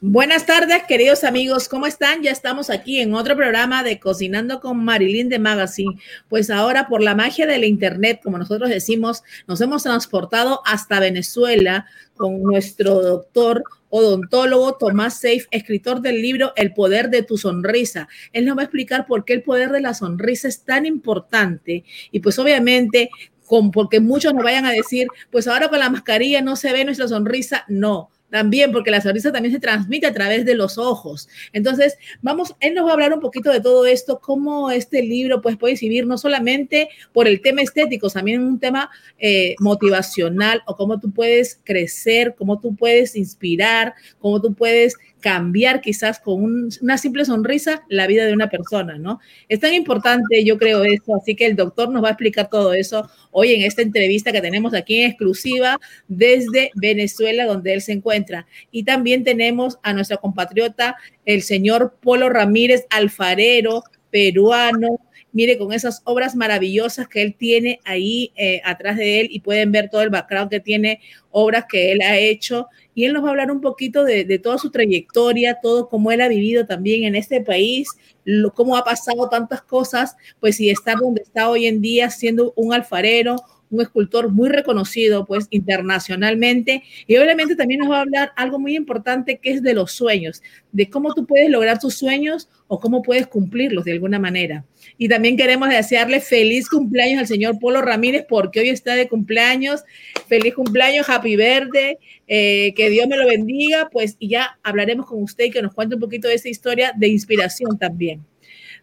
Buenas 0.00 0.46
tardes, 0.46 0.84
queridos 0.86 1.24
amigos, 1.24 1.68
¿cómo 1.68 1.84
están? 1.84 2.22
Ya 2.22 2.30
estamos 2.30 2.70
aquí 2.70 3.00
en 3.00 3.14
otro 3.14 3.34
programa 3.34 3.82
de 3.82 3.98
Cocinando 3.98 4.60
con 4.60 4.84
Marilyn 4.84 5.28
de 5.28 5.40
Magazine. 5.40 5.98
Pues 6.28 6.50
ahora, 6.50 6.86
por 6.86 7.02
la 7.02 7.16
magia 7.16 7.48
del 7.48 7.64
Internet, 7.64 8.20
como 8.22 8.38
nosotros 8.38 8.70
decimos, 8.70 9.24
nos 9.48 9.60
hemos 9.60 9.82
transportado 9.82 10.62
hasta 10.64 11.00
Venezuela 11.00 11.86
con 12.16 12.40
nuestro 12.44 13.02
doctor 13.02 13.64
odontólogo 13.88 14.76
Tomás 14.76 15.18
Seif, 15.18 15.48
escritor 15.50 16.00
del 16.00 16.22
libro 16.22 16.52
El 16.54 16.74
poder 16.74 17.10
de 17.10 17.24
tu 17.24 17.36
sonrisa. 17.36 18.06
Él 18.32 18.44
nos 18.44 18.56
va 18.56 18.60
a 18.60 18.64
explicar 18.66 19.04
por 19.04 19.24
qué 19.24 19.32
el 19.32 19.42
poder 19.42 19.72
de 19.72 19.80
la 19.80 19.94
sonrisa 19.94 20.46
es 20.46 20.62
tan 20.62 20.86
importante 20.86 21.82
y 22.12 22.20
pues 22.20 22.38
obviamente 22.38 23.10
con, 23.46 23.72
porque 23.72 23.98
muchos 23.98 24.32
nos 24.32 24.44
vayan 24.44 24.64
a 24.64 24.70
decir, 24.70 25.08
pues 25.32 25.48
ahora 25.48 25.68
con 25.68 25.80
la 25.80 25.90
mascarilla 25.90 26.40
no 26.40 26.54
se 26.54 26.72
ve 26.72 26.84
nuestra 26.84 27.08
sonrisa. 27.08 27.64
No, 27.66 28.10
también, 28.30 28.72
porque 28.72 28.90
la 28.90 29.00
sonrisa 29.00 29.32
también 29.32 29.54
se 29.54 29.60
transmite 29.60 30.06
a 30.06 30.12
través 30.12 30.44
de 30.44 30.54
los 30.54 30.78
ojos. 30.78 31.28
Entonces, 31.52 31.96
vamos, 32.20 32.54
él 32.60 32.74
nos 32.74 32.86
va 32.86 32.90
a 32.90 32.92
hablar 32.94 33.12
un 33.12 33.20
poquito 33.20 33.50
de 33.50 33.60
todo 33.60 33.86
esto, 33.86 34.20
cómo 34.20 34.70
este 34.70 35.02
libro 35.02 35.40
pues, 35.40 35.56
puede 35.56 35.76
servir 35.76 36.06
no 36.06 36.18
solamente 36.18 36.88
por 37.12 37.26
el 37.26 37.40
tema 37.40 37.62
estético, 37.62 38.10
también 38.10 38.42
un 38.42 38.58
tema 38.58 38.90
eh, 39.18 39.54
motivacional 39.60 40.62
o 40.66 40.76
cómo 40.76 40.98
tú 40.98 41.12
puedes 41.12 41.60
crecer, 41.64 42.34
cómo 42.36 42.58
tú 42.60 42.74
puedes 42.74 43.16
inspirar, 43.16 43.94
cómo 44.18 44.40
tú 44.40 44.54
puedes 44.54 44.96
cambiar 45.20 45.80
quizás 45.80 46.20
con 46.20 46.68
una 46.80 46.98
simple 46.98 47.24
sonrisa 47.24 47.82
la 47.88 48.06
vida 48.06 48.24
de 48.24 48.32
una 48.32 48.48
persona, 48.48 48.98
¿no? 48.98 49.20
Es 49.48 49.60
tan 49.60 49.74
importante, 49.74 50.44
yo 50.44 50.58
creo 50.58 50.84
eso, 50.84 51.16
así 51.16 51.34
que 51.34 51.46
el 51.46 51.56
doctor 51.56 51.90
nos 51.90 52.02
va 52.02 52.08
a 52.08 52.12
explicar 52.12 52.48
todo 52.48 52.72
eso 52.72 53.08
hoy 53.30 53.54
en 53.54 53.62
esta 53.62 53.82
entrevista 53.82 54.32
que 54.32 54.40
tenemos 54.40 54.74
aquí 54.74 55.00
en 55.00 55.10
exclusiva 55.10 55.78
desde 56.06 56.70
Venezuela, 56.74 57.46
donde 57.46 57.74
él 57.74 57.82
se 57.82 57.92
encuentra. 57.92 58.46
Y 58.70 58.84
también 58.84 59.24
tenemos 59.24 59.78
a 59.82 59.92
nuestra 59.92 60.18
compatriota, 60.18 60.96
el 61.24 61.42
señor 61.42 61.96
Polo 62.00 62.28
Ramírez, 62.28 62.86
alfarero 62.90 63.82
peruano, 64.10 64.98
mire, 65.32 65.58
con 65.58 65.72
esas 65.72 66.02
obras 66.04 66.34
maravillosas 66.34 67.08
que 67.08 67.22
él 67.22 67.34
tiene 67.36 67.80
ahí 67.84 68.32
eh, 68.36 68.60
atrás 68.64 68.96
de 68.96 69.20
él 69.20 69.28
y 69.30 69.40
pueden 69.40 69.72
ver 69.72 69.90
todo 69.90 70.02
el 70.02 70.10
background 70.10 70.50
que 70.50 70.60
tiene, 70.60 71.00
obras 71.30 71.66
que 71.68 71.92
él 71.92 72.00
ha 72.02 72.16
hecho. 72.16 72.68
Y 72.94 73.04
él 73.04 73.12
nos 73.12 73.22
va 73.22 73.28
a 73.28 73.30
hablar 73.30 73.50
un 73.50 73.60
poquito 73.60 74.04
de, 74.04 74.38
toda 74.38 74.58
su 74.58 74.70
trayectoria, 74.70 75.58
todo 75.62 75.88
cómo 75.88 76.10
él 76.10 76.20
ha 76.20 76.28
vivido 76.28 76.66
también 76.66 77.04
en 77.04 77.14
este 77.14 77.40
país, 77.40 77.88
lo, 78.24 78.52
cómo 78.52 78.76
ha 78.76 78.84
pasado 78.84 79.28
tantas 79.28 79.62
cosas, 79.62 80.16
pues 80.40 80.58
y 80.60 80.70
estar 80.70 80.98
donde 80.98 81.22
está 81.22 81.48
hoy 81.48 81.66
en 81.66 81.80
día 81.80 82.10
siendo 82.10 82.52
un 82.56 82.72
alfarero, 82.72 83.36
un 83.70 83.80
escultor 83.80 84.30
muy 84.30 84.48
reconocido 84.48 85.26
pues 85.26 85.46
internacionalmente 85.50 86.82
y 87.06 87.16
obviamente 87.16 87.56
también 87.56 87.80
nos 87.80 87.90
va 87.90 87.98
a 87.98 88.02
hablar 88.02 88.32
algo 88.36 88.58
muy 88.58 88.76
importante 88.76 89.38
que 89.38 89.50
es 89.50 89.62
de 89.62 89.74
los 89.74 89.92
sueños, 89.92 90.42
de 90.72 90.88
cómo 90.88 91.14
tú 91.14 91.26
puedes 91.26 91.50
lograr 91.50 91.78
tus 91.78 91.94
sueños 91.94 92.48
o 92.66 92.78
cómo 92.80 93.02
puedes 93.02 93.26
cumplirlos 93.26 93.84
de 93.84 93.92
alguna 93.92 94.18
manera. 94.18 94.64
Y 94.96 95.08
también 95.08 95.36
queremos 95.36 95.68
desearle 95.68 96.20
feliz 96.20 96.68
cumpleaños 96.68 97.20
al 97.20 97.26
señor 97.26 97.58
Polo 97.58 97.82
Ramírez 97.82 98.26
porque 98.28 98.60
hoy 98.60 98.68
está 98.68 98.94
de 98.94 99.08
cumpleaños. 99.08 99.84
Feliz 100.26 100.54
cumpleaños, 100.54 101.08
happy 101.08 101.36
verde, 101.36 101.98
eh, 102.26 102.72
que 102.76 102.90
Dios 102.90 103.08
me 103.08 103.16
lo 103.16 103.26
bendiga, 103.26 103.88
pues 103.90 104.16
y 104.18 104.28
ya 104.28 104.58
hablaremos 104.62 105.06
con 105.06 105.22
usted 105.22 105.46
y 105.46 105.50
que 105.50 105.62
nos 105.62 105.74
cuente 105.74 105.94
un 105.94 106.00
poquito 106.00 106.28
de 106.28 106.34
esa 106.34 106.48
historia 106.48 106.92
de 106.96 107.08
inspiración 107.08 107.78
también. 107.78 108.24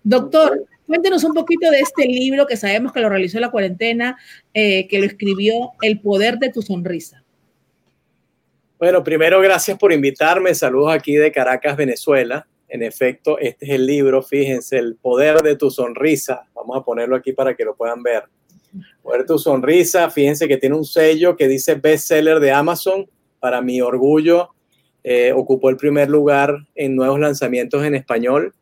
Doctor, 0.04 0.66
Cuéntenos 0.88 1.24
un 1.24 1.34
poquito 1.34 1.70
de 1.72 1.80
este 1.80 2.06
libro 2.06 2.46
que 2.46 2.58
sabemos 2.58 2.94
que 2.94 3.00
lo 3.00 3.10
realizó 3.10 3.40
la 3.40 3.50
cuarentena, 3.50 4.18
eh, 4.54 4.88
que 4.88 5.00
lo 5.00 5.06
escribió 5.06 5.72
El 5.82 6.00
poder 6.00 6.38
de 6.38 6.52
tu 6.52 6.62
sonrisa. 6.62 7.24
Bueno, 8.78 9.04
primero 9.04 9.42
gracias 9.42 9.78
por 9.80 9.92
invitarme. 9.92 10.54
Saludos 10.54 10.94
aquí 10.94 11.16
de 11.16 11.32
Caracas, 11.32 11.76
Venezuela. 11.76 12.48
En 12.68 12.84
efecto, 12.84 13.40
este 13.40 13.66
es 13.66 13.72
el 13.72 13.86
libro, 13.86 14.22
fíjense, 14.22 14.78
El 14.78 14.96
poder 14.96 15.42
de 15.42 15.56
tu 15.56 15.72
sonrisa. 15.72 16.46
Vamos 16.54 16.78
a 16.78 16.84
ponerlo 16.84 17.16
aquí 17.16 17.32
para 17.34 17.56
que 17.56 17.66
lo 17.66 17.76
puedan 17.76 18.04
ver. 18.04 18.24
Poder 19.02 19.22
de 19.22 19.28
tu 19.28 19.40
sonrisa, 19.40 20.10
fíjense 20.10 20.48
que 20.48 20.58
tiene 20.58 20.76
un 20.76 20.86
sello 20.86 21.36
que 21.36 21.48
dice 21.48 21.76
bestseller 21.76 22.40
de 22.40 22.52
Amazon. 22.52 23.10
Para 23.40 23.62
mi 23.62 23.82
orgullo, 23.82 24.50
eh, 25.04 25.32
ocupó 25.32 25.70
el 25.70 25.78
primer 25.78 26.10
lugar 26.10 26.56
en 26.76 26.96
nuevos 26.96 27.20
lanzamientos 27.20 27.84
en 27.84 27.96
español 27.96 28.54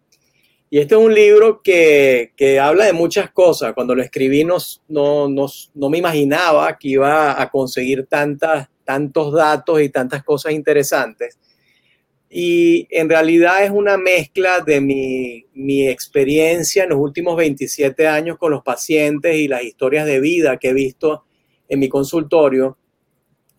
y 0.73 0.79
este 0.79 0.95
es 0.95 1.01
un 1.01 1.13
libro 1.13 1.61
que, 1.61 2.31
que 2.35 2.59
habla 2.59 2.85
de 2.85 2.93
muchas 2.93 3.29
cosas. 3.29 3.75
Cuando 3.75 3.93
lo 3.93 4.01
escribí 4.01 4.43
no, 4.43 4.57
no, 4.87 5.29
no, 5.29 5.89
me 5.91 5.99
imaginaba 5.99 6.75
que 6.79 6.87
iba 6.87 7.39
a 7.39 7.51
conseguir 7.51 8.07
tantas, 8.07 8.69
tantos 8.83 9.33
datos 9.33 9.79
y 9.79 9.89
tantas 9.89 10.23
cosas 10.23 10.53
interesantes. 10.53 11.37
Y 12.27 12.87
en 12.89 13.07
realidad 13.07 13.63
es 13.63 13.69
una 13.69 13.97
mezcla 13.97 14.61
de 14.61 14.81
mi, 14.81 15.45
mi, 15.53 15.87
experiencia 15.87 16.85
en 16.85 16.89
los 16.89 16.97
últimos 16.97 17.37
27 17.37 18.07
años 18.07 18.39
con 18.39 18.49
los 18.49 18.63
pacientes 18.63 19.35
y 19.35 19.47
las 19.47 19.63
historias 19.63 20.07
de 20.07 20.19
vida 20.19 20.57
que 20.57 20.69
he 20.69 20.73
visto 20.73 21.25
en 21.69 21.81
mi 21.81 21.87
consultorio, 21.87 22.79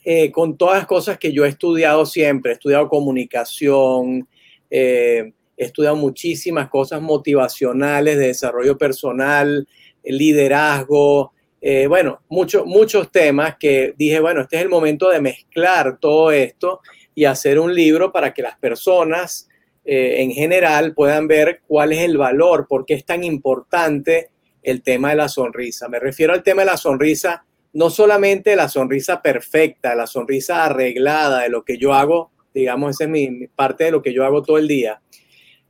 eh, 0.04 0.32
con 0.32 0.56
todas 0.56 0.78
las 0.78 0.86
cosas 0.88 1.16
que 1.16 1.32
yo 1.32 1.44
he 1.44 1.48
estudiado 1.48 2.06
siempre. 2.06 2.50
He 2.50 2.54
estudiado 2.54 2.88
comunicación, 2.88 4.26
eh, 4.68 5.32
estudiado 5.56 5.96
muchísimas 5.96 6.68
cosas 6.68 7.00
motivacionales 7.00 8.18
de 8.18 8.28
desarrollo 8.28 8.76
personal, 8.78 9.66
liderazgo, 10.04 11.32
eh, 11.66 11.86
bueno, 11.86 12.20
muchos 12.28 13.10
temas 13.10 13.56
que 13.58 13.94
dije, 13.96 14.20
bueno, 14.20 14.42
este 14.42 14.56
es 14.56 14.62
el 14.62 14.68
momento 14.68 15.08
de 15.08 15.22
mezclar 15.22 15.98
todo 15.98 16.30
esto 16.30 16.80
y 17.14 17.24
hacer 17.24 17.58
un 17.58 17.74
libro 17.74 18.12
para 18.12 18.34
que 18.34 18.42
las 18.42 18.58
personas 18.58 19.48
eh, 19.82 20.16
en 20.18 20.32
general 20.32 20.92
puedan 20.92 21.26
ver 21.26 21.62
cuál 21.66 21.92
es 21.92 22.00
el 22.00 22.18
valor, 22.18 22.66
por 22.68 22.84
qué 22.84 22.92
es 22.92 23.06
tan 23.06 23.24
importante 23.24 24.28
el 24.62 24.82
tema 24.82 25.08
de 25.08 25.16
la 25.16 25.28
sonrisa. 25.28 25.88
Me 25.88 25.98
refiero 25.98 26.34
al 26.34 26.42
tema 26.42 26.60
de 26.62 26.66
la 26.66 26.76
sonrisa, 26.76 27.46
no 27.72 27.88
solamente 27.88 28.56
la 28.56 28.68
sonrisa 28.68 29.22
perfecta, 29.22 29.94
la 29.94 30.06
sonrisa 30.06 30.66
arreglada 30.66 31.44
de 31.44 31.48
lo 31.48 31.64
que 31.64 31.78
yo 31.78 31.94
hago, 31.94 32.30
digamos, 32.52 32.90
esa 32.90 33.04
es 33.04 33.10
mi 33.10 33.46
parte 33.48 33.84
de 33.84 33.90
lo 33.90 34.02
que 34.02 34.12
yo 34.12 34.26
hago 34.26 34.42
todo 34.42 34.58
el 34.58 34.68
día, 34.68 35.00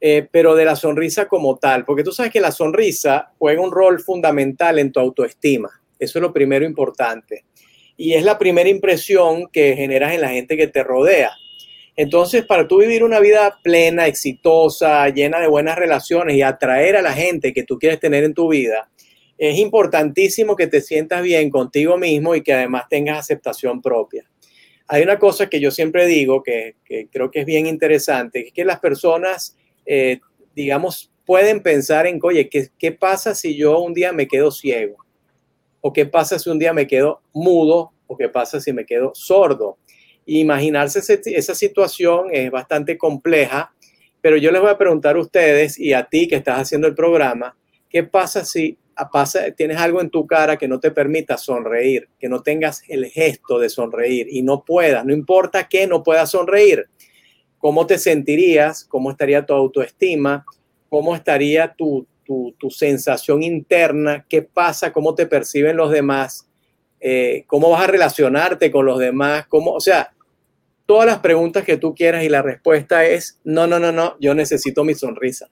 eh, 0.07 0.29
pero 0.31 0.55
de 0.55 0.67
la 0.67 0.77
sonrisa 0.77 1.29
como 1.29 1.57
tal, 1.57 1.87
porque 1.87 2.05
tú 2.05 2.13
sabes 2.13 2.31
que 2.31 2.39
la 2.39 2.53
sonrisa 2.53 3.33
juega 3.39 3.63
un 3.63 3.73
rol 3.73 4.01
fundamental 4.01 4.79
en 4.79 4.93
tu 4.93 5.01
autoestima. 5.01 5.71
Eso 5.99 6.19
es 6.19 6.23
lo 6.23 6.31
primero 6.31 6.67
importante. 6.67 7.47
Y 7.97 8.13
es 8.13 8.23
la 8.23 8.37
primera 8.37 8.69
impresión 8.69 9.49
que 9.51 9.75
generas 9.75 10.13
en 10.13 10.21
la 10.21 10.29
gente 10.29 10.59
que 10.59 10.67
te 10.67 10.85
rodea. 10.85 11.33
Entonces, 11.97 12.45
para 12.45 12.69
tú 12.69 12.81
vivir 12.81 13.03
una 13.03 13.19
vida 13.19 13.59
plena, 13.63 14.07
exitosa, 14.07 15.09
llena 15.09 15.41
de 15.41 15.49
buenas 15.49 15.79
relaciones 15.79 16.37
y 16.37 16.43
atraer 16.43 16.97
a 16.97 17.01
la 17.01 17.15
gente 17.15 17.55
que 17.55 17.63
tú 17.63 17.79
quieres 17.79 17.99
tener 17.99 18.25
en 18.25 18.35
tu 18.35 18.51
vida, 18.51 18.91
es 19.39 19.57
importantísimo 19.57 20.55
que 20.55 20.67
te 20.67 20.83
sientas 20.83 21.23
bien 21.23 21.49
contigo 21.49 21.97
mismo 21.97 22.35
y 22.35 22.43
que 22.43 22.53
además 22.53 22.91
tengas 22.91 23.21
aceptación 23.21 23.81
propia. 23.81 24.31
Hay 24.87 25.03
una 25.03 25.19
cosa 25.19 25.49
que 25.49 25.61
yo 25.61 25.71
siempre 25.71 26.05
digo 26.07 26.43
que, 26.43 26.75
que 26.85 27.09
creo 27.11 27.31
que 27.31 27.41
es 27.41 27.47
bien 27.47 27.65
interesante, 27.65 28.49
es 28.49 28.53
que 28.53 28.67
las 28.67 28.81
personas 28.81 29.57
eh, 29.87 30.21
digamos, 30.55 31.13
pueden 31.25 31.63
pensar 31.63 32.07
en, 32.07 32.19
oye, 32.23 32.49
¿qué, 32.49 32.69
¿qué 32.79 32.93
pasa 32.93 33.35
si 33.35 33.57
yo 33.57 33.79
un 33.81 33.95
día 33.95 34.13
me 34.13 34.29
quedo 34.29 34.51
ciego? 34.51 34.97
¿O 35.81 35.93
qué 35.93 36.07
pasa 36.07 36.39
si 36.39 36.51
un 36.51 36.59
día 36.59 36.73
me 36.73 36.87
quedo 36.87 37.21
mudo? 37.33 37.93
¿O 38.07 38.17
qué 38.17 38.29
pasa 38.29 38.61
si 38.61 38.73
me 38.73 38.87
quedo 38.87 39.13
sordo? 39.15 39.79
Imaginarse 40.27 41.01
esa 41.25 41.55
situación 41.55 42.29
es 42.33 42.51
bastante 42.51 42.97
compleja, 42.97 43.75
pero 44.21 44.37
yo 44.39 44.51
les 44.51 44.63
voy 44.63 44.71
a 44.71 44.79
preguntar 44.79 45.17
a 45.17 45.21
ustedes 45.21 45.79
y 45.79 45.93
a 45.93 46.05
ti 46.05 46.27
que 46.29 46.37
estás 46.37 46.61
haciendo 46.61 46.87
el 46.87 46.95
programa, 46.95 47.57
¿qué 47.91 48.05
pasa 48.05 48.45
si 48.45 48.79
pasa, 49.13 49.51
tienes 49.51 49.77
algo 49.79 50.01
en 50.01 50.11
tu 50.11 50.27
cara 50.27 50.57
que 50.57 50.69
no 50.69 50.81
te 50.81 50.91
permita 50.91 51.37
sonreír, 51.37 52.09
que 52.19 52.29
no 52.29 52.43
tengas 52.43 52.83
el 52.89 53.07
gesto 53.07 53.59
de 53.59 53.69
sonreír 53.69 54.29
y 54.31 54.43
no 54.43 54.65
puedas, 54.65 55.05
no 55.05 55.13
importa 55.13 55.69
que 55.69 55.87
no 55.87 56.03
puedas 56.03 56.31
sonreír? 56.31 56.89
¿Cómo 57.65 57.87
te 57.87 57.97
sentirías? 57.97 58.85
¿Cómo 58.85 59.11
estaría 59.11 59.47
tu 59.47 59.55
autoestima? 59.55 60.45
¿Cómo 60.91 61.17
estaría 61.17 61.73
tu, 61.73 62.07
sensación 62.69 63.43
interna? 63.43 64.27
¿Qué 64.29 64.43
pasa? 64.43 64.93
¿Cómo 64.93 65.15
te 65.15 65.25
perciben 65.25 65.79
los 65.79 65.91
demás? 65.91 66.47
Eh, 67.01 67.45
¿Cómo 67.47 67.71
vas 67.71 67.85
a 67.85 67.87
relacionarte 67.87 68.71
con 68.71 68.85
los 68.85 68.99
demás? 68.99 69.47
¿Cómo, 69.49 69.71
o 69.71 69.81
sea, 69.81 70.13
todas 70.85 71.07
las 71.07 71.21
preguntas 71.21 71.65
que 71.65 71.79
tú 71.79 71.95
quieras 71.95 72.23
y 72.25 72.29
la 72.29 72.43
respuesta 72.43 73.07
es, 73.07 73.41
no, 73.45 73.67
no, 73.67 73.79
no, 73.79 73.93
no, 73.93 74.19
yo 74.21 74.35
necesito 74.35 74.85
mi 74.85 74.93
sonrisa. 74.93 75.49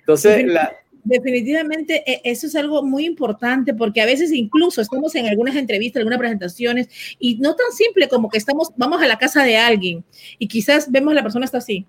Entonces, 0.00 0.44
la, 0.44 0.70
Definitivamente 1.02 2.02
e, 2.06 2.20
eso 2.24 2.46
es 2.46 2.54
algo 2.56 2.82
muy 2.82 3.06
importante 3.06 3.74
porque 3.74 4.00
a 4.00 4.06
veces 4.06 4.32
incluso 4.32 4.80
estamos 4.80 5.14
en 5.14 5.26
algunas 5.26 5.56
entrevistas, 5.56 6.00
algunas 6.00 6.18
presentaciones 6.18 6.88
y 7.18 7.36
no 7.36 7.56
tan 7.56 7.72
simple 7.72 8.08
como 8.08 8.28
que 8.28 8.38
estamos, 8.38 8.70
vamos 8.76 9.02
a 9.02 9.06
la 9.06 9.18
casa 9.18 9.42
de 9.44 9.56
alguien 9.56 10.04
y 10.38 10.48
quizás 10.48 10.90
vemos 10.90 11.14
la 11.14 11.22
persona 11.22 11.44
está 11.44 11.58
así. 11.58 11.86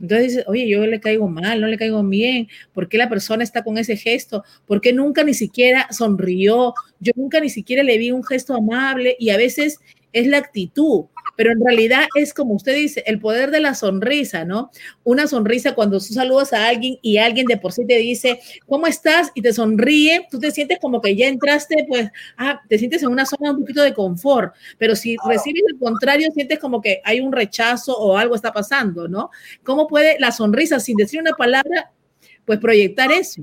Entonces 0.00 0.28
dices, 0.28 0.44
oye, 0.48 0.66
yo 0.66 0.86
le 0.86 0.98
caigo 0.98 1.28
mal, 1.28 1.60
no 1.60 1.66
le 1.66 1.76
caigo 1.76 2.02
bien, 2.02 2.48
¿por 2.72 2.88
qué 2.88 2.96
la 2.96 3.10
persona 3.10 3.44
está 3.44 3.62
con 3.62 3.76
ese 3.76 3.96
gesto? 3.96 4.44
¿Por 4.66 4.80
qué 4.80 4.94
nunca 4.94 5.22
ni 5.22 5.34
siquiera 5.34 5.86
sonrió? 5.90 6.74
Yo 7.00 7.12
nunca 7.16 7.38
ni 7.38 7.50
siquiera 7.50 7.82
le 7.82 7.98
vi 7.98 8.10
un 8.10 8.24
gesto 8.24 8.54
amable 8.54 9.14
y 9.18 9.28
a 9.28 9.36
veces 9.36 9.78
es 10.12 10.26
la 10.26 10.38
actitud 10.38 11.04
pero 11.40 11.52
en 11.52 11.64
realidad 11.64 12.02
es 12.16 12.34
como 12.34 12.52
usted 12.52 12.74
dice, 12.74 13.02
el 13.06 13.18
poder 13.18 13.50
de 13.50 13.60
la 13.60 13.74
sonrisa, 13.74 14.44
¿no? 14.44 14.70
Una 15.04 15.26
sonrisa 15.26 15.74
cuando 15.74 15.98
tú 15.98 16.12
saludas 16.12 16.52
a 16.52 16.68
alguien 16.68 16.98
y 17.00 17.16
alguien 17.16 17.46
de 17.46 17.56
por 17.56 17.72
sí 17.72 17.86
te 17.86 17.96
dice, 17.96 18.42
¿cómo 18.66 18.86
estás? 18.86 19.30
Y 19.32 19.40
te 19.40 19.54
sonríe, 19.54 20.28
tú 20.30 20.38
te 20.38 20.50
sientes 20.50 20.78
como 20.78 21.00
que 21.00 21.16
ya 21.16 21.28
entraste, 21.28 21.86
pues, 21.88 22.10
ah, 22.36 22.60
te 22.68 22.76
sientes 22.76 23.02
en 23.02 23.08
una 23.08 23.24
zona 23.24 23.52
un 23.52 23.60
poquito 23.60 23.82
de 23.82 23.94
confort, 23.94 24.54
pero 24.76 24.94
si 24.94 25.16
recibes 25.26 25.62
el 25.66 25.78
contrario, 25.78 26.30
sientes 26.30 26.58
como 26.58 26.82
que 26.82 27.00
hay 27.04 27.20
un 27.20 27.32
rechazo 27.32 27.96
o 27.96 28.18
algo 28.18 28.34
está 28.34 28.52
pasando, 28.52 29.08
¿no? 29.08 29.30
¿Cómo 29.62 29.88
puede 29.88 30.20
la 30.20 30.32
sonrisa, 30.32 30.78
sin 30.78 30.98
decir 30.98 31.22
una 31.22 31.32
palabra, 31.32 31.90
pues 32.44 32.58
proyectar 32.58 33.10
eso? 33.12 33.40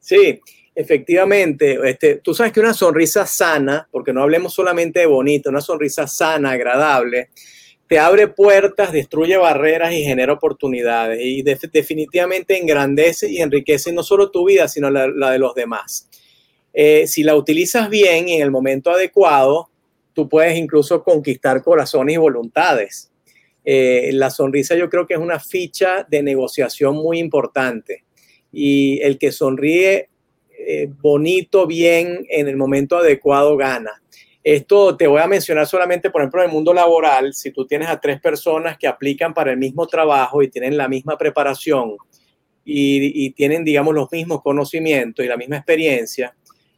Sí, 0.00 0.38
efectivamente, 0.74 1.78
este, 1.84 2.16
tú 2.16 2.34
sabes 2.34 2.52
que 2.52 2.60
una 2.60 2.74
sonrisa 2.74 3.26
sana, 3.26 3.88
porque 3.90 4.12
no 4.12 4.22
hablemos 4.22 4.54
solamente 4.54 5.00
de 5.00 5.06
bonito, 5.06 5.50
una 5.50 5.60
sonrisa 5.60 6.06
sana, 6.06 6.52
agradable, 6.52 7.30
te 7.92 7.98
abre 7.98 8.28
puertas, 8.28 8.90
destruye 8.90 9.36
barreras 9.36 9.92
y 9.92 10.02
genera 10.02 10.32
oportunidades 10.32 11.20
y 11.20 11.42
definitivamente 11.42 12.56
engrandece 12.56 13.30
y 13.30 13.42
enriquece 13.42 13.92
no 13.92 14.02
solo 14.02 14.30
tu 14.30 14.46
vida, 14.46 14.66
sino 14.66 14.88
la, 14.88 15.30
de 15.30 15.38
los 15.38 15.54
demás. 15.54 16.08
Eh, 16.72 17.06
si 17.06 17.22
la 17.22 17.36
utilizas 17.36 17.90
bien 17.90 18.30
en 18.30 18.40
el 18.40 18.50
momento 18.50 18.90
adecuado, 18.90 19.68
tú 20.14 20.26
puedes 20.26 20.56
incluso 20.56 21.02
conquistar 21.04 21.62
corazones 21.62 22.14
y 22.14 22.18
voluntades. 22.18 23.12
Eh, 23.62 24.08
la 24.14 24.30
sonrisa 24.30 24.74
yo 24.74 24.88
creo 24.88 25.06
que 25.06 25.14
es 25.14 25.20
una 25.20 25.38
ficha 25.38 26.06
de 26.08 26.22
negociación 26.22 26.96
muy 26.96 27.18
importante 27.18 28.04
y 28.50 29.00
el 29.02 29.18
que 29.18 29.32
sonríe 29.32 30.08
eh, 30.66 30.88
bonito, 31.00 31.66
bien, 31.66 32.24
en 32.28 32.48
el 32.48 32.56
momento 32.56 32.96
adecuado 32.96 33.56
gana. 33.56 34.02
Esto 34.44 34.96
te 34.96 35.06
voy 35.06 35.20
a 35.20 35.28
mencionar 35.28 35.66
solamente, 35.66 36.10
por 36.10 36.20
ejemplo, 36.20 36.42
en 36.42 36.48
el 36.48 36.52
mundo 36.52 36.74
laboral, 36.74 37.32
si 37.32 37.52
tú 37.52 37.66
tienes 37.66 37.88
a 37.88 38.00
tres 38.00 38.20
personas 38.20 38.76
que 38.76 38.88
aplican 38.88 39.32
para 39.32 39.52
el 39.52 39.56
mismo 39.56 39.86
trabajo 39.86 40.42
y 40.42 40.48
tienen 40.48 40.76
la 40.76 40.88
misma 40.88 41.16
preparación 41.16 41.96
y, 42.64 43.26
y 43.26 43.30
tienen, 43.30 43.64
digamos, 43.64 43.94
los 43.94 44.10
mismos 44.10 44.42
conocimientos 44.42 45.24
y 45.24 45.28
la 45.28 45.36
misma 45.36 45.56
experiencia, 45.58 46.34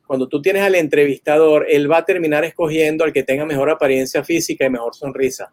cuando 0.06 0.28
tú 0.28 0.42
tienes 0.42 0.62
al 0.62 0.75
entrevistador, 0.75 1.66
él 1.69 1.90
va 1.90 1.98
a 1.98 2.04
terminar 2.04 2.44
escogiendo 2.44 3.04
al 3.04 3.12
que 3.12 3.22
tenga 3.22 3.46
mejor 3.46 3.70
apariencia 3.70 4.22
física 4.22 4.66
y 4.66 4.70
mejor 4.70 4.94
sonrisa. 4.94 5.50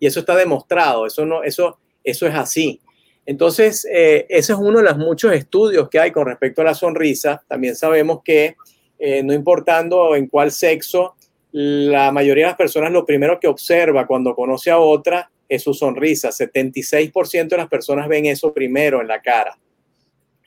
Y 0.00 0.06
eso 0.06 0.20
está 0.20 0.34
demostrado, 0.34 1.06
eso, 1.06 1.26
no, 1.26 1.42
eso, 1.42 1.78
eso 2.02 2.26
es 2.26 2.34
así. 2.34 2.80
Entonces, 3.24 3.86
eh, 3.90 4.26
ese 4.28 4.52
es 4.52 4.58
uno 4.58 4.78
de 4.78 4.84
los 4.84 4.98
muchos 4.98 5.32
estudios 5.32 5.88
que 5.88 6.00
hay 6.00 6.10
con 6.10 6.26
respecto 6.26 6.62
a 6.62 6.64
la 6.64 6.74
sonrisa. 6.74 7.42
También 7.48 7.76
sabemos 7.76 8.20
que 8.24 8.56
eh, 8.98 9.22
no 9.22 9.32
importando 9.32 10.16
en 10.16 10.26
cuál 10.26 10.50
sexo, 10.50 11.14
la 11.52 12.10
mayoría 12.12 12.44
de 12.44 12.50
las 12.50 12.56
personas 12.56 12.92
lo 12.92 13.04
primero 13.04 13.38
que 13.38 13.46
observa 13.46 14.06
cuando 14.06 14.34
conoce 14.34 14.70
a 14.70 14.78
otra 14.78 15.30
es 15.48 15.62
su 15.62 15.74
sonrisa. 15.74 16.30
76% 16.30 17.48
de 17.48 17.56
las 17.56 17.68
personas 17.68 18.08
ven 18.08 18.26
eso 18.26 18.52
primero 18.52 19.00
en 19.00 19.08
la 19.08 19.20
cara. 19.20 19.58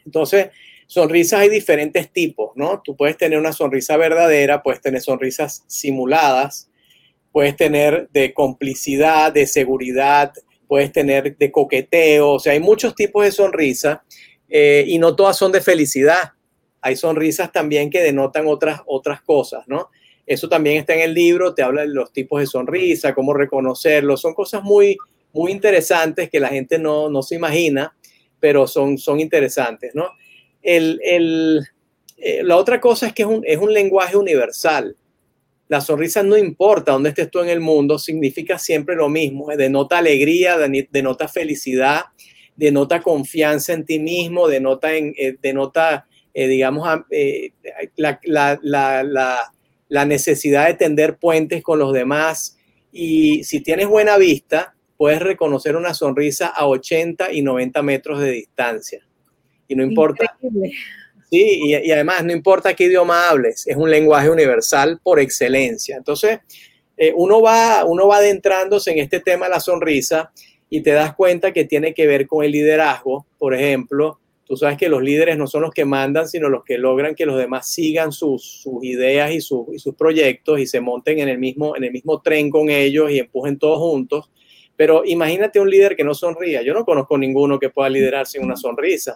Entonces, 0.06 0.50
sonrisas 0.88 1.42
hay 1.42 1.50
diferentes 1.50 2.12
tipos, 2.12 2.52
¿no? 2.56 2.82
Tú 2.84 2.96
puedes 2.96 3.18
tener 3.18 3.40
una 3.40 3.54
sonrisa 3.54 3.98
verdadera, 3.98 4.64
puedes 4.64 4.82
tener 4.82 5.02
sonrisas 5.02 5.64
simuladas, 5.68 6.70
puedes 7.32 7.56
tener 7.56 8.10
de 8.12 8.34
complicidad, 8.34 9.32
de 9.32 9.48
seguridad, 9.48 10.34
puedes 10.68 10.92
tener 10.92 11.38
de 11.38 11.52
coqueteo, 11.52 12.34
o 12.34 12.40
sea, 12.40 12.54
hay 12.54 12.60
muchos 12.60 12.96
tipos 12.96 13.24
de 13.24 13.32
sonrisa 13.32 14.04
eh, 14.50 14.84
y 14.88 14.98
no 14.98 15.16
todas 15.16 15.38
son 15.38 15.52
de 15.52 15.62
felicidad. 15.62 16.34
Hay 16.82 16.96
sonrisas 16.96 17.52
también 17.52 17.90
que 17.90 18.02
denotan 18.02 18.48
otras, 18.48 18.82
otras 18.86 19.22
cosas, 19.22 19.68
¿no? 19.68 19.90
Eso 20.26 20.50
también 20.50 20.78
está 20.78 20.94
en 20.96 21.02
el 21.02 21.14
libro, 21.14 21.54
te 21.54 21.64
habla 21.64 21.82
de 21.82 21.88
los 21.88 22.12
tipos 22.12 22.40
de 22.40 22.48
sonrisa, 22.48 23.14
cómo 23.14 23.34
reconocerlos, 23.34 24.22
son 24.22 24.34
cosas 24.34 24.64
muy, 24.64 24.98
muy 25.34 25.52
interesantes 25.52 26.30
que 26.30 26.40
la 26.40 26.50
gente 26.50 26.80
no, 26.80 27.10
no 27.10 27.22
se 27.22 27.36
imagina, 27.36 27.96
pero 28.40 28.68
son, 28.68 28.98
son 28.98 29.20
interesantes, 29.20 29.94
¿no? 29.94 30.10
El, 30.62 31.00
el, 31.04 31.68
eh, 32.18 32.44
la 32.44 32.58
otra 32.58 32.82
cosa 32.82 33.08
es 33.08 33.14
que 33.14 33.24
es 33.24 33.28
un, 33.28 33.44
es 33.46 33.58
un 33.58 33.74
lenguaje 33.74 34.18
universal 34.18 34.96
la 35.68 35.82
sonrisa 35.82 36.22
no 36.22 36.38
importa 36.38 36.92
dónde 36.92 37.10
estés 37.10 37.32
tú 37.32 37.40
en 37.40 37.50
el 37.50 37.60
mundo, 37.60 37.98
significa 37.98 38.60
siempre 38.60 38.96
lo 38.96 39.10
mismo, 39.10 39.52
eh, 39.52 39.58
denota 39.58 39.98
alegría, 39.98 40.58
denota 40.58 41.28
felicidad, 41.28 42.06
denota 42.56 43.02
confianza 43.02 43.74
en 43.74 43.86
ti 43.86 44.00
mismo, 44.00 44.48
denota, 44.48 44.94
en, 44.96 45.14
eh, 45.18 45.36
denota 45.42 46.08
eh, 46.34 46.48
digamos, 46.48 46.88
la, 47.96 48.20
la, 49.90 50.06
necesidad 50.06 50.68
de 50.68 50.74
tender 50.74 51.18
puentes 51.18 51.64
con 51.64 51.80
los 51.80 51.94
demás. 51.94 52.58
Y 52.92 53.44
si 53.46 53.62
tienes 53.62 53.88
buena 53.88 54.18
vista, 54.18 54.76
puedes 54.98 55.22
reconocer 55.22 55.78
una 55.78 55.94
sonrisa 55.94 56.48
a 56.48 56.68
80 56.68 57.32
y 57.32 57.42
90 57.42 57.82
metros 57.84 58.20
de 58.20 58.32
distancia. 58.32 59.08
Y 59.68 59.76
no 59.76 59.84
importa. 59.84 60.38
Sí, 61.30 61.62
y, 61.66 61.92
además 61.92 62.24
no 62.24 62.32
importa 62.32 62.74
qué 62.76 62.86
idioma 62.86 63.30
hables, 63.30 63.66
es 63.68 63.76
un 63.76 63.90
lenguaje 63.90 64.30
universal 64.30 65.00
por 65.02 65.20
excelencia. 65.20 65.98
Entonces, 65.98 66.40
eh, 66.98 67.14
uno, 67.16 67.42
va, 67.42 67.84
uno 67.86 68.08
va 68.08 68.18
adentrándose 68.18 68.92
en 68.92 69.00
este 69.00 69.20
tema 69.20 69.46
de 69.46 69.52
la 69.52 69.60
sonrisa 69.60 70.32
y 70.70 70.82
te 70.82 70.92
das 70.92 71.16
cuenta 71.16 71.52
que 71.52 71.66
tiene 71.66 71.94
que 71.94 72.08
ver 72.08 72.28
con 72.28 72.46
el 72.46 72.52
liderazgo. 72.52 73.26
Por 73.38 73.54
ejemplo, 73.56 74.20
tú 74.46 74.56
sabes 74.56 74.78
que 74.78 74.88
los 74.88 75.02
líderes 75.02 75.38
no 75.38 75.48
son 75.48 75.64
los 75.64 75.72
que 75.72 75.84
mandan, 75.84 76.28
sino 76.28 76.48
los 76.48 76.64
que 76.64 76.78
logran 76.78 77.16
que 77.16 77.26
los 77.26 77.38
demás 77.38 77.72
sigan 77.72 78.12
sus, 78.12 78.64
ideas 78.84 79.32
y, 79.32 79.38
y, 79.38 79.80
sus 79.80 79.96
proyectos 79.98 80.60
y 80.60 80.68
se 80.68 80.80
monten 80.80 81.20
en 81.20 81.30
el, 81.30 81.40
mismo, 81.40 81.76
en 81.76 81.84
el 81.84 81.92
mismo 81.92 82.22
tren 82.22 82.50
con 82.50 82.70
ellos 82.70 83.10
y 83.12 83.20
empujen 83.20 83.58
todos 83.58 83.80
juntos. 83.80 84.30
Pero 84.78 85.04
imagínate 85.06 85.60
un 85.60 85.70
líder 85.70 85.96
que 85.96 86.04
no 86.04 86.14
sonría. 86.14 86.62
Yo 86.62 86.74
no 86.74 86.86
conozco 86.86 87.18
ninguno 87.18 87.60
que 87.60 87.70
pueda 87.70 87.90
liderar 87.90 88.28
sin 88.28 88.44
una 88.44 88.56
sonrisa 88.56 89.16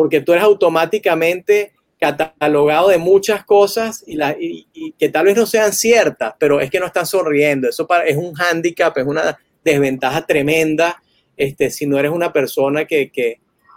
porque 0.00 0.22
tú 0.22 0.32
eres 0.32 0.44
automáticamente 0.44 1.72
catalogado 1.98 2.88
de 2.88 2.96
muchas 2.96 3.44
cosas 3.44 4.02
y, 4.06 4.94
que 4.98 5.10
tal 5.10 5.26
vez 5.26 5.36
no 5.36 5.44
sean 5.44 5.74
ciertas, 5.74 6.32
pero 6.38 6.58
es 6.58 6.70
que 6.70 6.80
no 6.80 6.86
están 6.86 7.04
sonriendo. 7.04 7.68
Eso 7.68 7.86
es 8.06 8.16
un 8.16 8.32
hándicap, 8.32 8.96
es 8.96 9.04
una 9.04 9.38
desventaja 9.62 10.24
tremenda 10.24 11.02
este, 11.36 11.68
si 11.68 11.84
no 11.86 11.98
eres 11.98 12.12
una 12.12 12.32
persona 12.32 12.86
que, 12.86 13.12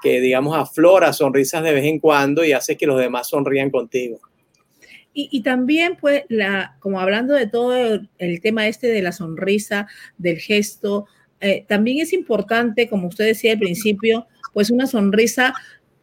digamos, 0.01 0.55
aflora 0.55 1.11
sonrisas 1.11 1.61
de 1.61 1.73
vez 1.73 1.83
en 1.83 1.99
cuando 1.99 2.45
y 2.45 2.53
hace 2.53 2.77
que 2.77 2.87
los 2.87 3.01
demás 3.01 3.27
sonrían 3.27 3.69
contigo. 3.69 4.21
Y, 5.13 5.43
también, 5.43 5.97
pues, 5.99 6.23
como 6.79 7.01
hablando 7.01 7.33
de 7.33 7.47
todo 7.47 7.99
el, 8.17 8.41
tema 8.41 8.69
este 8.69 8.87
de 8.87 9.01
la 9.01 9.11
sonrisa, 9.11 9.87
del 10.17 10.37
gesto, 10.37 11.05
eh, 11.41 11.65
también 11.67 11.99
es 11.99 12.13
importante, 12.13 12.87
como 12.87 13.09
usted 13.09 13.25
decía 13.25 13.51
al 13.51 13.59
principio, 13.59 14.25
pues 14.53 14.69
una 14.69 14.87
sonrisa 14.87 15.53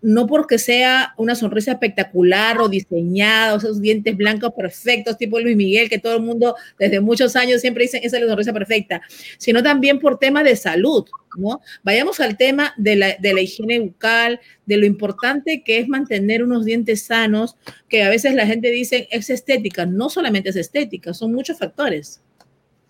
no 0.03 0.27
porque 0.27 0.59
sea 0.59 1.15
una 1.17 1.35
sonrisa 1.35 1.73
espectacular 1.73 2.59
o 2.59 2.69
diseñada, 2.69 3.55
o 3.55 3.59
esos 3.59 3.81
dientes 3.81 4.17
blancos 4.17 4.53
perfectos, 4.57 5.19
tipo 5.19 5.41
Luis 5.41 5.57
Miguel, 5.57 5.89
que 5.89 5.99
todo 5.99 6.17
el 6.17 6.23
mundo 6.23 6.57
desde 6.79 7.01
muchos 7.01 7.37
años 7.37 7.61
siempre 7.61 7.85
dicen 7.85 8.01
esa 8.03 8.17
es 8.17 8.23
la 8.23 8.29
sonrisa 8.29 8.53
perfecta, 8.53 9.03
sino 9.39 9.63
también 9.63 9.99
por 9.99 10.19
temas 10.19 10.45
de 10.45 10.57
salud, 10.57 11.05
¿no? 11.37 11.61
Vayamos 11.83 12.21
al 12.21 12.37
tema 12.37 12.73
de 12.77 12.97
la, 12.97 13.17
de 13.19 13.35
la 13.35 13.41
higiene 13.41 13.81
bucal, 13.81 14.41
de 14.67 14.77
lo 14.77 14.87
importante 14.87 15.63
que 15.63 15.79
es 15.79 15.89
mantener 15.89 16.43
unos 16.43 16.65
dientes 16.65 17.03
sanos, 17.03 17.57
que 17.89 18.03
a 18.03 18.09
veces 18.09 18.35
la 18.35 18.47
gente 18.47 18.71
dice 18.71 19.09
es 19.11 19.31
estética, 19.31 19.87
no 19.87 20.09
solamente 20.09 20.51
es 20.51 20.57
estética, 20.57 21.15
son 21.15 21.33
muchos 21.33 21.59
factores. 21.59 22.23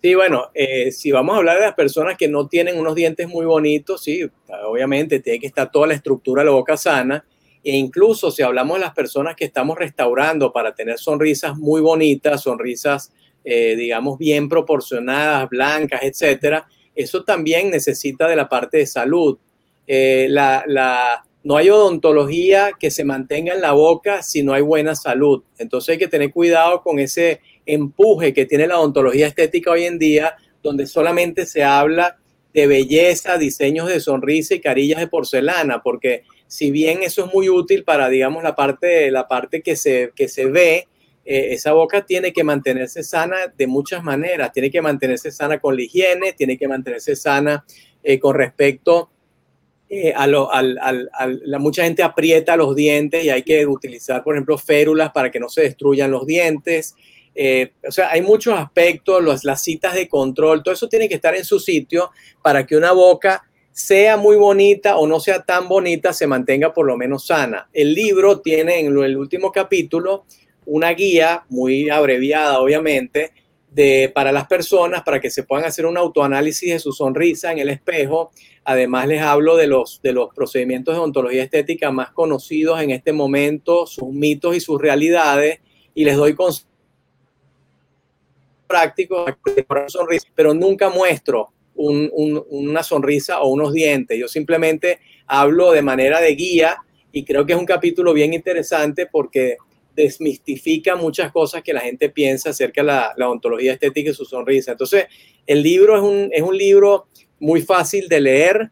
Sí, 0.01 0.15
bueno, 0.15 0.49
eh, 0.55 0.91
si 0.91 1.11
vamos 1.11 1.35
a 1.35 1.37
hablar 1.37 1.59
de 1.59 1.65
las 1.65 1.75
personas 1.75 2.17
que 2.17 2.27
no 2.27 2.47
tienen 2.47 2.79
unos 2.79 2.95
dientes 2.95 3.27
muy 3.27 3.45
bonitos, 3.45 4.03
sí, 4.03 4.27
obviamente 4.65 5.19
tiene 5.19 5.39
que 5.39 5.45
estar 5.45 5.71
toda 5.71 5.85
la 5.85 5.93
estructura 5.93 6.41
de 6.41 6.47
la 6.47 6.53
boca 6.53 6.75
sana. 6.75 7.23
E 7.63 7.75
incluso 7.75 8.31
si 8.31 8.41
hablamos 8.41 8.77
de 8.77 8.85
las 8.85 8.95
personas 8.95 9.35
que 9.35 9.45
estamos 9.45 9.77
restaurando 9.77 10.51
para 10.51 10.73
tener 10.73 10.97
sonrisas 10.97 11.55
muy 11.55 11.81
bonitas, 11.81 12.41
sonrisas, 12.41 13.13
eh, 13.43 13.75
digamos, 13.75 14.17
bien 14.17 14.49
proporcionadas, 14.49 15.47
blancas, 15.49 16.01
etcétera, 16.01 16.67
eso 16.95 17.23
también 17.23 17.69
necesita 17.69 18.27
de 18.27 18.35
la 18.35 18.49
parte 18.49 18.77
de 18.77 18.87
salud. 18.87 19.37
Eh, 19.85 20.25
la, 20.29 21.23
no 21.43 21.57
hay 21.57 21.69
odontología 21.69 22.71
que 22.79 22.89
se 22.89 23.03
mantenga 23.03 23.53
en 23.53 23.61
la 23.61 23.73
boca 23.73 24.23
si 24.23 24.41
no 24.41 24.53
hay 24.53 24.63
buena 24.63 24.95
salud. 24.95 25.43
Entonces 25.59 25.93
hay 25.93 25.97
que 25.99 26.07
tener 26.07 26.31
cuidado 26.31 26.81
con 26.81 26.97
ese 26.97 27.41
empuje 27.65 28.33
que 28.33 28.45
tiene 28.45 28.67
la 28.67 28.79
odontología 28.79 29.27
estética 29.27 29.71
hoy 29.71 29.85
en 29.85 29.99
día, 29.99 30.35
donde 30.63 30.85
solamente 30.87 31.45
se 31.45 31.63
habla 31.63 32.17
de 32.53 32.67
belleza, 32.67 33.37
diseños 33.37 33.87
de 33.87 33.99
sonrisa 33.99 34.55
y 34.55 34.59
carillas 34.59 34.99
de 34.99 35.07
porcelana, 35.07 35.81
porque 35.81 36.23
si 36.47 36.69
bien 36.69 37.01
eso 37.01 37.25
es 37.25 37.33
muy 37.33 37.49
útil 37.49 37.83
para, 37.83 38.09
digamos, 38.09 38.43
la 38.43 38.55
parte, 38.55 39.09
la 39.09 39.27
parte 39.27 39.61
que, 39.61 39.75
se, 39.75 40.11
que 40.15 40.27
se 40.27 40.45
ve, 40.47 40.87
eh, 41.23 41.53
esa 41.53 41.73
boca 41.73 42.05
tiene 42.05 42.33
que 42.33 42.43
mantenerse 42.43 43.03
sana 43.03 43.53
de 43.55 43.67
muchas 43.67 44.03
maneras, 44.03 44.51
tiene 44.51 44.69
que 44.69 44.81
mantenerse 44.81 45.31
sana 45.31 45.59
con 45.59 45.75
la 45.75 45.83
higiene, 45.83 46.33
tiene 46.33 46.57
que 46.57 46.67
mantenerse 46.67 47.15
sana 47.15 47.63
eh, 48.03 48.19
con 48.19 48.35
respecto 48.35 49.11
eh, 49.93 50.13
a, 50.15 50.25
lo, 50.25 50.49
la, 50.51 51.59
mucha 51.59 51.83
gente 51.83 52.01
aprieta 52.01 52.55
los 52.55 52.75
dientes 52.75 53.25
y 53.25 53.29
hay 53.29 53.43
que 53.43 53.67
utilizar, 53.67 54.23
por 54.23 54.35
ejemplo, 54.35 54.57
férulas 54.57 55.11
para 55.11 55.29
que 55.29 55.39
no 55.39 55.49
se 55.49 55.63
destruyan 55.63 56.11
los 56.11 56.25
dientes. 56.25 56.95
Eh, 57.33 57.73
o 57.87 57.91
sea, 57.91 58.11
hay 58.11 58.21
muchos 58.21 58.53
aspectos, 58.57 59.43
las 59.43 59.63
citas 59.63 59.93
de 59.93 60.07
control, 60.07 60.63
todo 60.63 60.73
eso 60.73 60.89
tiene 60.89 61.07
que 61.07 61.15
estar 61.15 61.35
en 61.35 61.45
su 61.45 61.59
sitio 61.59 62.11
para 62.41 62.65
que 62.65 62.75
una 62.75 62.91
boca 62.91 63.43
sea 63.71 64.17
muy 64.17 64.35
bonita 64.35 64.97
o 64.97 65.07
no 65.07 65.19
sea 65.19 65.43
tan 65.43 65.67
bonita, 65.67 66.13
se 66.13 66.27
mantenga 66.27 66.73
por 66.73 66.85
lo 66.85 66.97
menos 66.97 67.27
sana. 67.27 67.69
El 67.71 67.93
libro 67.93 68.41
tiene 68.41 68.79
en 68.79 68.87
el 68.87 69.17
último 69.17 69.51
capítulo 69.51 70.25
una 70.65 70.91
guía 70.91 71.45
muy 71.49 71.89
abreviada, 71.89 72.59
obviamente, 72.59 73.31
de, 73.71 74.11
para 74.13 74.33
las 74.33 74.47
personas, 74.47 75.03
para 75.03 75.21
que 75.21 75.29
se 75.29 75.43
puedan 75.43 75.65
hacer 75.65 75.85
un 75.85 75.97
autoanálisis 75.97 76.73
de 76.73 76.79
su 76.79 76.91
sonrisa 76.91 77.51
en 77.51 77.59
el 77.59 77.69
espejo. 77.69 78.31
Además, 78.65 79.07
les 79.07 79.21
hablo 79.21 79.55
de 79.55 79.67
los, 79.67 80.01
de 80.03 80.11
los 80.11 80.33
procedimientos 80.35 80.93
de 80.93 81.01
ontología 81.01 81.43
estética 81.43 81.91
más 81.91 82.11
conocidos 82.11 82.81
en 82.81 82.91
este 82.91 83.13
momento, 83.13 83.87
sus 83.87 84.09
mitos 84.09 84.55
y 84.55 84.59
sus 84.59 84.79
realidades, 84.79 85.59
y 85.95 86.03
les 86.03 86.17
doy 86.17 86.35
consejos 86.35 86.70
prácticos 88.71 89.33
para 89.67 89.89
sonrisa, 89.89 90.27
pero 90.33 90.53
nunca 90.53 90.89
muestro 90.89 91.51
una 91.75 92.83
sonrisa 92.83 93.41
o 93.41 93.49
unos 93.49 93.73
dientes. 93.73 94.17
Yo 94.17 94.27
simplemente 94.27 94.99
hablo 95.27 95.71
de 95.71 95.81
manera 95.81 96.21
de 96.21 96.35
guía 96.35 96.77
y 97.11 97.25
creo 97.25 97.45
que 97.45 97.53
es 97.53 97.59
un 97.59 97.65
capítulo 97.65 98.13
bien 98.13 98.33
interesante 98.33 99.07
porque 99.07 99.57
desmistifica 99.95 100.95
muchas 100.95 101.31
cosas 101.31 101.63
que 101.63 101.73
la 101.73 101.81
gente 101.81 102.09
piensa 102.09 102.51
acerca 102.51 102.81
de 102.81 102.87
la, 103.17 103.29
ontología 103.29 103.73
estética 103.73 104.11
y 104.11 104.13
su 104.13 104.25
sonrisa. 104.25 104.71
Entonces, 104.71 105.05
el 105.45 105.61
libro 105.61 105.97
es 105.97 106.01
un, 106.01 106.29
es 106.31 106.41
un 106.41 106.57
libro 106.57 107.07
muy 107.39 107.61
fácil 107.61 108.07
de 108.07 108.21
leer, 108.21 108.71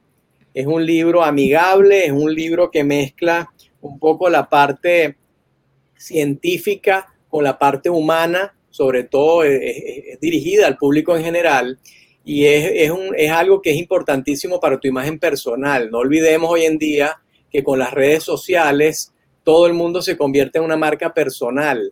es 0.53 0.65
un 0.65 0.85
libro 0.85 1.23
amigable, 1.23 2.05
es 2.05 2.11
un 2.11 2.33
libro 2.33 2.71
que 2.71 2.83
mezcla 2.83 3.51
un 3.81 3.99
poco 3.99 4.29
la 4.29 4.47
parte 4.47 5.17
científica 5.97 7.13
con 7.27 7.43
la 7.43 7.57
parte 7.57 7.89
humana, 7.89 8.55
sobre 8.69 9.03
todo 9.03 9.43
es 9.43 10.19
dirigida 10.19 10.67
al 10.67 10.77
público 10.77 11.15
en 11.15 11.23
general 11.23 11.79
y 12.23 12.45
es, 12.45 12.91
un, 12.91 13.15
es 13.17 13.31
algo 13.31 13.59
que 13.59 13.71
es 13.71 13.77
importantísimo 13.77 14.59
para 14.59 14.79
tu 14.79 14.87
imagen 14.87 15.17
personal. 15.17 15.89
No 15.89 15.97
olvidemos 15.97 16.51
hoy 16.51 16.65
en 16.65 16.77
día 16.77 17.19
que 17.49 17.63
con 17.63 17.79
las 17.79 17.91
redes 17.91 18.23
sociales 18.23 19.11
todo 19.43 19.65
el 19.65 19.73
mundo 19.73 20.01
se 20.03 20.15
convierte 20.15 20.59
en 20.59 20.65
una 20.65 20.77
marca 20.77 21.11
personal. 21.11 21.91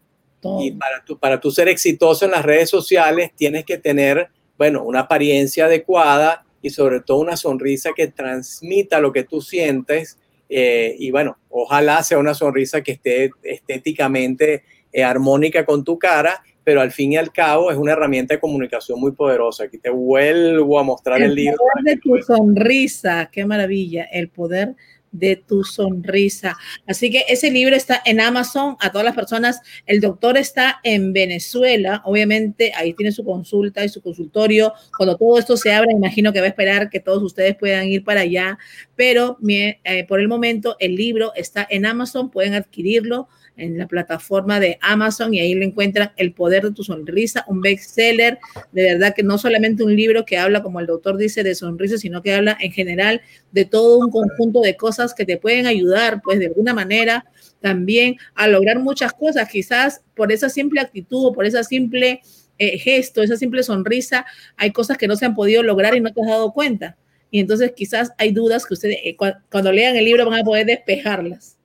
Y 0.60 0.72
para 0.72 1.04
tu, 1.04 1.18
para 1.18 1.40
tu 1.40 1.50
ser 1.50 1.68
exitoso 1.68 2.26
en 2.26 2.32
las 2.32 2.46
redes 2.46 2.70
sociales 2.70 3.32
tienes 3.36 3.66
que 3.66 3.80
tener, 3.80 4.30
bueno, 4.58 4.84
una 4.84 5.02
apariencia 5.02 5.66
adecuada 5.66 6.46
y 6.62 6.70
sobre 6.70 7.02
todo 7.02 7.18
una 7.18 7.36
sonrisa 7.36 7.94
que 7.96 8.08
transmita 8.08 9.00
lo 9.00 9.12
que 9.12 9.24
tú 9.24 9.42
sientes. 9.42 10.20
Eh, 10.50 10.96
y 11.00 11.10
bueno, 11.10 11.38
ojalá 11.50 12.04
sea 12.04 12.20
una 12.20 12.36
sonrisa 12.36 12.82
que 12.82 12.92
esté 12.92 13.32
estéticamente 13.42 14.64
eh, 14.94 15.04
armónica 15.04 15.66
con 15.66 15.84
tu 15.84 15.98
cara 15.98 16.44
pero 16.68 16.82
al 16.82 16.92
fin 16.92 17.14
y 17.14 17.16
al 17.16 17.32
cabo 17.32 17.72
es 17.72 17.78
una 17.78 17.94
herramienta 17.94 18.34
de 18.34 18.42
comunicación 18.42 19.00
muy 19.00 19.14
poderosa. 19.14 19.64
Aquí 19.64 19.78
te 19.78 19.90
vuelvo 19.90 20.78
a 20.78 20.84
mostrar 20.84 21.22
el, 21.22 21.34
libro. 21.34 21.54
El 21.54 21.58
poder 21.58 21.96
de 21.96 22.02
tu 22.02 22.22
sonrisa, 22.22 23.30
qué 23.32 23.46
maravilla, 23.46 24.04
el 24.04 24.28
poder 24.28 24.76
de 25.10 25.38
tu 25.38 25.64
sonrisa. 25.64 26.58
Así 26.86 27.10
que 27.10 27.24
ese 27.30 27.52
libro 27.52 27.74
está 27.74 28.02
en 28.04 28.20
Amazon 28.20 28.76
a 28.82 28.92
todas 28.92 29.06
las 29.06 29.16
personas. 29.16 29.62
El 29.86 30.02
doctor 30.02 30.36
está 30.36 30.82
en 30.84 31.14
Venezuela, 31.14 32.02
obviamente 32.04 32.74
ahí 32.76 32.94
tiene 32.94 33.14
su 33.14 33.24
consulta 33.24 33.86
y 33.86 33.88
su 33.88 34.02
consultorio. 34.02 34.74
Cuando 34.98 35.16
todo 35.16 35.40
esto 35.40 35.56
se 35.56 35.72
abra, 35.72 35.94
imagino 35.94 36.34
que 36.34 36.42
va 36.42 36.48
a 36.48 36.50
esperar 36.50 36.90
que 36.90 37.00
todos 37.00 37.24
ustedes 37.24 37.56
puedan 37.56 37.88
ir 37.88 38.04
para 38.04 38.20
allá, 38.22 38.58
pero 38.98 39.38
eh, 39.48 40.06
por 40.06 40.20
el 40.20 40.28
momento 40.28 40.76
el 40.82 40.96
libro 40.96 41.32
está 41.34 41.66
en 41.70 41.86
Amazon, 41.86 42.30
pueden 42.30 42.56
adquirirlo 42.56 43.30
en 43.58 43.78
la 43.78 43.88
plataforma 43.88 44.60
de 44.60 44.78
Amazon 44.82 45.34
y 45.34 45.40
ahí 45.40 45.56
le 45.56 45.66
encuentran 45.66 46.12
El 46.16 46.34
poder 46.34 46.64
de 46.64 46.72
tu 46.72 46.84
sonrisa, 46.84 47.44
un 47.48 47.62
bestseller, 47.62 48.40
de 48.72 48.84
verdad 48.84 49.14
que 49.16 49.24
no 49.24 49.38
solamente 49.38 49.84
un 49.84 49.96
libro 49.96 50.26
que 50.26 50.38
habla, 50.38 50.64
como 50.64 50.80
el 50.80 50.86
doctor 50.86 51.18
dice, 51.18 51.44
de 51.44 51.56
sonrisa, 51.56 51.98
sino 51.98 52.22
que 52.22 52.34
habla 52.34 52.58
en 52.60 52.72
general 52.72 53.22
de 53.52 53.66
todo 53.66 54.00
un 54.00 54.12
conjunto 54.12 54.62
de 54.62 54.78
cosas 54.78 55.14
que 55.14 55.26
te 55.26 55.38
pueden 55.38 55.68
ayudar, 55.68 56.22
pues 56.24 56.40
de 56.40 56.48
alguna 56.48 56.74
manera 56.74 57.26
también 57.62 58.18
a 58.36 58.48
lograr 58.48 58.80
muchas 58.80 59.14
cosas, 59.14 59.50
quizás 59.50 60.02
por 60.16 60.32
esa 60.32 60.50
simple 60.50 60.80
actitud 60.80 61.26
o 61.26 61.34
por 61.34 61.46
esa 61.46 61.64
simple 61.64 62.22
eh, 62.60 62.78
gesto, 62.78 63.24
esa 63.24 63.38
simple 63.38 63.64
sonrisa, 63.64 64.26
hay 64.56 64.72
cosas 64.72 64.98
que 64.98 65.08
no 65.08 65.16
se 65.16 65.26
han 65.26 65.36
podido 65.36 65.64
lograr 65.64 65.96
y 65.96 66.02
no 66.02 66.14
te 66.14 66.22
has 66.22 66.28
dado 66.28 66.54
cuenta. 66.54 66.98
Y 67.30 67.40
entonces 67.40 67.74
quizás 67.76 68.12
hay 68.18 68.32
dudas 68.32 68.66
que 68.66 68.74
ustedes 68.74 68.98
eh, 69.04 69.16
cuando 69.16 69.72
lean 69.72 69.96
el 69.96 70.06
libro 70.06 70.30
van 70.30 70.40
a 70.40 70.44
poder 70.44 70.66
despejarlas. 70.66 71.57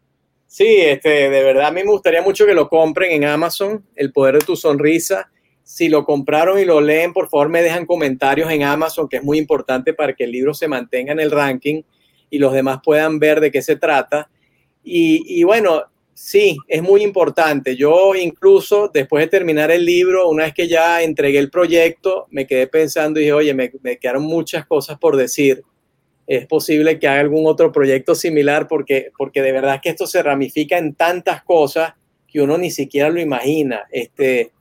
Sí, 0.52 0.66
este, 0.66 1.30
de 1.30 1.42
verdad 1.42 1.68
a 1.68 1.70
mí 1.70 1.80
me 1.82 1.90
gustaría 1.90 2.20
mucho 2.20 2.44
que 2.44 2.52
lo 2.52 2.68
compren 2.68 3.12
en 3.12 3.24
Amazon, 3.24 3.86
El 3.96 4.12
Poder 4.12 4.34
de 4.34 4.44
tu 4.44 4.54
Sonrisa. 4.54 5.30
Si 5.62 5.88
lo 5.88 6.04
compraron 6.04 6.58
y 6.58 6.66
lo 6.66 6.82
leen, 6.82 7.14
por 7.14 7.30
favor 7.30 7.48
me 7.48 7.62
dejan 7.62 7.86
comentarios 7.86 8.50
en 8.50 8.62
Amazon, 8.62 9.08
que 9.08 9.16
es 9.16 9.22
muy 9.22 9.38
importante 9.38 9.94
para 9.94 10.12
que 10.12 10.24
el 10.24 10.30
libro 10.30 10.52
se 10.52 10.68
mantenga 10.68 11.12
en 11.12 11.20
el 11.20 11.30
ranking 11.30 11.80
y 12.28 12.38
los 12.38 12.52
demás 12.52 12.80
puedan 12.84 13.18
ver 13.18 13.40
de 13.40 13.50
qué 13.50 13.62
se 13.62 13.76
trata. 13.76 14.28
Y, 14.84 15.42
bueno, 15.42 15.84
sí, 16.12 16.58
es 16.68 16.82
muy 16.82 17.02
importante. 17.02 17.74
Yo 17.74 18.14
incluso 18.14 18.90
después 18.92 19.24
de 19.24 19.30
terminar 19.30 19.70
el 19.70 19.86
libro, 19.86 20.28
una 20.28 20.44
vez 20.44 20.52
que 20.52 20.68
ya 20.68 21.02
entregué 21.02 21.38
el 21.38 21.48
proyecto, 21.48 22.26
me 22.30 22.46
quedé 22.46 22.66
pensando 22.66 23.18
y 23.18 23.22
dije, 23.22 23.32
oye, 23.32 23.54
me, 23.54 23.72
me 23.80 23.96
quedaron 23.96 24.24
muchas 24.24 24.66
cosas 24.66 24.98
por 24.98 25.16
decir 25.16 25.62
es 26.26 26.46
posible 26.46 26.98
que 26.98 27.08
haga 27.08 27.20
algún 27.20 27.46
otro 27.46 27.72
proyecto 27.72 28.14
similar 28.14 28.68
porque, 28.68 29.10
porque 29.18 29.42
de 29.42 29.52
verdad 29.52 29.80
que 29.82 29.90
esto 29.90 30.06
se 30.06 30.22
ramifica 30.22 30.78
en 30.78 30.94
tantas 30.94 31.42
cosas 31.42 31.94
que 32.28 32.40
uno 32.40 32.56
ni 32.58 32.70
siquiera 32.70 33.10
lo 33.10 33.20
imagina. 33.20 33.86
Este, 33.90 34.52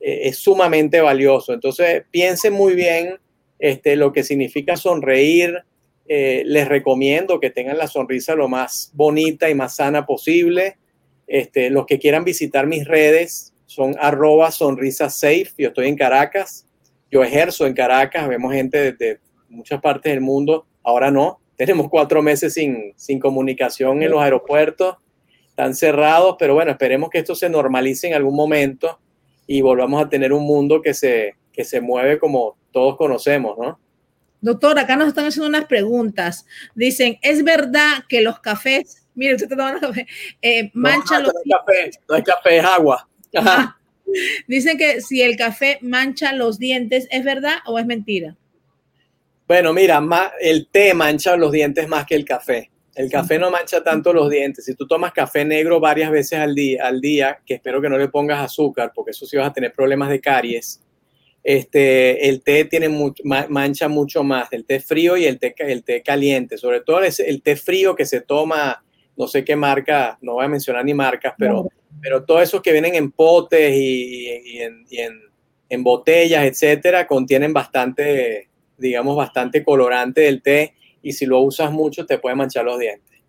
eh, 0.00 0.28
es 0.28 0.38
sumamente 0.38 1.00
valioso. 1.00 1.52
Entonces, 1.52 2.04
piensen 2.10 2.52
muy 2.52 2.74
bien 2.74 3.16
este, 3.58 3.96
lo 3.96 4.12
que 4.12 4.22
significa 4.22 4.76
sonreír. 4.76 5.62
Eh, 6.08 6.42
les 6.46 6.68
recomiendo 6.68 7.40
que 7.40 7.50
tengan 7.50 7.78
la 7.78 7.86
sonrisa 7.86 8.34
lo 8.34 8.48
más 8.48 8.90
bonita 8.94 9.50
y 9.50 9.54
más 9.54 9.76
sana 9.76 10.06
posible. 10.06 10.78
Este, 11.26 11.70
los 11.70 11.86
que 11.86 11.98
quieran 11.98 12.24
visitar 12.24 12.66
mis 12.66 12.86
redes 12.86 13.52
son 13.66 13.96
arroba 13.98 14.50
sonrisa 14.50 15.10
safe. 15.10 15.50
Yo 15.58 15.68
estoy 15.68 15.88
en 15.88 15.96
Caracas. 15.96 16.66
Yo 17.10 17.22
ejerzo 17.22 17.66
en 17.66 17.74
Caracas. 17.74 18.28
Vemos 18.28 18.52
gente 18.52 18.92
de 18.92 19.18
muchas 19.48 19.80
partes 19.80 20.12
del 20.12 20.20
mundo 20.20 20.66
Ahora 20.84 21.10
no, 21.10 21.40
tenemos 21.56 21.88
cuatro 21.88 22.22
meses 22.22 22.54
sin, 22.54 22.92
sin 22.96 23.20
comunicación 23.20 24.02
en 24.02 24.10
los 24.10 24.20
aeropuertos, 24.20 24.96
están 25.48 25.74
cerrados, 25.74 26.36
pero 26.38 26.54
bueno, 26.54 26.70
esperemos 26.70 27.10
que 27.10 27.18
esto 27.18 27.34
se 27.34 27.48
normalice 27.48 28.08
en 28.08 28.14
algún 28.14 28.34
momento 28.34 28.98
y 29.46 29.60
volvamos 29.60 30.02
a 30.02 30.08
tener 30.08 30.32
un 30.32 30.44
mundo 30.44 30.80
que 30.80 30.94
se, 30.94 31.34
que 31.52 31.64
se 31.64 31.80
mueve 31.80 32.18
como 32.18 32.56
todos 32.72 32.96
conocemos, 32.96 33.58
¿no? 33.58 33.78
Doctor, 34.40 34.78
acá 34.78 34.96
nos 34.96 35.08
están 35.08 35.26
haciendo 35.26 35.48
unas 35.48 35.66
preguntas. 35.66 36.46
Dicen, 36.74 37.18
¿es 37.22 37.44
verdad 37.44 38.04
que 38.08 38.22
los 38.22 38.40
cafés, 38.40 39.06
mire, 39.14 39.34
usted 39.34 39.44
está 39.44 39.56
tomando 39.56 39.80
café, 39.80 40.06
eh, 40.40 40.70
manchan 40.74 41.22
los... 41.22 41.32
No 41.44 41.58
café, 41.58 41.90
no 42.08 42.16
es 42.16 42.24
café, 42.24 42.56
es 42.58 42.64
agua. 42.64 43.08
Ah, 43.36 43.76
dicen 44.48 44.76
que 44.76 45.00
si 45.00 45.22
el 45.22 45.36
café 45.36 45.78
mancha 45.80 46.32
los 46.32 46.58
dientes, 46.58 47.06
¿es 47.10 47.24
verdad 47.24 47.58
o 47.66 47.78
es 47.78 47.86
mentira? 47.86 48.36
Bueno, 49.46 49.72
mira, 49.72 50.02
el 50.40 50.68
té 50.68 50.94
mancha 50.94 51.36
los 51.36 51.52
dientes 51.52 51.88
más 51.88 52.06
que 52.06 52.14
el 52.14 52.24
café. 52.24 52.70
El 52.94 53.10
café 53.10 53.38
no 53.38 53.50
mancha 53.50 53.82
tanto 53.82 54.12
los 54.12 54.28
dientes. 54.28 54.66
Si 54.66 54.74
tú 54.74 54.86
tomas 54.86 55.12
café 55.12 55.44
negro 55.44 55.80
varias 55.80 56.10
veces 56.10 56.38
al 56.38 56.54
día, 56.54 56.86
al 56.86 57.00
día, 57.00 57.40
que 57.44 57.54
espero 57.54 57.80
que 57.80 57.88
no 57.88 57.96
le 57.96 58.08
pongas 58.08 58.40
azúcar, 58.40 58.92
porque 58.94 59.12
eso 59.12 59.24
sí 59.24 59.36
vas 59.36 59.48
a 59.48 59.52
tener 59.52 59.72
problemas 59.72 60.10
de 60.10 60.20
caries. 60.20 60.82
Este, 61.42 62.28
el 62.28 62.42
té 62.42 62.66
tiene 62.66 62.88
mancha 63.24 63.88
mucho 63.88 64.22
más, 64.22 64.52
el 64.52 64.64
té 64.64 64.78
frío 64.78 65.16
y 65.16 65.24
el 65.24 65.40
té, 65.40 65.54
el 65.58 65.82
té 65.82 66.00
caliente, 66.02 66.56
sobre 66.56 66.82
todo 66.82 67.02
el, 67.02 67.12
el 67.26 67.42
té 67.42 67.56
frío 67.56 67.96
que 67.96 68.06
se 68.06 68.20
toma, 68.20 68.84
no 69.16 69.26
sé 69.26 69.44
qué 69.44 69.56
marca, 69.56 70.18
no 70.20 70.34
voy 70.34 70.44
a 70.44 70.48
mencionar 70.48 70.84
ni 70.84 70.94
marcas, 70.94 71.34
pero, 71.36 71.68
pero 72.00 72.24
todos 72.24 72.42
esos 72.42 72.62
que 72.62 72.70
vienen 72.70 72.94
en 72.94 73.10
potes 73.10 73.74
y, 73.74 74.28
en, 74.60 74.86
y 74.88 74.98
en, 74.98 75.20
en, 75.68 75.82
botellas, 75.82 76.44
etcétera, 76.44 77.08
contienen 77.08 77.52
bastante 77.52 78.50
digamos, 78.82 79.16
bastante 79.16 79.64
colorante 79.64 80.20
del 80.20 80.42
té 80.42 80.74
y 81.02 81.12
si 81.12 81.24
lo 81.24 81.40
usas 81.40 81.72
mucho 81.72 82.04
te 82.04 82.18
puede 82.18 82.36
manchar 82.36 82.64
los 82.64 82.78
dientes. 82.78 83.20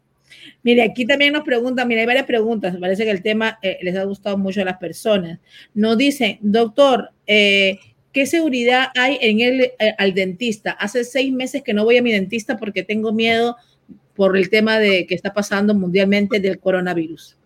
Mire, 0.64 0.84
aquí 0.84 1.06
también 1.06 1.34
nos 1.34 1.44
preguntan, 1.44 1.88
mira, 1.88 2.02
hay 2.02 2.08
varias 2.08 2.26
preguntas, 2.26 2.76
parece 2.80 3.04
que 3.04 3.12
el 3.12 3.22
tema 3.22 3.60
eh, 3.62 3.78
les 3.82 3.96
ha 3.96 4.04
gustado 4.04 4.38
mucho 4.38 4.62
a 4.62 4.66
las 4.66 4.78
personas. 4.78 5.40
Nos 5.74 5.98
dicen, 5.98 6.40
doctor, 6.42 7.12
eh, 7.28 7.80
¿qué 8.12 8.26
seguridad 8.26 8.88
hay 8.96 9.18
en 9.22 9.42
el 9.42 9.62
eh, 9.62 9.74
al 9.98 10.14
dentista? 10.14 10.72
Hace 10.72 11.04
seis 11.04 11.32
meses 11.32 11.64
que 11.64 11.74
no 11.74 11.84
voy 11.84 11.98
a 11.98 12.02
mi 12.02 12.12
dentista 12.12 12.58
porque 12.58 12.84
tengo 12.84 13.12
miedo 13.12 13.58
por 14.16 14.38
el 14.38 14.50
tema 14.50 14.80
de 14.80 15.06
que 15.06 15.16
está 15.16 15.34
pasando 15.34 15.74
mundialmente 15.74 16.40
del 16.40 16.60
coronavirus. 16.60 17.38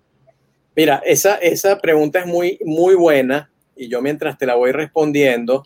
Mira, 0.75 1.01
esa, 1.05 1.35
esa 1.35 1.79
pregunta 1.79 2.19
es 2.19 2.27
muy, 2.27 2.59
muy 2.63 2.93
buena 2.93 3.49
y 3.75 3.87
yo 3.87 4.01
mientras 4.01 4.37
te 4.37 4.45
la 4.45 4.55
voy 4.55 4.71
respondiendo, 4.71 5.65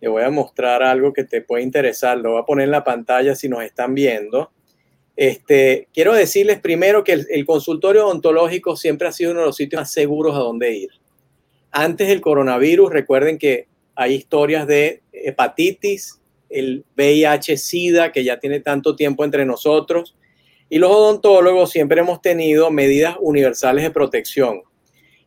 te 0.00 0.08
voy 0.08 0.22
a 0.22 0.30
mostrar 0.30 0.82
algo 0.82 1.12
que 1.12 1.24
te 1.24 1.42
puede 1.42 1.62
interesar. 1.62 2.18
Lo 2.18 2.32
voy 2.32 2.40
a 2.40 2.46
poner 2.46 2.64
en 2.64 2.70
la 2.70 2.84
pantalla 2.84 3.34
si 3.34 3.48
nos 3.48 3.62
están 3.62 3.94
viendo. 3.94 4.50
Este, 5.14 5.88
quiero 5.92 6.14
decirles 6.14 6.58
primero 6.60 7.04
que 7.04 7.12
el, 7.12 7.44
consultorio 7.44 8.06
odontológico 8.06 8.76
siempre 8.76 9.06
ha 9.06 9.12
sido 9.12 9.32
uno 9.32 9.40
de 9.40 9.46
los 9.46 9.56
sitios 9.56 9.82
más 9.82 9.92
seguros 9.92 10.34
a 10.34 10.38
donde 10.38 10.72
ir. 10.72 10.88
Antes 11.70 12.08
del 12.08 12.22
coronavirus, 12.22 12.90
recuerden 12.90 13.36
que 13.36 13.68
hay 13.94 14.14
historias 14.14 14.66
de 14.66 15.02
hepatitis, 15.12 16.20
el 16.48 16.86
VIH-Sida, 16.96 18.12
que 18.12 18.24
ya 18.24 18.40
tiene 18.40 18.60
tanto 18.60 18.96
tiempo 18.96 19.24
entre 19.24 19.44
nosotros, 19.44 20.16
y 20.70 20.78
los 20.78 20.90
odontólogos 20.90 21.70
siempre 21.70 22.00
hemos 22.00 22.22
tenido 22.22 22.70
medidas 22.70 23.16
universales 23.20 23.84
de 23.84 23.90
protección. 23.90 24.62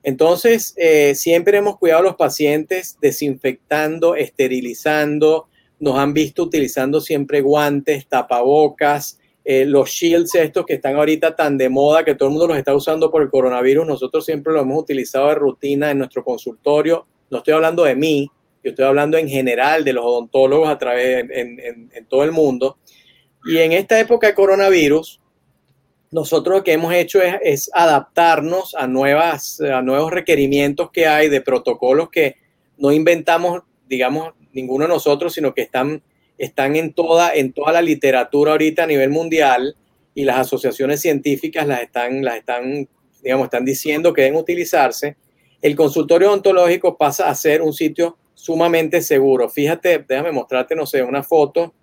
Entonces, 0.04 0.74
eh, 0.78 1.16
siempre 1.16 1.58
hemos 1.58 1.78
cuidado 1.78 2.02
a 2.02 2.04
los 2.04 2.16
pacientes 2.16 2.98
desinfectando, 3.02 4.16
esterilizando, 4.16 5.48
nos 5.80 5.98
han 5.98 6.14
visto 6.14 6.44
utilizando 6.44 7.00
siempre 7.00 7.42
guantes, 7.42 8.08
tapabocas, 8.08 9.20
eh, 9.46 9.66
los 9.66 9.90
shields 9.90 10.36
estos 10.36 10.66
que 10.66 10.76
están 10.76 10.96
ahorita 10.96 11.36
tan 11.36 11.58
de 11.58 11.70
moda, 11.70 12.04
que 12.04 12.16
todo 12.16 12.28
el 12.28 12.34
mundo 12.34 12.48
los 12.48 12.58
está 12.58 12.76
usando 12.76 13.10
por 13.10 13.22
el 13.22 13.30
coronavirus, 13.30 13.88
nosotros 13.88 14.26
siempre 14.26 14.54
lo 14.54 14.62
hemos 14.62 14.82
utilizado 14.82 15.30
de 15.30 15.36
rutina 15.36 15.92
en 15.92 15.98
nuestro 15.98 16.24
consultorio. 16.24 17.06
No 17.30 17.40
estoy 17.40 17.54
hablando 17.54 17.84
de 17.84 17.96
mí, 17.96 18.30
yo 18.64 18.70
estoy 18.72 18.86
hablando 18.86 19.18
en 19.18 19.28
general 19.28 19.84
de 19.84 19.94
los 19.94 20.06
odontólogos 20.06 20.70
a 20.70 20.78
través 20.78 21.26
en, 21.30 21.60
en 21.60 22.06
todo 22.08 22.24
el 22.24 22.32
mundo. 22.32 22.78
Y 23.46 23.58
en 23.58 23.74
esta 23.74 24.00
época 24.00 24.28
de 24.28 24.36
coronavirus, 24.36 25.20
nosotros 26.14 26.58
lo 26.58 26.64
que 26.64 26.74
hemos 26.74 26.94
hecho 26.94 27.20
es, 27.22 27.72
adaptarnos 27.74 28.76
a, 28.76 28.88
nuevas, 28.88 29.60
a 29.60 29.82
nuevos 29.82 30.12
requerimientos 30.12 30.92
que 30.92 31.08
hay 31.08 31.28
de 31.28 31.42
protocolos 31.42 32.10
que 32.10 32.36
no 32.78 32.92
inventamos, 32.92 33.64
digamos, 33.88 34.34
ninguno 34.54 34.86
de 34.86 34.90
nosotros, 34.90 35.34
sino 35.34 35.54
que 35.56 35.62
están, 35.64 36.04
están 36.38 36.76
en, 36.76 36.94
toda, 36.94 37.34
en 37.34 37.52
toda 37.52 37.72
la 37.72 37.82
literatura 37.82 38.52
ahorita 38.52 38.84
a 38.84 38.88
nivel 38.88 39.10
mundial 39.10 39.76
y 40.14 40.24
las 40.24 40.38
asociaciones 40.38 41.02
científicas 41.02 41.66
las 41.66 41.82
están, 41.82 42.24
las 42.24 42.38
están, 42.38 42.88
digamos, 43.24 43.46
están 43.46 43.66
diciendo 43.66 44.14
que 44.14 44.22
deben 44.22 44.38
utilizarse. 44.38 45.18
El 45.64 45.76
consultorio 45.76 46.30
odontológico 46.30 46.96
pasa 46.96 47.28
a 47.28 47.36
ser 47.36 47.64
un 47.64 47.74
sitio 47.74 48.18
sumamente 48.36 49.02
seguro. 49.02 49.50
Fíjate, 49.50 50.06
déjame 50.08 50.32
mostrarte, 50.32 50.76
no 50.76 50.86
sé, 50.86 51.02
una 51.02 51.24
foto. 51.24 51.74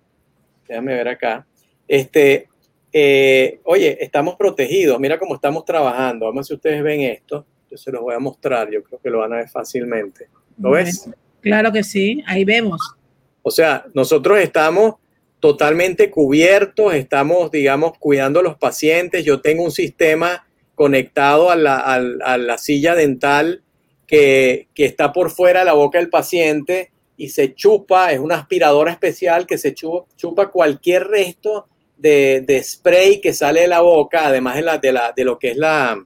Déjame 0.67 0.93
ver 0.93 1.09
acá. 1.09 1.45
Este, 1.87 2.47
eh, 2.93 3.59
oye, 3.63 3.97
estamos 4.03 4.35
protegidos, 4.35 4.99
mira 4.99 5.17
cómo 5.17 5.35
estamos 5.35 5.65
trabajando. 5.65 6.25
Vamos 6.25 6.37
a 6.37 6.41
ver 6.41 6.45
si 6.45 6.53
ustedes 6.55 6.83
ven 6.83 7.01
esto. 7.01 7.45
Yo 7.69 7.77
se 7.77 7.91
los 7.91 8.01
voy 8.01 8.13
a 8.13 8.19
mostrar, 8.19 8.69
yo 8.69 8.83
creo 8.83 8.99
que 8.99 9.09
lo 9.09 9.19
van 9.19 9.33
a 9.33 9.37
ver 9.37 9.49
fácilmente. 9.49 10.27
¿Lo 10.57 10.71
ves? 10.71 11.09
Claro 11.39 11.71
que 11.71 11.83
sí, 11.83 12.21
ahí 12.27 12.43
vemos. 12.43 12.95
O 13.43 13.49
sea, 13.49 13.85
nosotros 13.93 14.39
estamos 14.39 14.95
totalmente 15.39 16.11
cubiertos, 16.11 16.93
estamos, 16.93 17.49
digamos, 17.49 17.97
cuidando 17.97 18.41
a 18.41 18.43
los 18.43 18.57
pacientes. 18.57 19.25
Yo 19.25 19.41
tengo 19.41 19.63
un 19.63 19.71
sistema 19.71 20.45
conectado 20.75 21.49
a 21.49 21.55
la, 21.55 22.57
silla 22.57 22.93
dental 22.93 23.63
que, 24.05 24.67
está 24.75 25.13
por 25.13 25.31
fuera 25.31 25.59
de 25.59 25.65
la 25.65 25.73
boca 25.73 25.97
del 25.97 26.09
paciente 26.09 26.91
y 27.17 27.29
se 27.29 27.53
chupa, 27.53 28.11
es 28.11 28.19
una 28.19 28.35
aspiradora 28.35 28.91
especial 28.91 29.47
que 29.47 29.57
se 29.57 29.73
chupa 29.73 30.51
cualquier 30.51 31.07
resto 31.07 31.67
de, 32.01 32.61
spray 32.63 33.21
que 33.21 33.33
sale 33.33 33.61
de 33.61 33.67
la 33.67 33.81
boca, 33.81 34.27
además 34.27 34.55
de, 34.55 34.61
la, 34.61 34.77
de, 34.77 34.91
la, 34.91 35.13
de 35.15 35.23
lo, 35.23 35.37
que 35.37 35.51
es 35.51 35.57
la, 35.57 36.03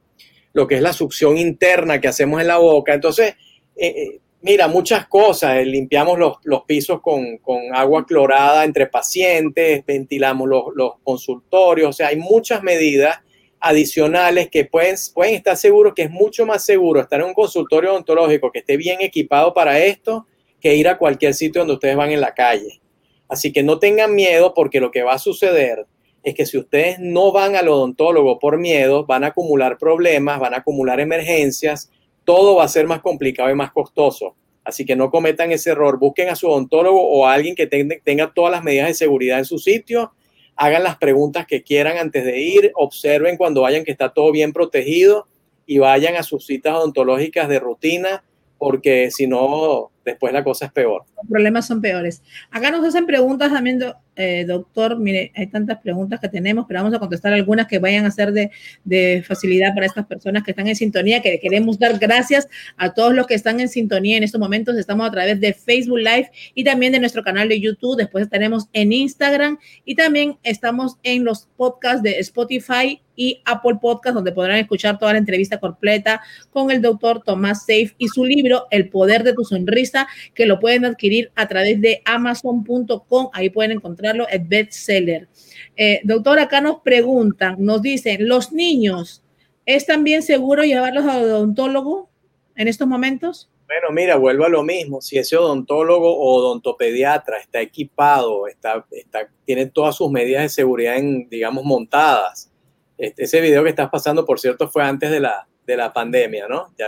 lo 0.53 0.67
que 0.67 0.75
es 0.75 0.81
la 0.81 0.93
succión 0.93 1.37
interna 1.37 2.01
que 2.01 2.07
hacemos 2.07 2.41
en 2.41 2.47
la 2.47 2.57
boca. 2.57 2.93
Entonces, 2.93 3.35
eh, 3.75 3.87
eh, 3.87 4.19
mira, 4.41 4.67
muchas 4.67 5.07
cosas. 5.07 5.57
Eh, 5.57 5.65
limpiamos 5.65 6.19
los, 6.19 6.37
los 6.43 6.63
pisos 6.63 7.01
con, 7.01 7.37
con, 7.37 7.73
agua 7.73 8.05
clorada 8.05 8.63
entre 8.65 8.87
pacientes, 8.87 9.85
ventilamos 9.85 10.47
los, 10.47 10.63
los, 10.75 10.93
consultorios. 11.03 11.89
O 11.89 11.93
sea, 11.93 12.07
hay 12.07 12.17
muchas 12.17 12.61
medidas 12.61 13.19
adicionales 13.59 14.49
que 14.49 14.65
pueden, 14.65 14.95
pueden 15.13 15.35
estar 15.35 15.57
seguros 15.57 15.93
que 15.95 16.03
es 16.03 16.11
mucho 16.11 16.45
más 16.45 16.63
seguro 16.63 17.01
estar 17.01 17.19
en 17.19 17.27
un 17.27 17.33
consultorio 17.33 17.91
odontológico 17.91 18.51
que 18.51 18.59
esté 18.59 18.77
bien 18.77 19.01
equipado 19.01 19.53
para 19.53 19.79
esto 19.79 20.27
que 20.59 20.75
ir 20.75 20.87
a 20.87 20.97
cualquier 20.97 21.33
sitio 21.33 21.61
donde 21.61 21.73
ustedes 21.75 21.95
van 21.95 22.11
en 22.11 22.21
la 22.21 22.33
calle. 22.33 22.81
Así 23.27 23.51
que 23.51 23.63
no 23.63 23.79
tengan 23.79 24.13
miedo 24.13 24.53
porque 24.53 24.79
lo 24.79 24.91
que 24.91 25.03
va 25.03 25.13
a 25.13 25.19
suceder 25.19 25.85
es 26.23 26.33
que 26.33 26.45
si 26.45 26.57
ustedes 26.57 26.97
no 26.99 27.31
van 27.31 27.55
al 27.55 27.67
odontólogo 27.67 28.39
por 28.39 28.57
miedo, 28.57 29.05
van 29.05 29.23
a 29.23 29.27
acumular 29.27 29.77
problemas, 29.77 30.39
van 30.39 30.53
a 30.53 30.57
acumular 30.57 30.99
emergencias, 30.99 31.91
todo 32.23 32.55
va 32.55 32.63
a 32.63 32.67
ser 32.67 32.87
más 32.87 33.01
complicado 33.01 33.49
y 33.51 33.55
más 33.55 33.71
costoso. 33.71 34.35
Así 34.63 34.85
que 34.85 34.95
no 34.95 35.11
cometan 35.11 35.51
ese 35.51 35.69
error, 35.69 35.99
busquen 35.99 36.29
a 36.29 36.35
su 36.35 36.47
odontólogo 36.47 36.99
o 36.99 37.27
a 37.27 37.33
alguien 37.33 37.55
que 37.55 37.67
tenga 37.67 38.33
todas 38.33 38.51
las 38.51 38.63
medidas 38.63 38.87
de 38.87 38.93
seguridad 38.95 39.37
en 39.37 39.45
su 39.45 39.59
sitio, 39.59 40.13
hagan 40.55 40.83
las 40.83 40.97
preguntas 40.97 41.45
que 41.45 41.61
quieran 41.61 41.97
antes 41.97 42.25
de 42.25 42.39
ir, 42.39 42.71
observen 42.75 43.37
cuando 43.37 43.61
vayan 43.61 43.83
que 43.83 43.91
está 43.91 44.11
todo 44.11 44.31
bien 44.31 44.53
protegido 44.53 45.27
y 45.67 45.77
vayan 45.77 46.15
a 46.15 46.23
sus 46.23 46.47
citas 46.47 46.73
odontológicas 46.73 47.47
de 47.47 47.59
rutina, 47.59 48.23
porque 48.57 49.11
si 49.11 49.27
no, 49.27 49.91
después 50.05 50.31
la 50.31 50.43
cosa 50.43 50.65
es 50.65 50.71
peor. 50.71 51.03
Los 51.17 51.27
problemas 51.27 51.67
son 51.67 51.81
peores. 51.81 52.21
Acá 52.51 52.71
nos 52.71 52.85
hacen 52.85 53.05
preguntas 53.05 53.51
también, 53.51 53.79
eh, 54.15 54.45
doctor. 54.47 54.97
Mire, 54.97 55.31
hay 55.35 55.47
tantas 55.47 55.79
preguntas 55.79 56.19
que 56.19 56.29
tenemos, 56.29 56.65
pero 56.67 56.79
vamos 56.81 56.95
a 56.95 56.99
contestar 56.99 57.33
algunas 57.33 57.67
que 57.67 57.79
vayan 57.79 58.05
a 58.05 58.11
ser 58.11 58.31
de, 58.31 58.51
de, 58.83 59.23
facilidad 59.27 59.73
para 59.73 59.85
estas 59.87 60.05
personas 60.05 60.43
que 60.43 60.51
están 60.51 60.67
en 60.67 60.75
sintonía, 60.75 61.21
que 61.21 61.39
queremos 61.39 61.77
dar 61.79 61.97
gracias 61.99 62.47
a 62.77 62.93
todos 62.93 63.13
los 63.13 63.27
que 63.27 63.33
están 63.33 63.59
en 63.59 63.67
sintonía 63.67 64.17
en 64.17 64.23
estos 64.23 64.39
momentos. 64.39 64.77
Estamos 64.77 65.07
a 65.07 65.11
través 65.11 65.39
de 65.41 65.53
Facebook 65.53 65.99
Live 65.99 66.31
y 66.53 66.63
también 66.63 66.93
de 66.93 66.99
nuestro 66.99 67.23
canal 67.23 67.49
de 67.49 67.59
YouTube. 67.59 67.97
Después 67.97 68.23
estaremos 68.23 68.69
en 68.73 68.93
Instagram 68.93 69.57
y 69.83 69.95
también 69.95 70.37
estamos 70.43 70.97
en 71.03 71.23
los 71.23 71.49
podcasts 71.57 72.03
de 72.03 72.19
Spotify 72.19 73.01
y 73.15 73.41
Apple 73.45 73.77
Podcast, 73.81 74.15
donde 74.15 74.31
podrán 74.31 74.57
escuchar 74.57 74.97
toda 74.97 75.13
la 75.13 75.19
entrevista 75.19 75.59
completa 75.59 76.21
con 76.51 76.71
el 76.71 76.81
doctor 76.81 77.21
Tomás 77.23 77.61
Safe 77.61 77.93
y 77.97 78.07
su 78.07 78.25
libro 78.25 78.67
El 78.71 78.89
Poder 78.89 79.23
de 79.23 79.33
tu 79.33 79.43
Sonrisa 79.43 80.07
que 80.33 80.45
lo 80.45 80.59
pueden 80.59 80.85
adquirir 80.85 81.31
a 81.35 81.47
través 81.47 81.81
de 81.81 82.01
amazon.com. 82.05 83.29
Ahí 83.33 83.49
pueden 83.49 83.71
encontrarlo, 83.71 84.27
es 84.27 84.47
bestseller. 84.47 85.27
Eh, 85.75 86.01
doctor, 86.03 86.39
acá 86.39 86.61
nos 86.61 86.81
preguntan, 86.81 87.55
nos 87.59 87.81
dicen, 87.81 88.27
los 88.27 88.51
niños, 88.51 89.23
¿es 89.65 89.85
también 89.85 90.21
seguro 90.21 90.63
llevarlos 90.63 91.05
al 91.05 91.23
odontólogo 91.23 92.09
en 92.55 92.67
estos 92.67 92.87
momentos? 92.87 93.49
Bueno, 93.67 93.87
mira, 93.91 94.15
vuelvo 94.17 94.45
a 94.45 94.49
lo 94.49 94.63
mismo. 94.63 95.01
Si 95.01 95.17
ese 95.17 95.37
odontólogo 95.37 96.15
o 96.15 96.35
odontopediatra 96.35 97.37
está 97.39 97.61
equipado, 97.61 98.47
está, 98.47 98.85
está, 98.91 99.27
tiene 99.43 99.65
todas 99.65 99.95
sus 99.95 100.11
medidas 100.11 100.43
de 100.43 100.49
seguridad, 100.49 100.97
en, 100.97 101.27
digamos, 101.29 101.63
montadas. 101.63 102.51
Este, 102.97 103.23
ese 103.23 103.41
video 103.41 103.63
que 103.63 103.69
estás 103.69 103.89
pasando, 103.89 104.25
por 104.25 104.39
cierto, 104.39 104.69
fue 104.69 104.83
antes 104.83 105.11
de 105.11 105.19
la, 105.19 105.47
de 105.65 105.77
la 105.77 105.91
pandemia, 105.91 106.47
¿no? 106.47 106.73
Ya, 106.77 106.87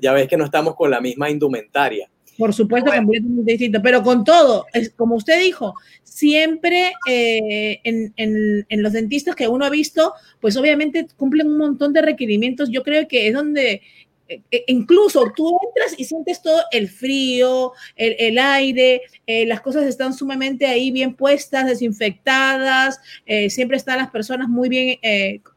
ya 0.00 0.12
ves 0.12 0.28
que 0.28 0.36
no 0.36 0.44
estamos 0.44 0.74
con 0.74 0.90
la 0.90 1.00
misma 1.00 1.30
indumentaria. 1.30 2.08
Por 2.38 2.52
supuesto, 2.52 2.90
completamente 2.90 3.52
distinto. 3.52 3.80
Pero 3.82 4.02
con 4.02 4.24
todo, 4.24 4.66
es, 4.72 4.90
como 4.90 5.14
usted 5.14 5.40
dijo, 5.40 5.74
siempre 6.02 6.92
eh, 7.08 7.80
en, 7.84 8.12
en, 8.16 8.82
los 8.82 8.92
dentistas 8.92 9.36
que 9.36 9.46
uno 9.46 9.64
ha 9.64 9.70
visto, 9.70 10.14
pues 10.40 10.56
obviamente 10.56 11.06
cumplen 11.16 11.46
un 11.46 11.58
montón 11.58 11.92
de 11.92 12.02
requerimientos. 12.02 12.70
Yo 12.70 12.82
creo 12.82 13.06
que 13.06 13.28
es 13.28 13.34
donde 13.34 13.82
eh, 14.28 14.42
eh, 14.50 14.64
incluso 14.68 15.32
tú 15.36 15.58
entras 15.66 15.98
y 15.98 16.04
sientes 16.04 16.42
todo 16.42 16.62
el 16.70 16.88
frío, 16.88 17.72
el, 17.96 18.16
el 18.18 18.38
aire, 18.38 19.02
las 19.26 19.60
cosas 19.60 19.84
están 19.84 20.14
sumamente 20.14 20.66
ahí 20.66 20.90
bien 20.90 21.14
puestas, 21.14 21.66
desinfectadas, 21.66 23.00
siempre 23.48 23.76
están 23.76 23.98
las 23.98 24.10
personas 24.10 24.48
muy 24.48 24.68
bien 24.68 24.98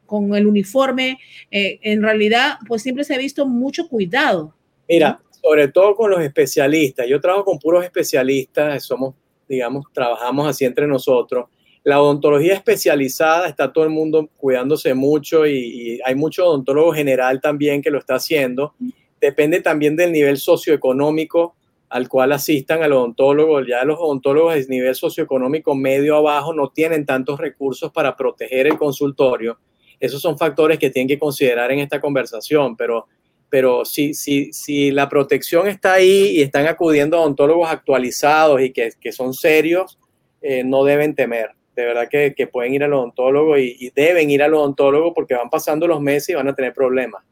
con 0.06 0.34
el 0.34 0.46
uniforme. 0.46 1.18
en 1.50 2.02
realidad, 2.02 2.58
pues 2.66 2.82
siempre 2.82 3.04
se 3.04 3.14
ha 3.14 3.18
visto 3.18 3.46
mucho 3.46 3.88
cuidado. 3.88 4.54
Mira, 4.88 5.20
sobre 5.42 5.68
todo 5.68 5.94
con 5.94 6.10
los 6.10 6.20
especialistas. 6.20 7.06
Yo 7.06 7.20
trabajo 7.20 7.44
con 7.44 7.58
puros 7.58 7.84
especialistas, 7.84 8.82
somos, 8.84 9.14
digamos, 9.48 9.84
trabajamos 9.92 10.48
así 10.48 10.64
entre 10.64 10.86
nosotros. 10.86 11.48
La 11.88 12.02
odontología 12.02 12.52
especializada 12.52 13.48
está 13.48 13.72
todo 13.72 13.84
el 13.84 13.88
mundo 13.88 14.28
cuidándose 14.36 14.92
mucho 14.92 15.46
y, 15.46 15.98
hay 16.04 16.14
mucho 16.14 16.46
odontólogo 16.46 16.92
general 16.92 17.40
también 17.40 17.80
que 17.80 17.90
lo 17.90 17.98
está 17.98 18.16
haciendo. 18.16 18.74
Depende 19.18 19.62
también 19.62 19.96
del 19.96 20.12
nivel 20.12 20.36
socioeconómico 20.36 21.56
al 21.88 22.06
cual 22.06 22.32
asistan 22.32 22.82
al 22.82 22.92
odontólogo. 22.92 23.62
Ya 23.62 23.84
los 23.84 23.98
odontólogos 23.98 24.56
de 24.56 24.66
nivel 24.68 24.94
socioeconómico 24.94 25.74
medio 25.74 26.16
abajo 26.16 26.52
no 26.52 26.68
tienen 26.68 27.06
tantos 27.06 27.40
recursos 27.40 27.90
para 27.90 28.14
proteger 28.14 28.66
el 28.66 28.76
consultorio. 28.76 29.58
Esos 29.98 30.20
son 30.20 30.36
factores 30.36 30.78
que 30.78 30.90
tienen 30.90 31.08
que 31.08 31.18
considerar 31.18 31.72
en 31.72 31.78
esta 31.78 32.02
conversación, 32.02 32.76
pero 32.76 33.06
pero 33.48 33.86
si, 33.86 34.12
si, 34.12 34.52
si 34.52 34.90
la 34.90 35.08
protección 35.08 35.66
está 35.68 35.94
ahí 35.94 36.36
y 36.36 36.42
están 36.42 36.66
acudiendo 36.66 37.16
a 37.16 37.22
odontólogos 37.22 37.70
actualizados 37.70 38.60
y 38.60 38.72
que, 38.74 38.90
que 39.00 39.10
son 39.10 39.32
serios, 39.32 39.98
eh, 40.42 40.62
no 40.64 40.84
deben 40.84 41.14
temer. 41.14 41.56
De 41.78 41.86
verdad 41.86 42.08
que, 42.10 42.34
que 42.34 42.48
pueden 42.48 42.74
ir 42.74 42.82
al 42.82 42.92
odontólogo 42.92 43.56
y, 43.56 43.76
y, 43.78 43.90
deben 43.90 44.28
ir 44.30 44.42
al 44.42 44.52
odontólogo 44.52 45.14
porque 45.14 45.36
van 45.36 45.48
pasando 45.48 45.86
los 45.86 46.00
meses 46.00 46.30
y 46.30 46.34
van 46.34 46.48
a 46.48 46.52
tener 46.52 46.74
problemas. 46.74 47.22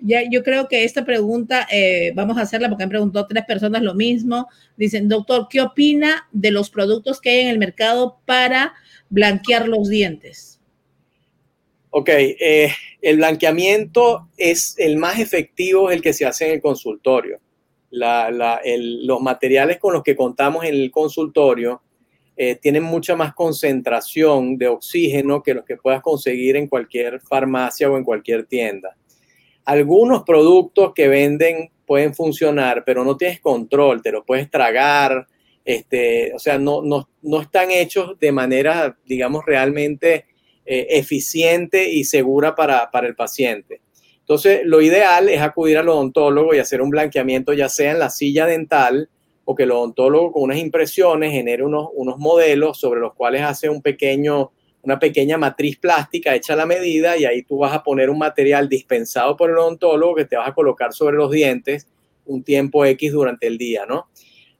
Ya, 0.00 0.28
yo 0.28 0.42
creo 0.42 0.66
que 0.66 0.82
esta 0.82 1.04
pregunta 1.04 1.68
eh, 1.70 2.10
vamos 2.16 2.36
a 2.38 2.40
hacerla 2.40 2.68
porque 2.68 2.82
han 2.82 2.90
preguntado 2.90 3.28
tres 3.28 3.44
personas 3.44 3.82
lo 3.82 3.94
mismo. 3.94 4.48
Dicen, 4.76 5.08
doctor, 5.08 5.46
¿qué 5.48 5.60
opina 5.60 6.28
de 6.32 6.50
los 6.50 6.70
productos 6.70 7.20
que 7.20 7.30
hay 7.30 7.40
en 7.42 7.48
el 7.50 7.58
mercado 7.60 8.18
para 8.26 8.74
blanquear 9.10 9.68
los 9.68 9.88
dientes? 9.88 10.58
Ok, 11.90 12.08
eh, 12.08 12.72
el 13.00 13.18
blanqueamiento 13.18 14.28
es 14.36 14.74
el 14.76 14.96
más 14.96 15.20
efectivo, 15.20 15.88
es 15.88 15.98
el 15.98 16.02
que 16.02 16.14
se 16.14 16.26
hace 16.26 16.46
en 16.46 16.54
el 16.54 16.60
consultorio. 16.60 17.38
los 17.92 19.20
materiales 19.20 19.78
con 19.78 19.92
los 19.92 20.02
que 20.02 20.16
contamos 20.16 20.64
en 20.64 20.74
el 20.74 20.90
consultorio 20.90 21.80
eh, 22.36 22.56
tienen 22.56 22.82
mucha 22.82 23.14
más 23.14 23.34
concentración 23.34 24.56
de 24.56 24.68
oxígeno 24.68 25.42
que 25.42 25.54
los 25.54 25.64
que 25.64 25.76
puedas 25.76 26.00
conseguir 26.00 26.56
en 26.56 26.66
cualquier 26.66 27.20
farmacia 27.20 27.90
o 27.90 27.98
en 27.98 28.04
cualquier 28.04 28.46
tienda. 28.46 28.96
Algunos 29.64 30.22
productos 30.24 30.92
que 30.94 31.08
venden 31.08 31.70
pueden 31.86 32.14
funcionar, 32.14 32.84
pero 32.86 33.04
no 33.04 33.16
tienes 33.16 33.40
control, 33.40 34.02
te 34.02 34.12
los 34.12 34.24
puedes 34.24 34.50
tragar, 34.50 35.26
este, 35.64 36.32
o 36.34 36.38
sea, 36.38 36.58
no, 36.58 36.82
no, 36.82 37.08
no 37.20 37.40
están 37.40 37.70
hechos 37.70 38.18
de 38.18 38.32
manera, 38.32 38.96
digamos, 39.04 39.44
realmente 39.46 40.24
eh, 40.64 40.86
eficiente 40.90 41.90
y 41.90 42.04
segura 42.04 42.54
para, 42.54 42.90
para, 42.90 43.06
el 43.06 43.14
paciente. 43.14 43.82
Entonces, 44.20 44.62
lo 44.64 44.80
ideal 44.80 45.28
es 45.28 45.40
acudir 45.40 45.78
al 45.78 45.88
odontólogo 45.88 46.54
y 46.54 46.58
hacer 46.58 46.80
un 46.80 46.90
blanqueamiento, 46.90 47.52
ya 47.52 47.68
sea 47.68 47.92
en 47.92 47.98
la 47.98 48.10
silla 48.10 48.46
dental 48.46 49.10
o 49.44 49.54
que 49.54 49.64
el 49.64 49.72
odontólogo 49.72 50.32
con 50.32 50.42
unas 50.44 50.58
impresiones 50.58 51.32
genere 51.32 51.64
unos, 51.64 51.88
unos 51.94 52.18
modelos 52.18 52.78
sobre 52.78 53.00
los 53.00 53.14
cuales 53.14 53.42
hace 53.42 53.68
un 53.68 53.82
pequeño, 53.82 54.52
una 54.82 54.98
pequeña 54.98 55.38
matriz 55.38 55.78
plástica 55.78 56.34
hecha 56.34 56.52
a 56.52 56.56
la 56.56 56.66
medida 56.66 57.16
y 57.16 57.24
ahí 57.24 57.42
tú 57.42 57.58
vas 57.58 57.72
a 57.72 57.82
poner 57.82 58.10
un 58.10 58.18
material 58.18 58.68
dispensado 58.68 59.36
por 59.36 59.50
el 59.50 59.58
odontólogo 59.58 60.14
que 60.14 60.24
te 60.24 60.36
vas 60.36 60.48
a 60.48 60.54
colocar 60.54 60.92
sobre 60.92 61.16
los 61.16 61.30
dientes 61.30 61.88
un 62.24 62.44
tiempo 62.44 62.84
X 62.84 63.12
durante 63.12 63.46
el 63.46 63.58
día, 63.58 63.84
¿no? 63.84 64.08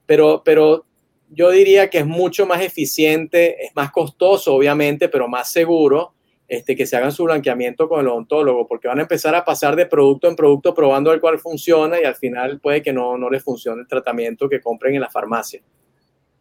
Pero, 0.05 0.43
pero 0.45 0.85
yo 1.31 1.51
diría 1.51 1.89
que 1.89 1.99
es 1.99 2.07
mucho 2.07 2.45
más 2.45 2.61
eficiente, 2.61 3.65
es 3.65 3.75
más 3.77 3.93
costoso, 3.93 4.55
obviamente, 4.55 5.09
pero 5.09 5.29
más 5.29 5.51
seguro 5.51 6.15
este, 6.53 6.77
que 6.77 6.85
se 6.85 6.99
hagan 6.99 7.13
su 7.13 7.25
blanqueamiento 7.25 7.89
con 7.89 8.01
el 8.01 8.09
odontólogo, 8.09 8.69
porque 8.69 8.87
van 8.87 8.99
a 8.99 9.03
empezar 9.03 9.35
a 9.35 9.43
pasar 9.43 9.75
de 9.75 9.87
producto 9.87 10.29
en 10.29 10.37
producto 10.37 10.75
probando 10.75 11.11
el 11.11 11.19
cual 11.19 11.39
funciona 11.39 11.99
y 11.99 12.05
al 12.05 12.15
final 12.15 12.61
puede 12.61 12.83
que 12.83 12.93
no, 12.93 13.17
no 13.17 13.31
les 13.31 13.43
funcione 13.43 13.81
el 13.81 13.89
tratamiento 13.89 14.51
que 14.51 14.61
compren 14.61 14.95
en 14.95 15.01
la 15.01 15.09
farmacia. 15.09 15.63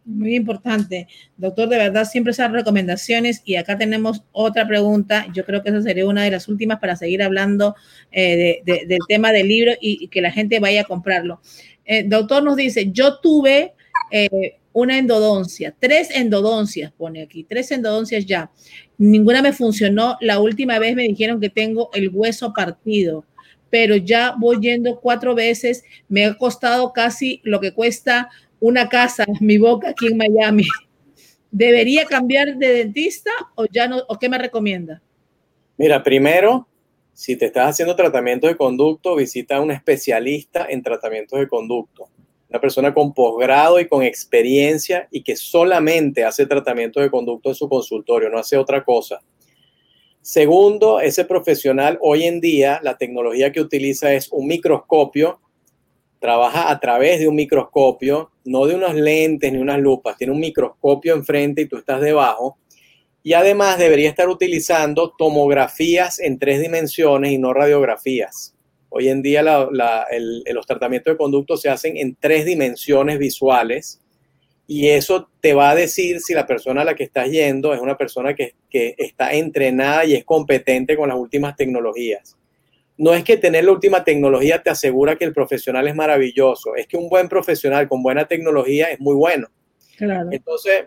Muy 0.03 0.35
importante. 0.35 1.07
Doctor, 1.37 1.69
de 1.69 1.77
verdad, 1.77 2.03
siempre 2.03 2.31
esas 2.31 2.51
recomendaciones. 2.51 3.41
Y 3.45 3.55
acá 3.55 3.77
tenemos 3.77 4.25
otra 4.33 4.67
pregunta. 4.67 5.27
Yo 5.33 5.45
creo 5.45 5.63
que 5.63 5.69
esa 5.69 5.81
sería 5.81 6.05
una 6.05 6.25
de 6.25 6.31
las 6.31 6.49
últimas 6.49 6.81
para 6.81 6.97
seguir 6.97 7.23
hablando 7.23 7.75
eh, 8.11 8.61
del 8.65 8.99
tema 9.07 9.31
del 9.31 9.47
libro 9.47 9.71
y, 9.79 10.09
que 10.09 10.19
la 10.19 10.31
gente 10.31 10.59
vaya 10.59 10.81
a 10.81 10.83
comprarlo. 10.83 11.39
Eh, 11.85 12.03
doctor 12.05 12.43
nos 12.43 12.57
dice, 12.57 12.91
yo 12.91 13.19
tuve 13.19 13.75
eh, 14.11 14.59
una 14.73 14.97
endodoncia, 14.97 15.75
tres 15.77 16.09
endodoncias, 16.11 16.91
pone 16.91 17.21
aquí, 17.21 17.43
tres 17.43 17.71
endodoncias 17.71 18.25
ya. 18.25 18.51
Ninguna 18.97 19.41
me 19.41 19.53
funcionó. 19.53 20.17
La 20.21 20.39
última 20.39 20.79
vez 20.79 20.95
me 20.95 21.03
dijeron 21.03 21.39
que 21.39 21.49
tengo 21.49 21.89
el 21.93 22.09
hueso 22.09 22.53
partido, 22.53 23.25
pero 23.69 23.95
ya 23.95 24.35
voy 24.39 24.59
yendo 24.61 24.99
cuatro 24.99 25.35
veces. 25.35 25.83
Me 26.07 26.25
ha 26.25 26.37
costado 26.37 26.93
casi 26.93 27.41
lo 27.43 27.59
que 27.59 27.73
cuesta 27.73 28.29
una 28.59 28.89
casa, 28.89 29.25
mi 29.41 29.57
boca 29.57 29.89
aquí 29.89 30.07
en 30.07 30.17
Miami. 30.17 30.67
¿Debería 31.51 32.05
cambiar 32.05 32.55
de 32.55 32.73
dentista 32.73 33.31
o 33.55 33.65
ya 33.65 33.87
no? 33.87 34.03
¿O 34.07 34.17
qué 34.17 34.29
me 34.29 34.37
recomienda? 34.37 35.01
Mira, 35.77 36.01
primero, 36.01 36.67
si 37.13 37.35
te 37.35 37.47
estás 37.47 37.71
haciendo 37.71 37.95
tratamiento 37.95 38.47
de 38.47 38.55
conducto, 38.55 39.15
visita 39.15 39.57
a 39.57 39.61
un 39.61 39.71
especialista 39.71 40.65
en 40.69 40.81
tratamientos 40.81 41.39
de 41.39 41.47
conducto 41.47 42.10
una 42.51 42.59
persona 42.59 42.93
con 42.93 43.13
posgrado 43.13 43.79
y 43.79 43.87
con 43.87 44.03
experiencia 44.03 45.07
y 45.09 45.23
que 45.23 45.37
solamente 45.37 46.25
hace 46.25 46.45
tratamiento 46.45 46.99
de 46.99 47.09
conducto 47.09 47.49
en 47.49 47.55
su 47.55 47.69
consultorio, 47.69 48.29
no 48.29 48.37
hace 48.37 48.57
otra 48.57 48.83
cosa. 48.83 49.21
Segundo, 50.21 50.99
ese 50.99 51.23
profesional 51.23 51.97
hoy 52.01 52.25
en 52.25 52.41
día 52.41 52.81
la 52.83 52.97
tecnología 52.97 53.53
que 53.53 53.61
utiliza 53.61 54.13
es 54.13 54.29
un 54.33 54.47
microscopio, 54.47 55.39
trabaja 56.19 56.69
a 56.69 56.79
través 56.81 57.21
de 57.21 57.29
un 57.29 57.35
microscopio, 57.35 58.31
no 58.43 58.65
de 58.65 58.75
unos 58.75 58.95
lentes 58.95 59.51
ni 59.53 59.57
unas 59.57 59.79
lupas, 59.79 60.17
tiene 60.17 60.33
un 60.33 60.41
microscopio 60.41 61.15
enfrente 61.15 61.61
y 61.61 61.67
tú 61.67 61.77
estás 61.77 62.01
debajo. 62.01 62.57
Y 63.23 63.31
además 63.31 63.77
debería 63.77 64.09
estar 64.09 64.27
utilizando 64.27 65.13
tomografías 65.17 66.19
en 66.19 66.37
tres 66.37 66.59
dimensiones 66.59 67.31
y 67.31 67.37
no 67.37 67.53
radiografías. 67.53 68.55
Hoy 68.93 69.07
en 69.07 69.21
día 69.21 69.41
los 69.41 70.67
tratamientos 70.67 71.13
de 71.13 71.17
conducto 71.17 71.55
se 71.55 71.69
hacen 71.69 71.95
en 71.95 72.13
tres 72.19 72.45
dimensiones 72.45 73.17
visuales 73.19 74.01
y 74.67 74.89
eso 74.89 75.29
te 75.39 75.53
va 75.53 75.69
a 75.69 75.75
decir 75.75 76.19
si 76.19 76.33
la 76.33 76.45
persona 76.45 76.81
a 76.81 76.83
la 76.83 76.93
que 76.93 77.05
estás 77.05 77.31
yendo 77.31 77.73
es 77.73 77.79
una 77.79 77.97
persona 77.97 78.35
que, 78.35 78.55
que 78.69 78.93
está 78.97 79.31
entrenada 79.31 80.03
y 80.03 80.15
es 80.15 80.25
competente 80.25 80.97
con 80.97 81.07
las 81.07 81.17
últimas 81.17 81.55
tecnologías. 81.55 82.37
No 82.97 83.13
es 83.13 83.23
que 83.23 83.37
tener 83.37 83.63
la 83.63 83.71
última 83.71 84.03
tecnología 84.03 84.61
te 84.61 84.69
asegura 84.69 85.15
que 85.15 85.23
el 85.23 85.33
profesional 85.33 85.87
es 85.87 85.95
maravilloso, 85.95 86.75
es 86.75 86.85
que 86.85 86.97
un 86.97 87.07
buen 87.07 87.29
profesional 87.29 87.87
con 87.87 88.03
buena 88.03 88.25
tecnología 88.25 88.87
es 88.91 88.99
muy 88.99 89.15
bueno. 89.15 89.47
Claro. 89.95 90.27
Entonces, 90.33 90.83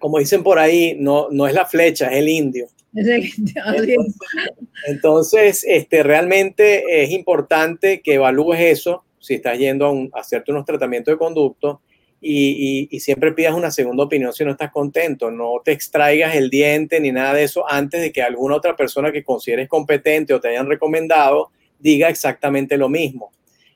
como 0.00 0.18
dicen 0.18 0.42
por 0.42 0.58
ahí, 0.58 0.96
no, 0.98 1.28
no 1.30 1.46
es 1.46 1.54
la 1.54 1.66
flecha, 1.66 2.08
es 2.08 2.18
el 2.18 2.28
indio. 2.28 2.66
Entonces, 4.86 5.64
este, 5.66 6.02
realmente 6.02 7.02
es 7.02 7.10
importante 7.10 8.02
que 8.02 8.14
evalúes 8.14 8.60
eso 8.60 9.04
si 9.18 9.34
estás 9.34 9.58
yendo 9.58 9.86
a, 9.86 10.20
hacerte 10.20 10.50
unos 10.50 10.64
tratamientos 10.64 11.14
de 11.14 11.18
conducto 11.18 11.80
y, 12.20 12.88
siempre 13.00 13.32
pidas 13.32 13.54
una 13.54 13.70
segunda 13.70 14.04
opinión 14.04 14.32
si 14.32 14.44
no 14.44 14.52
estás 14.52 14.70
contento. 14.70 15.30
No 15.30 15.54
te 15.64 15.72
extraigas 15.72 16.36
el 16.36 16.50
diente 16.50 17.00
ni 17.00 17.10
nada 17.10 17.34
de 17.34 17.44
eso 17.44 17.64
antes 17.68 18.00
de 18.00 18.12
que 18.12 18.22
alguna 18.22 18.56
otra 18.56 18.76
persona 18.76 19.10
que 19.10 19.24
consideres 19.24 19.68
competente 19.68 20.34
o 20.34 20.40
te 20.40 20.48
hayan 20.48 20.68
recomendado 20.68 21.50
diga 21.78 22.08
exactamente 22.08 22.76
lo 22.76 22.88
mismo. 22.88 23.32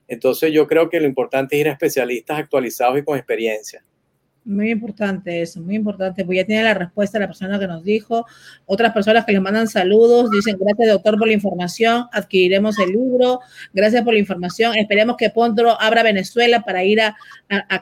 Entonces 0.09 0.53
yo 0.53 0.69
creo 0.69 0.89
que 0.89 1.01
lo 1.01 1.07
importante 1.07 1.57
es 1.57 1.63
ir 1.63 1.69
a 1.69 1.73
especialistas 1.73 2.39
actualizados 2.39 2.99
y 2.99 3.03
con 3.03 3.17
experiencia. 3.17 3.83
Muy 4.47 4.71
importante 4.71 5.43
eso, 5.43 5.61
muy 5.61 5.75
importante. 5.75 6.25
Pues 6.25 6.37
ya 6.37 6.45
tiene 6.45 6.63
la 6.63 6.73
respuesta 6.73 7.19
la 7.19 7.27
persona 7.27 7.59
que 7.59 7.67
nos 7.67 7.83
dijo. 7.83 8.27
Otras 8.65 8.93
personas 8.93 9.25
que 9.25 9.33
les 9.33 9.41
mandan 9.41 9.67
saludos 9.67 10.31
dicen 10.31 10.57
gracias 10.57 10.89
doctor 10.89 11.19
por 11.19 11.27
la 11.27 11.33
información, 11.33 12.07
adquiriremos 12.13 12.79
el 12.79 12.91
libro, 12.91 13.41
gracias 13.75 14.05
por 14.05 14.13
la 14.13 14.21
información. 14.21 14.77
Esperemos 14.77 15.17
que 15.17 15.31
pronto 15.31 15.77
abra 15.81 16.05
Venezuela 16.05 16.63
para 16.63 16.85
ir 16.85 17.01
a, 17.01 17.17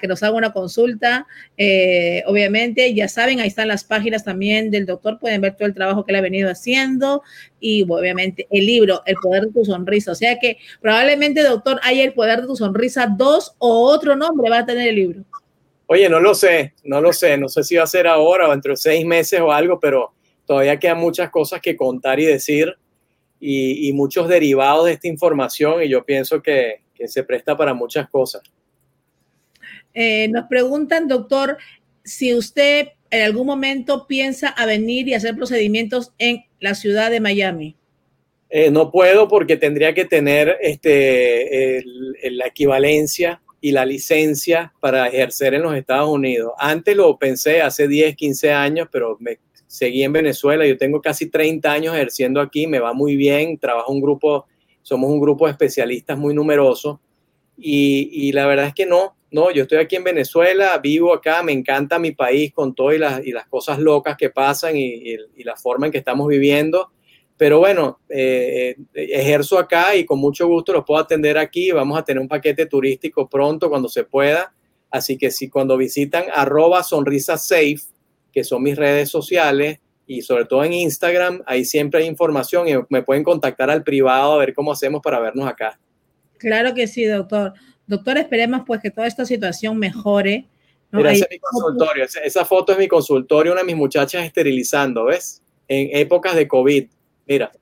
que 0.01 0.09
nos 0.09 0.23
haga 0.23 0.39
una 0.39 0.55
consulta. 0.55 1.27
Eh, 1.59 2.23
obviamente, 2.27 2.95
ya 2.95 3.09
saben, 3.09 3.41
ahí 3.41 3.49
están 3.49 3.69
las 3.69 3.85
páginas 3.85 4.25
también 4.25 4.71
del 4.71 4.87
doctor, 4.87 5.19
pueden 5.19 5.43
ver 5.43 5.57
todo 5.57 5.69
el 5.69 5.75
trabajo 5.75 6.03
que 6.07 6.13
él 6.13 6.17
ha 6.17 6.23
venido 6.23 6.51
haciendo 6.51 7.23
y 7.61 7.83
obviamente 7.83 8.47
el 8.51 8.65
libro, 8.65 9.03
El 9.05 9.17
poder 9.17 9.45
de 9.49 9.53
tu 9.53 9.67
sonrisa. 9.67 10.13
O 10.13 10.15
sea 10.15 10.39
que 10.39 10.57
probablemente, 10.81 11.43
doctor, 11.43 11.79
hay 11.83 12.01
el 12.01 12.15
poder 12.15 12.41
de 12.41 12.47
tu 12.47 12.57
sonrisa 12.57 13.07
dos 13.07 13.55
o 13.59 13.85
otro 13.85 14.17
nombre 14.17 14.49
va 14.49 14.61
a 14.61 14.67
tener 14.67 14.89
el 14.89 14.95
libro. 14.95 15.25
Oye, 15.87 16.09
no 16.09 16.19
lo 16.21 16.35
sé, 16.35 16.75
no 16.85 17.01
lo 17.01 17.13
sé, 17.13 17.37
no 17.37 17.49
sé 17.49 17.63
si 17.63 17.77
va 17.77 17.85
a 17.85 17.87
ser 17.87 18.07
ahora 18.07 18.49
o 18.49 18.53
entre 18.53 18.77
seis 18.77 19.05
meses 19.05 19.41
o 19.41 19.53
algo, 19.53 19.79
pero 19.79 20.13
todavía 20.47 20.79
quedan 20.79 20.99
muchas 20.99 21.31
cosas 21.31 21.61
que 21.61 21.77
contar 21.77 22.19
y 22.21 22.25
decir 22.25 22.75
y, 23.39 23.93
muchos 23.93 24.27
derivados 24.29 24.87
de 24.87 24.93
esta 24.93 25.09
información 25.09 25.83
y 25.83 25.89
yo 25.89 26.05
pienso 26.05 26.43
que, 26.43 26.83
se 27.07 27.23
presta 27.23 27.55
para 27.55 27.75
muchas 27.75 28.09
cosas. 28.09 28.41
Eh, 29.93 30.29
nos 30.29 30.47
preguntan, 30.49 31.07
doctor, 31.07 31.59
si 32.03 32.35
usted 32.35 32.89
en 33.11 33.23
algún 33.23 33.47
momento 33.47 34.07
piensa 34.07 34.49
a 34.49 34.65
venir 34.65 35.07
y 35.07 35.15
hacer 35.15 35.37
procedimientos 35.37 36.13
en 36.19 36.45
la 36.61 36.75
ciudad 36.75 37.11
de 37.11 37.21
Miami. 37.21 37.77
Eh, 38.49 38.71
no 38.71 38.91
puedo 38.91 39.29
porque 39.29 39.57
tendría 39.57 39.93
que 39.93 40.05
tener 40.05 40.57
este, 40.63 41.85
la 42.23 42.47
equivalencia 42.47 43.43
y 43.65 43.73
la 43.73 43.87
licencia 43.87 44.75
para 44.79 45.07
ejercer 45.09 45.55
en 45.55 45.63
los 45.63 45.75
Estados 45.75 46.11
Unidos. 46.11 46.53
Antes 46.59 46.95
lo 46.95 47.19
pensé 47.19 47.63
hace 47.63 47.89
10, 47.89 48.15
15 48.15 48.53
años, 48.53 48.89
pero 48.93 49.17
me 49.21 49.39
seguí 49.67 50.03
en 50.03 50.13
Venezuela. 50.13 50.67
Yo 50.67 50.77
tengo 50.77 51.01
casi 51.01 51.31
30 51.31 51.73
años 51.73 51.95
ejerciendo 51.95 52.43
aquí, 52.43 52.67
me 52.67 52.79
va 52.79 52.93
muy 52.93 53.17
bien, 53.17 53.57
trabajo 53.57 53.91
un 53.91 54.03
grupo, 54.03 54.45
somos 54.83 55.09
un 55.09 55.19
grupo 55.19 55.47
de 55.47 55.53
especialistas 55.53 56.19
muy 56.19 56.35
numeroso 56.35 57.01
y, 57.57 58.31
la 58.33 58.47
verdad 58.47 58.67
es 58.67 58.75
que 58.75 58.85
no, 58.85 59.17
no, 59.31 59.51
yo 59.51 59.63
estoy 59.63 59.79
aquí 59.79 59.97
en 59.97 60.05
Venezuela, 60.05 60.77
vivo 60.77 61.15
acá, 61.15 61.43
me 61.43 61.53
encanta 61.53 61.99
mi 61.99 62.13
país 62.13 62.53
con 62.53 62.75
todo 62.75 62.93
y 62.93 62.99
las, 62.99 63.27
y 63.27 63.33
las 63.33 63.47
cosas 63.47 63.79
locas 63.79 64.19
que 64.19 64.29
pasan 64.29 64.77
y, 64.77 65.17
y 65.37 65.43
la 65.43 65.57
forma 65.57 65.87
en 65.87 65.93
que 65.93 65.99
estamos 65.99 66.29
viviendo 66.29 66.91
pero 67.37 67.59
bueno, 67.59 68.01
eh, 68.09 68.77
eh, 68.95 69.09
ejerzo 69.13 69.59
acá 69.59 69.97
y 69.97 70.05
con 70.05 70.19
mucho 70.19 70.47
gusto 70.47 70.73
los 70.73 70.85
puedo 70.85 71.01
atender 71.01 71.37
aquí. 71.37 71.73
Vamos 71.73 71.99
a 71.99 72.05
tener 72.05 72.21
un 72.21 72.29
paquete 72.29 72.67
turístico 72.67 73.29
pronto 73.29 73.69
cuando 73.69 73.89
se 73.89 74.05
pueda. 74.05 74.55
Así 74.91 75.19
que 75.19 75.31
si 75.31 75.49
cuando 75.49 75.77
visitan 75.77 76.25
arroba 76.33 76.83
sonrisa 76.85 77.37
safe, 77.37 77.81
que 78.33 78.45
son 78.45 78.63
mis 78.63 78.77
redes 78.77 79.11
sociales, 79.11 79.81
y 80.07 80.23
sobre 80.23 80.45
todo 80.45 80.63
en 80.65 80.73
Instagram, 80.73 81.43
ahí 81.47 81.65
siempre 81.65 82.03
hay 82.03 82.07
información 82.07 82.69
y 82.69 82.75
me 82.91 83.03
pueden 83.03 83.25
contactar 83.25 83.71
al 83.71 83.83
privado 83.83 84.35
a 84.35 84.39
ver 84.39 84.53
cómo 84.53 84.71
hacemos 84.71 85.01
para 85.03 85.19
vernos 85.19 85.49
acá. 85.49 85.81
Claro 86.39 86.75
que 86.75 86.87
sí, 86.87 87.05
doctor. 87.05 87.55
Doctor, 87.87 88.19
esperemos 88.19 88.63
pues 88.67 88.81
que 88.81 88.91
toda 88.91 89.07
esta 89.07 89.25
situación 89.25 89.79
mejore. 89.79 90.47
Mira, 90.91 91.13
ese 91.13 91.25
es 91.25 91.31
mi 91.31 91.39
consultorio. 91.39 92.05
Esa 92.23 92.45
foto 92.45 92.73
es 92.73 92.79
mi 92.79 92.87
consultorio, 92.87 93.53
una 93.53 93.63
de 93.63 93.67
mis 93.67 93.77
muchachas 93.77 94.25
esterilizando, 94.25 95.07
¿ves? 95.07 95.43
En 95.67 95.97
épocas 95.99 96.37
de 96.37 96.47
COVID 96.47 96.87
Mira. 97.27 97.53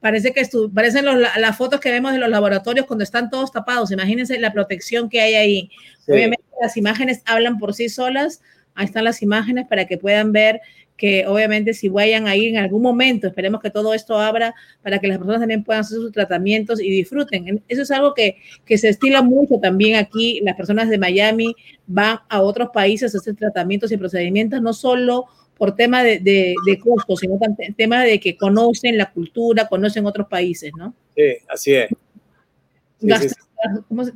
Parece 0.00 0.32
que 0.32 0.42
parecen 0.72 1.04
las 1.04 1.56
fotos 1.56 1.80
que 1.80 1.90
vemos 1.90 2.12
de 2.12 2.18
los 2.18 2.28
laboratorios 2.28 2.86
cuando 2.86 3.02
están 3.02 3.30
todos 3.30 3.50
tapados. 3.50 3.90
Imagínense 3.90 4.38
la 4.38 4.52
protección 4.52 5.08
que 5.08 5.20
hay 5.20 5.34
ahí. 5.34 5.70
Obviamente 6.06 6.44
las 6.60 6.76
imágenes 6.76 7.22
hablan 7.26 7.58
por 7.58 7.74
sí 7.74 7.88
solas. 7.88 8.40
Ahí 8.76 8.86
están 8.86 9.02
las 9.02 9.22
imágenes 9.22 9.66
para 9.66 9.86
que 9.86 9.98
puedan 9.98 10.30
ver 10.30 10.60
que 10.98 11.26
obviamente 11.26 11.74
si 11.74 11.88
vayan 11.88 12.26
ahí 12.26 12.46
en 12.48 12.58
algún 12.58 12.82
momento, 12.82 13.28
esperemos 13.28 13.62
que 13.62 13.70
todo 13.70 13.94
esto 13.94 14.18
abra 14.18 14.54
para 14.82 14.98
que 14.98 15.06
las 15.06 15.18
personas 15.18 15.40
también 15.40 15.62
puedan 15.62 15.80
hacer 15.80 15.96
sus 15.96 16.10
tratamientos 16.10 16.80
y 16.80 16.90
disfruten. 16.90 17.62
Eso 17.68 17.82
es 17.82 17.90
algo 17.92 18.14
que, 18.14 18.36
que 18.66 18.76
se 18.76 18.88
estila 18.88 19.22
mucho 19.22 19.60
también 19.60 19.94
aquí. 19.94 20.40
Las 20.42 20.56
personas 20.56 20.88
de 20.88 20.98
Miami 20.98 21.54
van 21.86 22.18
a 22.28 22.42
otros 22.42 22.70
países 22.74 23.14
a 23.14 23.18
hacer 23.18 23.36
tratamientos 23.36 23.92
y 23.92 23.96
procedimientos, 23.96 24.60
no 24.60 24.72
solo 24.72 25.26
por 25.58 25.74
tema 25.74 26.04
de, 26.04 26.20
de, 26.20 26.54
de 26.64 26.78
costos, 26.78 27.18
sino 27.20 27.36
también 27.38 27.74
tema 27.74 28.04
de 28.04 28.20
que 28.20 28.36
conocen 28.36 28.96
la 28.96 29.10
cultura, 29.10 29.68
conocen 29.68 30.06
otros 30.06 30.28
países, 30.28 30.72
¿no? 30.76 30.94
Sí, 31.16 31.34
así 31.48 31.74
es. 31.74 31.90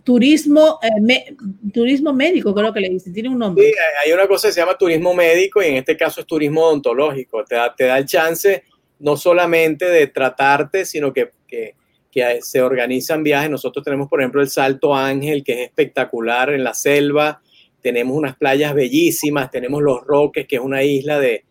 Turismo, 0.05 0.79
eh, 0.83 1.35
turismo 1.73 2.13
médico, 2.13 2.55
creo 2.55 2.73
que 2.73 2.81
le 2.81 2.91
dicen, 2.91 3.13
tiene 3.13 3.29
un 3.29 3.39
nombre. 3.39 3.67
Sí, 3.67 3.73
hay 4.05 4.13
una 4.13 4.29
cosa 4.29 4.49
que 4.49 4.55
se 4.55 4.61
llama 4.61 4.79
turismo 4.79 5.13
médico 5.15 5.61
y 5.61 5.67
en 5.67 5.77
este 5.77 5.97
caso 5.97 6.21
es 6.21 6.27
turismo 6.27 6.63
odontológico. 6.63 7.45
Te 7.45 7.57
da, 7.57 7.75
te 7.75 7.85
da 7.87 7.99
el 7.99 8.07
chance 8.07 8.63
no 9.01 9.17
solamente 9.17 9.87
de 9.87 10.07
tratarte, 10.07 10.85
sino 10.85 11.13
que, 11.13 11.33
que, 11.49 11.75
que 12.09 12.39
se 12.41 12.63
organizan 12.63 13.25
viajes. 13.25 13.51
Nosotros 13.51 13.85
tenemos, 13.85 14.09
por 14.09 14.21
ejemplo, 14.21 14.41
el 14.41 14.49
Salto 14.49 14.95
Ángel, 14.95 15.43
que 15.43 15.55
es 15.55 15.69
espectacular 15.69 16.51
en 16.51 16.63
la 16.63 16.73
selva 16.73 17.43
tenemos 17.83 18.17
unas 18.17 18.37
playas 18.37 18.75
bellísimas, 18.75 19.51
tenemos 19.51 19.83
Los 19.83 20.03
Roques, 20.07 20.47
que 20.47 20.57
es 20.57 20.63
una 20.63 20.83
isla 20.83 21.19
de, 21.19 21.45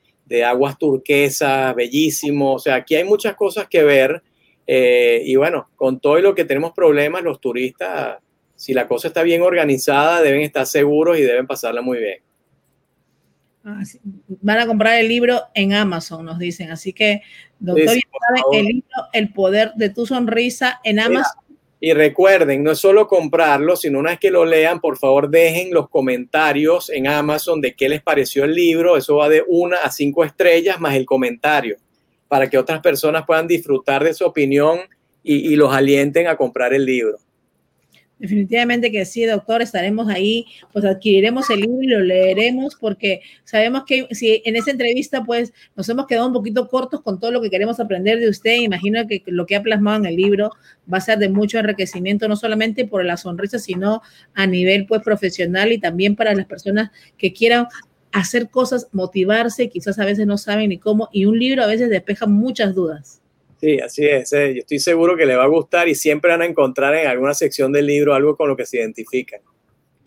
aguas 0.46 0.78
turquesas, 0.78 1.76
bellísimo, 1.76 2.54
o 2.54 2.60
sea, 2.60 2.76
aquí 2.76 2.96
hay 2.96 3.04
muchas 3.04 3.36
cosas 3.36 3.67
que 3.67 3.84
ver 3.84 4.24
eh, 4.65 5.22
y 5.26 5.36
bueno, 5.36 5.70
con 5.76 6.00
todo 6.00 6.20
lo 6.20 6.34
que 6.34 6.46
tenemos 6.46 6.72
problemas, 6.72 7.22
los 7.22 7.41
turistas, 7.41 8.20
si 8.56 8.74
la 8.74 8.88
cosa 8.88 9.10
está 9.10 9.24
bien 9.24 9.41
organizada, 9.41 10.22
deben 10.22 10.41
estar 10.41 10.65
seguros 10.65 11.17
y 11.17 11.22
deben 11.24 11.48
pasarla 11.48 11.82
muy 11.82 11.98
bien. 11.98 12.20
Ah, 13.65 13.82
Van 14.41 14.60
a 14.60 14.65
comprar 14.65 15.00
el 15.00 15.08
libro 15.08 15.41
en 15.54 15.74
Amazon, 15.74 16.26
nos 16.26 16.39
dicen. 16.39 16.72
Así 16.72 16.94
que, 16.94 17.22
doctor, 17.60 17.96
el 18.54 18.65
libro 18.65 18.88
El 19.13 19.34
poder 19.34 19.74
de 19.76 19.89
tu 19.89 20.06
sonrisa 20.06 20.80
en 20.84 21.00
Amazon. 21.00 21.40
Y 21.84 21.94
recuerden, 21.94 22.63
no 22.63 22.72
es 22.72 22.78
solo 22.78 23.08
comprarlo, 23.08 23.76
sino 23.76 23.98
una 23.98 24.12
vez 24.12 24.20
que 24.20 24.30
lo 24.30 24.46
lean, 24.46 24.80
por 24.80 25.00
favor 25.00 25.32
dejen 25.32 25.74
los 25.74 25.89
comentarios 25.89 26.91
en 26.91 27.08
Amazon 27.08 27.60
de 27.60 27.74
qué 27.74 27.89
les 27.89 28.04
pareció 28.04 28.44
el 28.44 28.54
libro. 28.54 28.98
Eso 28.98 29.15
va 29.15 29.28
de 29.28 29.44
una 29.48 29.78
a 29.78 29.89
cinco 29.89 30.24
estrellas 30.24 30.80
más 30.80 30.94
el 30.94 31.08
comentario, 31.08 31.78
para 32.28 32.48
que 32.48 32.60
otras 32.60 32.82
personas 32.82 33.26
puedan 33.26 33.48
disfrutar 33.48 34.04
de 34.04 34.13
su 34.13 34.24
opinión 34.24 34.82
y, 35.24 35.52
y 35.52 35.56
los 35.56 35.74
alienten 35.74 36.28
a 36.28 36.38
comprar 36.38 36.72
el 36.72 36.86
libro. 36.86 37.17
Definitivamente 38.21 38.91
que 38.91 39.03
sí, 39.03 39.25
doctor, 39.25 39.63
estaremos 39.63 40.07
ahí, 40.07 40.45
pues 40.71 40.86
adquiriremos 40.86 41.49
el 41.49 41.62
libro 41.62 41.81
y 41.81 41.88
lo 41.88 41.99
leeremos 42.01 42.75
porque 42.75 43.21
sabemos 43.45 43.81
que 43.88 44.07
si 44.12 44.43
en 44.45 44.55
esa 44.55 44.69
entrevista 44.69 45.23
pues 45.23 45.51
nos 45.75 45.89
hemos 45.89 46.05
quedado 46.05 46.27
un 46.27 46.34
poquito 46.34 46.67
cortos 46.67 47.01
con 47.01 47.19
todo 47.19 47.31
lo 47.31 47.41
que 47.41 47.49
queremos 47.49 47.79
aprender 47.79 48.19
de 48.19 48.29
usted, 48.29 48.57
imagino 48.57 49.07
que 49.07 49.23
lo 49.25 49.47
que 49.47 49.55
ha 49.55 49.63
plasmado 49.63 49.97
en 49.97 50.05
el 50.05 50.17
libro 50.17 50.51
va 50.91 50.99
a 50.99 51.01
ser 51.01 51.17
de 51.17 51.29
mucho 51.29 51.57
enriquecimiento, 51.57 52.27
no 52.27 52.36
solamente 52.36 52.86
por 52.86 53.03
la 53.03 53.17
sonrisa, 53.17 53.57
sino 53.57 54.03
a 54.36 54.45
nivel 54.45 54.86
pues 54.86 55.01
profesional 55.01 55.71
y 55.71 55.79
también 55.79 56.15
para 56.15 56.36
las 56.36 56.45
personas 56.45 56.91
que 57.17 57.34
quieran 57.34 57.69
hacer 58.12 58.51
cosas, 58.51 58.88
motivarse, 58.91 59.69
quizás 59.69 59.97
a 59.97 60.05
veces 60.05 60.27
no 60.27 60.38
saben 60.38 60.69
ni 60.69 60.77
cómo, 60.77 61.10
y 61.12 61.25
un 61.25 61.39
libro 61.39 61.63
a 61.63 61.67
veces 61.67 61.89
despeja 61.89 62.27
muchas 62.27 62.75
dudas. 62.75 63.20
Sí, 63.62 63.80
así 63.80 64.08
es. 64.08 64.34
Eh. 64.34 64.56
Yo 64.56 64.60
estoy 64.62 64.80
seguro 64.80 65.15
que 65.15 65.26
le 65.26 65.36
va 65.36 65.43
a 65.43 65.47
gustar 65.47 65.88
y 65.88 65.93
siempre 65.93 66.32
van 66.32 66.41
a 66.41 66.45
encontrar 66.45 66.95
en 66.95 67.08
alguna 67.08 67.36
sección 67.36 67.71
del 67.71 67.86
libro 67.86 68.15
algo 68.15 68.36
con 68.36 68.50
lo 68.50 68.58
que 68.58 68.65
se 68.65 68.78
identifican. 68.78 69.39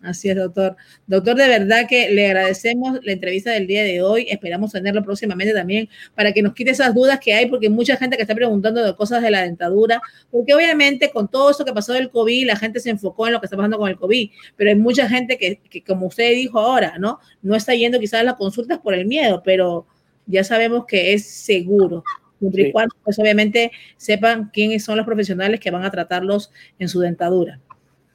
Así 0.03 0.29
es, 0.29 0.37
doctor. 0.37 0.77
Doctor, 1.07 1.37
de 1.37 1.49
verdad 1.49 1.87
que 1.89 2.11
le 2.11 2.27
agradecemos 2.27 2.99
la 3.05 3.13
entrevista 3.13 3.53
del 3.53 3.69
día 3.69 3.85
de 3.85 4.03
hoy. 4.03 4.27
Esperamos 4.29 4.73
tenerlo 4.73 5.03
próximamente 5.05 5.55
también 5.55 5.89
para 6.17 6.33
que 6.33 6.43
nos 6.43 6.53
quite 6.53 6.73
esas 6.73 6.95
dudas 6.95 7.21
que 7.21 7.33
hay, 7.33 7.47
porque 7.47 7.71
mucha 7.71 7.97
gente 7.97 8.17
que 8.17 8.23
está 8.23 8.35
preguntando 8.35 8.85
de 8.85 8.95
cosas 8.97 9.23
de 9.23 9.31
la 9.31 9.43
dentadura, 9.43 10.03
porque 10.31 10.53
obviamente 10.53 11.11
con 11.11 11.29
todo 11.29 11.53
eso 11.53 11.65
que 11.65 11.73
pasó 11.73 11.95
del 11.95 12.11
COVID, 12.11 12.47
la 12.47 12.57
gente 12.57 12.81
se 12.81 12.91
enfocó 12.91 13.29
en 13.29 13.35
lo 13.35 13.41
que 13.41 13.47
está 13.47 13.57
pasando 13.57 13.79
con 13.79 13.89
el 13.89 13.97
COVID, 13.97 14.31
pero 14.57 14.69
hay 14.69 14.77
mucha 14.77 15.09
gente 15.09 15.39
que, 15.39 15.61
que 15.71 15.83
como 15.83 16.09
usted 16.09 16.33
dijo 16.33 16.59
ahora, 16.59 16.99
¿no? 16.99 17.21
No 17.41 17.55
está 17.55 17.75
yendo 17.75 18.01
quizás 18.01 18.21
a 18.21 18.25
las 18.25 18.35
consultas 18.35 18.81
por 18.81 18.95
el 18.95 19.07
miedo, 19.07 19.43
pero 19.43 19.87
ya 20.27 20.45
sabemos 20.45 20.85
que 20.87 21.15
es 21.15 21.25
seguro 21.25 22.05
siempre 22.51 22.69
y 22.69 22.73
cuando, 22.73 22.95
pues 23.03 23.19
obviamente 23.19 23.73
sepan 23.97 24.51
quiénes 24.53 24.85
son 24.85 24.97
los 24.97 25.07
profesionales 25.07 25.61
que 25.61 25.71
van 25.71 25.85
a 25.85 25.91
tratarlos 25.91 26.51
en 26.79 26.89
su 26.89 27.01
dentadura. 27.01 27.61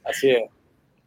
Así 0.04 0.30
es. 0.30 0.42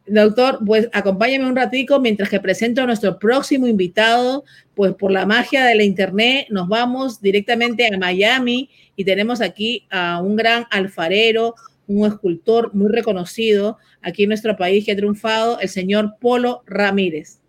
Doctor, 0.06 0.58
pues 0.66 0.90
acompáñame 0.92 1.46
un 1.46 1.56
ratico 1.56 1.98
mientras 1.98 2.28
que 2.28 2.38
presento 2.38 2.82
a 2.82 2.86
nuestro 2.86 3.18
próximo 3.18 3.66
invitado, 3.66 4.44
pues 4.74 4.92
por 4.94 5.10
la 5.10 5.24
magia 5.24 5.64
de 5.64 5.74
la 5.74 5.82
internet 5.82 6.46
nos 6.50 6.68
vamos 6.68 7.22
directamente 7.22 7.86
a 7.86 7.96
Miami 7.96 8.68
y 8.96 9.04
tenemos 9.04 9.40
aquí 9.40 9.86
a 9.90 10.20
un 10.20 10.36
gran 10.36 10.66
alfarero, 10.70 11.54
un 11.86 12.06
escultor 12.06 12.74
muy 12.74 12.88
reconocido 12.92 13.78
aquí 14.02 14.24
en 14.24 14.28
nuestro 14.28 14.56
país 14.58 14.84
que 14.84 14.92
ha 14.92 14.96
triunfado, 14.96 15.58
el 15.60 15.70
señor 15.70 16.16
Polo 16.20 16.62
Ramírez. 16.66 17.40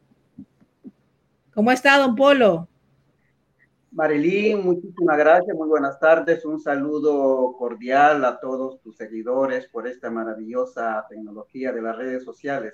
¿Cómo 1.54 1.74
está, 1.74 1.98
don 1.98 2.16
Polo? 2.16 2.70
Marilyn, 3.96 4.62
muchísimas 4.62 5.18
gracias, 5.18 5.56
muy 5.56 5.70
buenas 5.70 5.98
tardes, 6.02 6.44
un 6.44 6.60
saludo 6.60 7.56
cordial 7.58 8.26
a 8.26 8.42
todos 8.42 8.82
tus 8.82 8.98
seguidores 8.98 9.70
por 9.70 9.88
esta 9.88 10.12
maravillosa 10.12 11.06
tecnología 11.08 11.72
de 11.72 11.82
las 11.82 11.96
redes 11.96 12.26
sociales. 12.26 12.74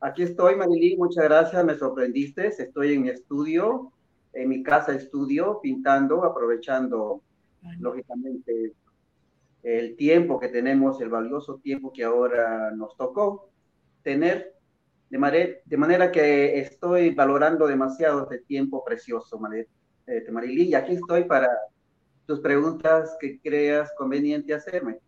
Aquí 0.00 0.24
estoy, 0.24 0.56
Marilyn, 0.56 0.98
muchas 0.98 1.22
gracias, 1.22 1.64
me 1.64 1.76
sorprendiste, 1.76 2.48
estoy 2.48 2.94
en 2.94 3.02
mi 3.02 3.10
estudio, 3.10 3.92
en 4.32 4.48
mi 4.48 4.64
casa 4.64 4.92
estudio, 4.92 5.60
pintando, 5.62 6.24
aprovechando, 6.24 7.22
lógicamente, 7.78 8.72
el 9.62 9.94
tiempo 9.94 10.40
que 10.40 10.48
tenemos, 10.48 11.00
el 11.00 11.10
valioso 11.10 11.60
tiempo 11.62 11.92
que 11.92 12.02
ahora 12.02 12.72
nos 12.72 12.96
tocó 12.96 13.50
tener, 14.02 14.56
de, 15.10 15.62
de 15.64 15.76
manera 15.76 16.10
que 16.10 16.58
estoy 16.58 17.14
valorando 17.14 17.68
demasiado 17.68 18.24
este 18.24 18.38
tiempo 18.40 18.82
precioso, 18.84 19.38
Marilyn 19.38 19.68
este, 20.06 20.30
Marilí, 20.30 20.74
aquí 20.74 20.92
estoy 20.94 21.24
para 21.24 21.48
tus 22.26 22.40
preguntas 22.40 23.16
que 23.20 23.38
creas 23.40 23.90
conveniente 23.96 24.54
hacerme. 24.54 24.98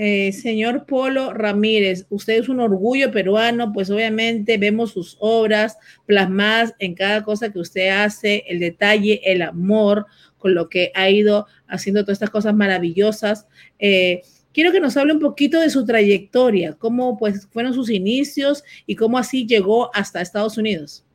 Eh, 0.00 0.32
señor 0.32 0.86
Polo 0.86 1.34
Ramírez, 1.34 2.06
usted 2.08 2.34
es 2.34 2.48
un 2.48 2.60
orgullo 2.60 3.10
peruano, 3.10 3.72
pues 3.72 3.90
obviamente 3.90 4.56
vemos 4.56 4.92
sus 4.92 5.16
obras 5.18 5.76
plasmadas 6.06 6.72
en 6.78 6.94
cada 6.94 7.24
cosa 7.24 7.52
que 7.52 7.58
usted 7.58 7.88
hace, 7.88 8.44
el 8.46 8.60
detalle, 8.60 9.20
el 9.24 9.42
amor, 9.42 10.06
con 10.36 10.54
lo 10.54 10.68
que 10.68 10.92
ha 10.94 11.10
ido 11.10 11.48
haciendo 11.66 12.04
todas 12.04 12.16
estas 12.16 12.30
cosas 12.30 12.54
maravillosas. 12.54 13.48
Eh, 13.80 14.22
quiero 14.52 14.70
que 14.70 14.78
nos 14.78 14.96
hable 14.96 15.14
un 15.14 15.20
poquito 15.20 15.58
de 15.58 15.68
su 15.68 15.84
trayectoria, 15.84 16.74
cómo 16.74 17.18
pues 17.18 17.48
fueron 17.50 17.74
sus 17.74 17.90
inicios 17.90 18.62
y 18.86 18.94
cómo 18.94 19.18
así 19.18 19.48
llegó 19.48 19.90
hasta 19.96 20.20
Estados 20.20 20.58
Unidos. 20.58 21.07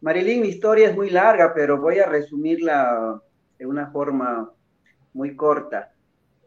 Marilyn, 0.00 0.42
mi 0.42 0.48
historia 0.48 0.88
es 0.88 0.96
muy 0.96 1.10
larga, 1.10 1.52
pero 1.54 1.80
voy 1.80 1.98
a 1.98 2.06
resumirla 2.06 3.20
de 3.58 3.66
una 3.66 3.90
forma 3.90 4.52
muy 5.12 5.34
corta. 5.34 5.92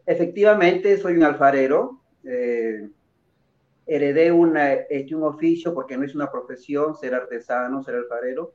Efectivamente, 0.06 0.96
soy 0.96 1.16
un 1.16 1.24
alfarero. 1.24 2.00
Eh, 2.24 2.88
heredé 3.86 4.32
una, 4.32 4.72
hecho 4.88 5.18
un 5.18 5.24
oficio, 5.24 5.74
porque 5.74 5.98
no 5.98 6.04
es 6.04 6.14
una 6.14 6.30
profesión 6.30 6.96
ser 6.96 7.14
artesano, 7.14 7.82
ser 7.82 7.96
alfarero. 7.96 8.54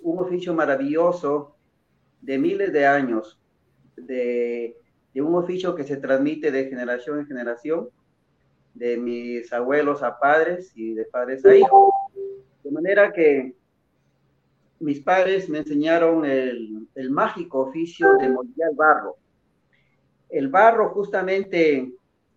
Un 0.00 0.18
oficio 0.18 0.52
maravilloso 0.52 1.54
de 2.20 2.38
miles 2.38 2.72
de 2.72 2.86
años, 2.86 3.40
de, 3.96 4.76
de 5.14 5.22
un 5.22 5.36
oficio 5.36 5.76
que 5.76 5.84
se 5.84 5.96
transmite 5.96 6.50
de 6.50 6.68
generación 6.68 7.20
en 7.20 7.26
generación, 7.26 7.88
de 8.74 8.96
mis 8.96 9.52
abuelos 9.52 10.02
a 10.02 10.18
padres 10.18 10.72
y 10.74 10.94
de 10.94 11.04
padres 11.04 11.44
a 11.44 11.54
hijos. 11.54 11.92
De 12.64 12.70
manera 12.72 13.12
que 13.12 13.54
mis 14.80 15.00
padres 15.00 15.48
me 15.48 15.58
enseñaron 15.58 16.24
el, 16.24 16.86
mágico 17.10 17.60
oficio 17.60 18.14
de 18.14 18.28
moldear 18.28 18.74
barro. 18.74 19.16
El 20.28 20.48
barro 20.48 20.90
justamente 20.90 21.92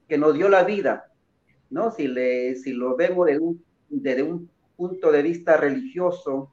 que 0.08 0.18
nos 0.18 0.34
dio 0.34 0.50
la 0.50 0.64
vida, 0.64 1.12
¿no? 1.70 1.92
Si, 1.92 2.08
le, 2.08 2.56
si 2.56 2.74
lo 2.74 2.96
vemos 2.96 3.28
desde 3.90 4.24
un 4.24 4.50
punto 4.76 5.12
de 5.12 5.22
vista 5.22 5.58
religioso, 5.58 6.52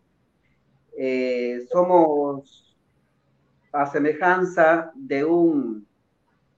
eh, 0.96 1.66
somos 1.70 2.76
a 3.72 3.86
semejanza 3.86 4.90
de 4.94 5.24
un, 5.24 5.86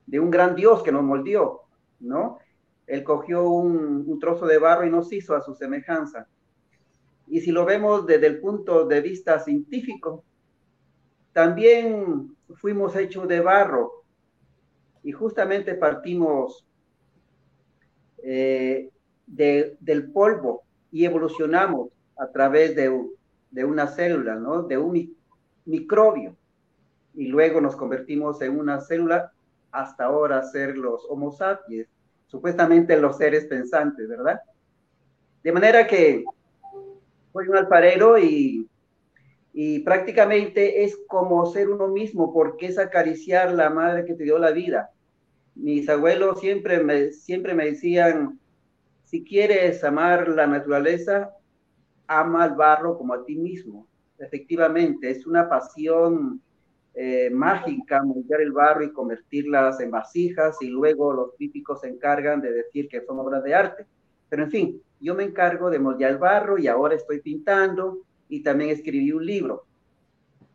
de 0.07 0.21
un 0.21 0.31
gran 0.31 0.55
Dios 0.55 0.83
que 0.83 0.93
nos 0.93 1.03
moldeó, 1.03 1.63
¿no? 2.01 2.39
Él 2.87 3.05
cogió 3.05 3.49
un, 3.49 4.05
un 4.07 4.19
trozo 4.19 4.47
de 4.47 4.59
barro 4.59 4.87
y 4.87 4.91
nos 4.91 5.13
hizo 5.13 5.37
a 5.37 5.43
su 5.43 5.55
semejanza. 5.55 6.27
Y 7.31 7.41
si 7.41 7.53
lo 7.53 7.65
vemos 7.65 8.07
desde 8.07 8.27
el 8.27 8.41
punto 8.41 8.87
de 8.87 9.01
vista 9.01 9.39
científico, 9.39 10.25
también 11.33 12.37
fuimos 12.57 12.97
hechos 12.97 13.29
de 13.29 13.41
barro 13.41 14.03
y 15.05 15.13
justamente 15.13 15.77
partimos 15.77 16.67
eh, 18.25 18.91
del 19.29 20.11
polvo 20.13 20.65
y 20.91 21.05
evolucionamos 21.05 21.91
a 22.19 22.33
través 22.33 22.75
de, 22.75 22.91
una 23.65 23.87
célula, 23.87 24.35
¿no? 24.35 24.65
De 24.65 24.77
un 24.77 25.17
microbio. 25.67 26.37
Y 27.15 27.29
luego 27.29 27.61
nos 27.61 27.77
convertimos 27.77 28.43
en 28.43 28.59
una 28.59 28.81
célula 28.81 29.33
hasta 29.71 30.07
ahora 30.07 30.43
ser 30.43 30.77
los 30.77 31.07
Homo 31.09 31.31
sapiens, 31.31 31.89
supuestamente 32.27 33.01
los 33.01 33.17
seres 33.19 33.45
pensantes, 33.45 34.09
¿verdad? 34.09 34.41
De 35.45 35.53
manera 35.53 35.87
que 35.87 36.25
soy 37.33 37.49
un 37.49 37.57
alfarero 37.57 38.19
y, 38.19 38.69
y 39.53 39.81
prácticamente 39.81 40.85
es 40.85 40.99
como 41.09 41.47
ser 41.47 41.71
uno 41.71 41.89
mismo, 41.89 42.33
porque 42.33 42.67
es 42.67 42.79
acariciar 42.79 43.53
la 43.53 43.71
madre 43.71 44.05
que 44.05 44.15
te 44.15 44.25
dio 44.25 44.39
la 44.39 44.51
vida. 44.51 44.91
Mis 45.55 45.89
abuelos 45.89 46.41
siempre 46.41 46.83
me, 46.83 47.13
siempre 47.13 47.55
me 47.55 47.67
decían, 47.67 48.39
si 49.05 49.25
quieres 49.25 49.83
amar 49.83 50.29
la 50.29 50.47
naturaleza, 50.47 51.35
ama 52.07 52.45
al 52.45 52.55
barro 52.55 52.97
como 52.97 53.15
a 53.15 53.25
ti 53.25 53.37
mismo. 53.37 53.87
Efectivamente, 54.19 55.11
es 55.11 55.27
una 55.27 55.49
pasión 55.49 56.41
eh, 56.95 57.31
mágica 57.31 58.03
moldear 58.03 58.41
el 58.41 58.53
barro 58.53 58.85
y 58.85 58.93
convertirlas 58.93 59.81
en 59.81 59.91
vasijas 59.91 60.57
y 60.61 60.67
luego 60.67 61.13
los 61.13 61.35
críticos 61.37 61.81
se 61.81 61.89
encargan 61.89 62.41
de 62.41 62.53
decir 62.53 62.89
que 62.89 63.01
son 63.01 63.19
obras 63.21 63.43
de 63.45 63.55
arte. 63.55 63.87
Pero 64.31 64.45
en 64.45 64.51
fin, 64.51 64.83
yo 65.01 65.15
me 65.15 65.25
encargo 65.25 65.69
de 65.69 65.79
moldear 65.79 66.13
el 66.13 66.19
barro 66.19 66.57
y 66.57 66.69
ahora 66.69 66.95
estoy 66.95 67.21
pintando 67.21 67.99
y 68.29 68.43
también 68.43 68.71
escribí 68.71 69.13
un 69.13 69.27
libro. 69.27 69.67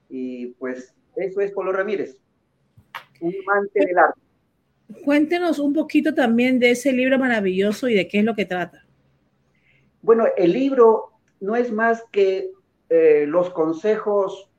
Y 0.10 0.48
pues 0.54 0.96
eso 1.16 1.42
es 1.42 1.52
Polo 1.52 1.72
Ramírez, 1.72 2.18
un 3.20 3.34
amante 3.48 3.86
del 3.86 3.98
arte. 3.98 4.22
Cuéntenos 5.04 5.60
un 5.60 5.74
poquito 5.74 6.14
también 6.14 6.60
de 6.60 6.72
ese 6.72 6.94
libro 6.94 7.20
maravilloso 7.20 7.90
y 7.90 7.96
de 7.96 8.08
qué 8.08 8.20
es 8.20 8.26
lo 8.26 8.36
que 8.36 8.46
trata. 8.46 8.86
Bueno, 10.02 10.26
el 10.38 10.54
libro 10.54 11.12
no 11.40 11.56
es 11.56 11.72
más 11.72 12.04
que 12.12 12.52
eh, 12.90 13.26
los 13.28 13.50
consejos 13.50 14.50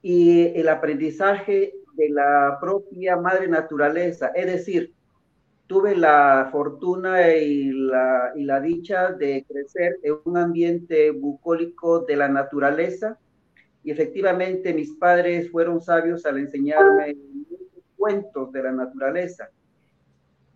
y 0.00 0.46
el 0.58 0.68
aprendizaje 0.68 1.74
de 1.94 2.08
la 2.08 2.58
propia 2.60 3.16
madre 3.16 3.48
naturaleza, 3.48 4.28
es 4.34 4.46
decir, 4.46 4.94
tuve 5.72 5.96
la 5.96 6.50
fortuna 6.52 7.34
y 7.34 7.70
la, 7.72 8.32
y 8.36 8.44
la 8.44 8.60
dicha 8.60 9.10
de 9.12 9.42
crecer 9.48 9.98
en 10.02 10.18
un 10.26 10.36
ambiente 10.36 11.10
bucólico 11.12 12.00
de 12.00 12.14
la 12.14 12.28
naturaleza 12.28 13.18
y 13.82 13.90
efectivamente 13.90 14.74
mis 14.74 14.92
padres 14.92 15.50
fueron 15.50 15.80
sabios 15.80 16.26
al 16.26 16.36
enseñarme 16.40 17.16
cuentos 17.96 18.52
de 18.52 18.62
la 18.64 18.72
naturaleza. 18.72 19.48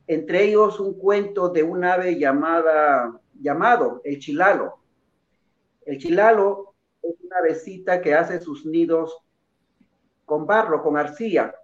Entre 0.06 0.44
ellos 0.44 0.78
un 0.80 0.98
cuento 0.98 1.48
de 1.48 1.62
un 1.62 1.82
ave 1.82 2.18
llamada, 2.18 3.18
llamado 3.40 4.02
el 4.04 4.18
chilalo. 4.18 4.80
El 5.86 5.96
chilalo 5.96 6.74
es 7.02 7.14
una 7.24 7.38
avecita 7.38 8.02
que 8.02 8.14
hace 8.14 8.38
sus 8.38 8.66
nidos 8.66 9.16
con 10.26 10.46
barro, 10.46 10.82
con 10.82 10.98
arcilla, 10.98 11.54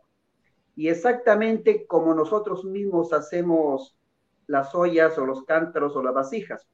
y 0.75 0.89
exactamente 0.89 1.87
como 1.87 2.15
nosotros 2.15 2.65
mismos 2.65 3.13
hacemos 3.13 3.97
las 4.47 4.75
ollas 4.75 5.17
o 5.19 5.27
los 5.27 5.45
cántaros 5.45 5.95
o 5.97 6.03
las 6.03 6.15
vasijas. 6.15 6.67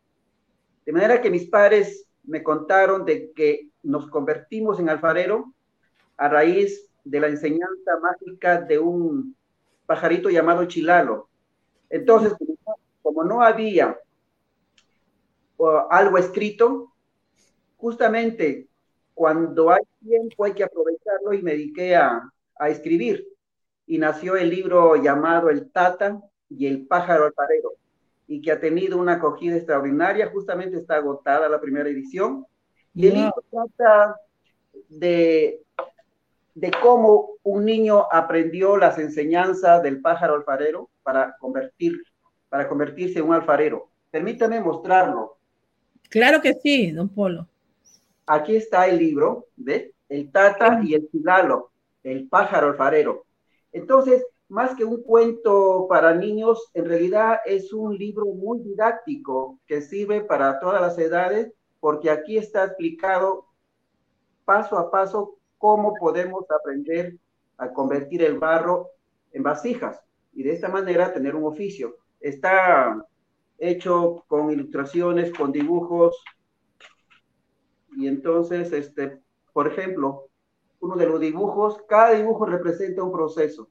De 0.86 0.92
manera 0.92 1.20
que 1.20 1.30
mis 1.30 1.48
padres 1.48 2.06
me 2.24 2.42
contaron 2.42 3.04
de 3.04 3.32
que 3.32 3.70
nos 3.82 4.08
convertimos 4.08 4.78
en 4.78 4.88
alfarero 4.88 5.52
a 6.16 6.28
raíz 6.28 6.88
de 7.04 7.20
la 7.20 7.28
enseñanza 7.28 7.98
mágica 8.00 8.60
de 8.60 8.78
un 8.78 9.34
pajarito 9.86 10.28
llamado 10.30 10.64
chilalo. 10.66 11.28
Entonces, 11.90 12.34
como 13.02 13.24
no 13.24 13.42
había 13.42 13.98
algo 15.90 16.18
escrito, 16.18 16.92
justamente 17.76 18.68
cuando 19.14 19.70
hay 19.70 19.82
tiempo 20.06 20.44
hay 20.44 20.52
que 20.52 20.64
aprovecharlo 20.64 21.32
y 21.32 21.42
me 21.42 21.52
dediqué 21.52 21.96
a, 21.96 22.30
a 22.56 22.68
escribir 22.68 23.26
y 23.88 23.98
nació 23.98 24.36
el 24.36 24.50
libro 24.50 24.96
llamado 24.96 25.48
El 25.48 25.70
Tata 25.70 26.20
y 26.50 26.66
el 26.66 26.86
pájaro 26.86 27.24
alfarero, 27.24 27.72
y 28.26 28.42
que 28.42 28.52
ha 28.52 28.60
tenido 28.60 28.98
una 28.98 29.14
acogida 29.14 29.56
extraordinaria, 29.56 30.30
justamente 30.30 30.76
está 30.76 30.96
agotada 30.96 31.48
la 31.48 31.60
primera 31.60 31.88
edición, 31.88 32.46
y 32.94 33.08
el 33.08 33.14
libro 33.14 33.44
trata 33.50 34.16
de, 34.88 35.62
de 36.54 36.70
cómo 36.82 37.30
un 37.42 37.64
niño 37.64 38.06
aprendió 38.12 38.76
las 38.76 38.98
enseñanzas 38.98 39.82
del 39.82 40.02
pájaro 40.02 40.34
alfarero 40.34 40.90
para, 41.02 41.36
convertir, 41.38 42.02
para 42.50 42.68
convertirse 42.68 43.20
en 43.20 43.26
un 43.26 43.34
alfarero. 43.34 43.88
Permítame 44.10 44.60
mostrarlo. 44.60 45.38
Claro 46.10 46.42
que 46.42 46.54
sí, 46.54 46.90
don 46.90 47.08
Polo. 47.08 47.48
Aquí 48.26 48.56
está 48.56 48.86
el 48.86 48.98
libro, 48.98 49.46
¿ves? 49.56 49.92
El 50.08 50.30
Tata 50.30 50.80
y 50.82 50.94
el 50.94 51.08
Filalo, 51.10 51.70
el 52.02 52.28
pájaro 52.28 52.68
alfarero. 52.68 53.24
Entonces, 53.72 54.24
más 54.48 54.74
que 54.74 54.84
un 54.84 55.02
cuento 55.02 55.86
para 55.88 56.14
niños, 56.14 56.70
en 56.74 56.86
realidad 56.86 57.40
es 57.44 57.72
un 57.72 57.96
libro 57.96 58.26
muy 58.26 58.60
didáctico 58.60 59.58
que 59.66 59.82
sirve 59.82 60.22
para 60.22 60.58
todas 60.58 60.80
las 60.80 60.98
edades, 60.98 61.52
porque 61.80 62.10
aquí 62.10 62.38
está 62.38 62.64
explicado 62.64 63.46
paso 64.44 64.78
a 64.78 64.90
paso 64.90 65.36
cómo 65.58 65.94
podemos 65.94 66.44
aprender 66.50 67.16
a 67.58 67.72
convertir 67.72 68.22
el 68.22 68.38
barro 68.38 68.88
en 69.32 69.42
vasijas 69.42 70.00
y 70.32 70.42
de 70.42 70.52
esta 70.52 70.68
manera 70.68 71.12
tener 71.12 71.36
un 71.36 71.44
oficio. 71.44 71.96
Está 72.20 73.04
hecho 73.58 74.24
con 74.28 74.50
ilustraciones, 74.50 75.32
con 75.34 75.52
dibujos, 75.52 76.16
y 77.98 78.06
entonces, 78.06 78.72
este, 78.72 79.20
por 79.52 79.66
ejemplo, 79.66 80.27
uno 80.80 80.96
de 80.96 81.06
los 81.06 81.20
dibujos, 81.20 81.82
cada 81.88 82.12
dibujo 82.12 82.46
representa 82.46 83.02
un 83.02 83.12
proceso. 83.12 83.68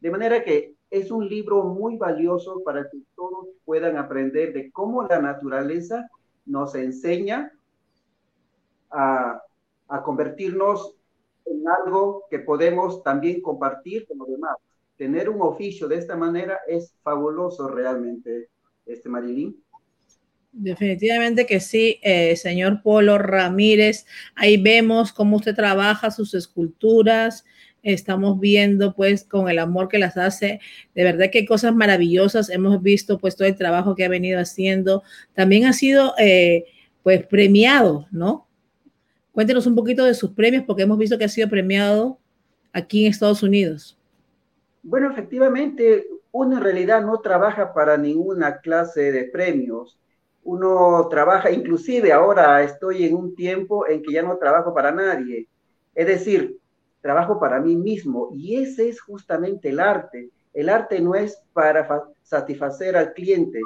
De 0.00 0.10
manera 0.10 0.42
que 0.42 0.74
es 0.90 1.10
un 1.10 1.28
libro 1.28 1.64
muy 1.64 1.96
valioso 1.96 2.62
para 2.64 2.88
que 2.88 2.98
todos 3.14 3.48
puedan 3.64 3.96
aprender 3.96 4.52
de 4.52 4.70
cómo 4.70 5.02
la 5.02 5.20
naturaleza 5.20 6.08
nos 6.44 6.74
enseña 6.74 7.52
a, 8.90 9.42
convertirnos 10.04 10.94
en 11.44 11.68
algo 11.68 12.24
que 12.30 12.40
podemos 12.40 13.02
también 13.02 13.40
compartir 13.40 14.06
con 14.06 14.18
los 14.18 14.28
demás. 14.28 14.56
Tener 14.96 15.28
un 15.28 15.42
oficio 15.42 15.86
de 15.88 15.96
esta 15.96 16.16
manera 16.16 16.58
es 16.66 16.94
fabuloso 17.02 17.68
realmente, 17.68 18.48
este 18.84 19.08
Marilyn. 19.08 19.62
Definitivamente 20.58 21.44
que 21.44 21.60
sí, 21.60 22.00
eh, 22.02 22.34
señor 22.34 22.80
Polo 22.82 23.18
Ramírez. 23.18 24.06
Ahí 24.34 24.56
vemos 24.56 25.12
cómo 25.12 25.36
usted 25.36 25.54
trabaja 25.54 26.10
sus 26.10 26.32
esculturas. 26.32 27.44
Estamos 27.82 28.40
viendo 28.40 28.94
pues 28.94 29.24
con 29.24 29.50
el 29.50 29.58
amor 29.58 29.88
que 29.88 29.98
las 29.98 30.16
hace. 30.16 30.60
De 30.94 31.04
verdad 31.04 31.26
que 31.30 31.44
cosas 31.44 31.74
maravillosas. 31.74 32.48
Hemos 32.48 32.82
visto 32.82 33.18
pues 33.18 33.36
todo 33.36 33.46
el 33.46 33.54
trabajo 33.54 33.94
que 33.94 34.06
ha 34.06 34.08
venido 34.08 34.40
haciendo. 34.40 35.02
También 35.34 35.66
ha 35.66 35.74
sido 35.74 36.14
eh, 36.18 36.64
pues 37.02 37.26
premiado, 37.26 38.08
¿no? 38.10 38.48
Cuéntenos 39.32 39.66
un 39.66 39.74
poquito 39.74 40.06
de 40.06 40.14
sus 40.14 40.30
premios 40.30 40.64
porque 40.66 40.84
hemos 40.84 40.96
visto 40.96 41.18
que 41.18 41.26
ha 41.26 41.28
sido 41.28 41.50
premiado 41.50 42.18
aquí 42.72 43.04
en 43.04 43.10
Estados 43.10 43.42
Unidos. 43.42 43.98
Bueno, 44.82 45.10
efectivamente, 45.10 46.06
uno 46.32 46.56
en 46.56 46.64
realidad 46.64 47.02
no 47.02 47.20
trabaja 47.20 47.74
para 47.74 47.98
ninguna 47.98 48.62
clase 48.62 49.12
de 49.12 49.24
premios 49.24 49.98
uno 50.46 51.08
trabaja, 51.08 51.50
inclusive 51.50 52.12
ahora 52.12 52.62
estoy 52.62 53.04
en 53.04 53.16
un 53.16 53.34
tiempo 53.34 53.86
en 53.88 54.00
que 54.00 54.12
ya 54.12 54.22
no 54.22 54.38
trabajo 54.38 54.72
para 54.72 54.92
nadie. 54.92 55.48
Es 55.92 56.06
decir, 56.06 56.56
trabajo 57.00 57.40
para 57.40 57.60
mí 57.60 57.76
mismo 57.76 58.30
y 58.32 58.62
ese 58.62 58.88
es 58.88 59.00
justamente 59.00 59.70
el 59.70 59.80
arte. 59.80 60.30
El 60.54 60.68
arte 60.68 61.00
no 61.00 61.16
es 61.16 61.42
para 61.52 62.04
satisfacer 62.22 62.96
al 62.96 63.12
cliente. 63.12 63.60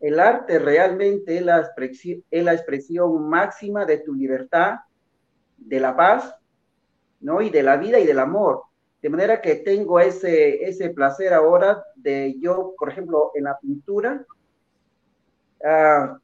El 0.00 0.18
arte 0.18 0.58
realmente 0.58 1.36
es 1.36 1.42
la, 1.44 1.60
expresión, 1.60 2.24
es 2.30 2.44
la 2.44 2.52
expresión 2.52 3.28
máxima 3.28 3.86
de 3.86 3.98
tu 3.98 4.12
libertad, 4.12 4.80
de 5.56 5.78
la 5.78 5.96
paz, 5.96 6.34
¿no? 7.20 7.42
Y 7.42 7.48
de 7.48 7.62
la 7.62 7.76
vida 7.76 8.00
y 8.00 8.06
del 8.06 8.18
amor. 8.18 8.64
De 9.00 9.08
manera 9.08 9.40
que 9.40 9.54
tengo 9.54 10.00
ese, 10.00 10.64
ese 10.64 10.90
placer 10.90 11.32
ahora 11.32 11.84
de 11.94 12.34
yo, 12.40 12.74
por 12.76 12.90
ejemplo, 12.90 13.30
en 13.34 13.44
la 13.44 13.56
pintura, 13.58 14.26
uh, 15.60 16.23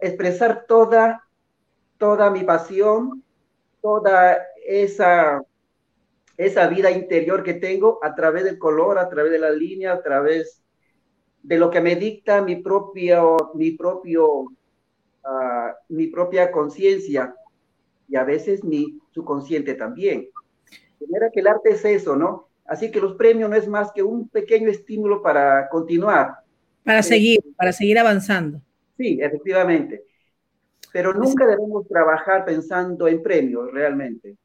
expresar 0.00 0.64
toda, 0.66 1.24
toda 1.98 2.30
mi 2.30 2.44
pasión, 2.44 3.22
toda 3.80 4.38
esa, 4.66 5.42
esa 6.36 6.68
vida 6.68 6.90
interior 6.90 7.42
que 7.42 7.54
tengo 7.54 7.98
a 8.02 8.14
través 8.14 8.44
del 8.44 8.58
color, 8.58 8.98
a 8.98 9.08
través 9.08 9.32
de 9.32 9.38
la 9.38 9.50
línea, 9.50 9.92
a 9.92 10.02
través 10.02 10.62
de 11.42 11.58
lo 11.58 11.70
que 11.70 11.80
me 11.80 11.96
dicta 11.96 12.42
mi 12.42 12.56
propio, 12.56 13.52
mi 13.54 13.72
propio, 13.72 14.52
ah, 15.24 15.74
mi 15.88 16.08
propia 16.08 16.50
conciencia. 16.50 17.34
y 18.10 18.16
a 18.16 18.24
veces 18.24 18.64
mi 18.64 18.98
subconsciente 19.10 19.74
también. 19.74 20.28
De 20.98 21.06
manera 21.06 21.30
que 21.30 21.40
el 21.40 21.46
arte 21.46 21.70
es 21.70 21.84
eso, 21.84 22.16
¿no? 22.16 22.48
Así 22.64 22.90
que 22.90 23.00
los 23.00 23.14
premios 23.14 23.50
no 23.50 23.56
es 23.56 23.68
más 23.68 23.92
que 23.92 24.02
un 24.02 24.28
pequeño 24.28 24.70
estímulo 24.70 25.22
para 25.22 25.68
continuar. 25.68 26.36
Para 26.84 27.02
seguir, 27.02 27.40
para 27.56 27.72
seguir 27.72 27.98
avanzando. 27.98 28.62
Sí, 28.98 29.18
efectivamente. 29.22 30.04
Pero 30.92 31.14
nunca 31.14 31.46
debemos 31.46 31.86
trabajar 31.88 32.44
pensando 32.44 33.08
en 33.08 33.22
premios 33.22 33.72
realmente. 33.72 34.36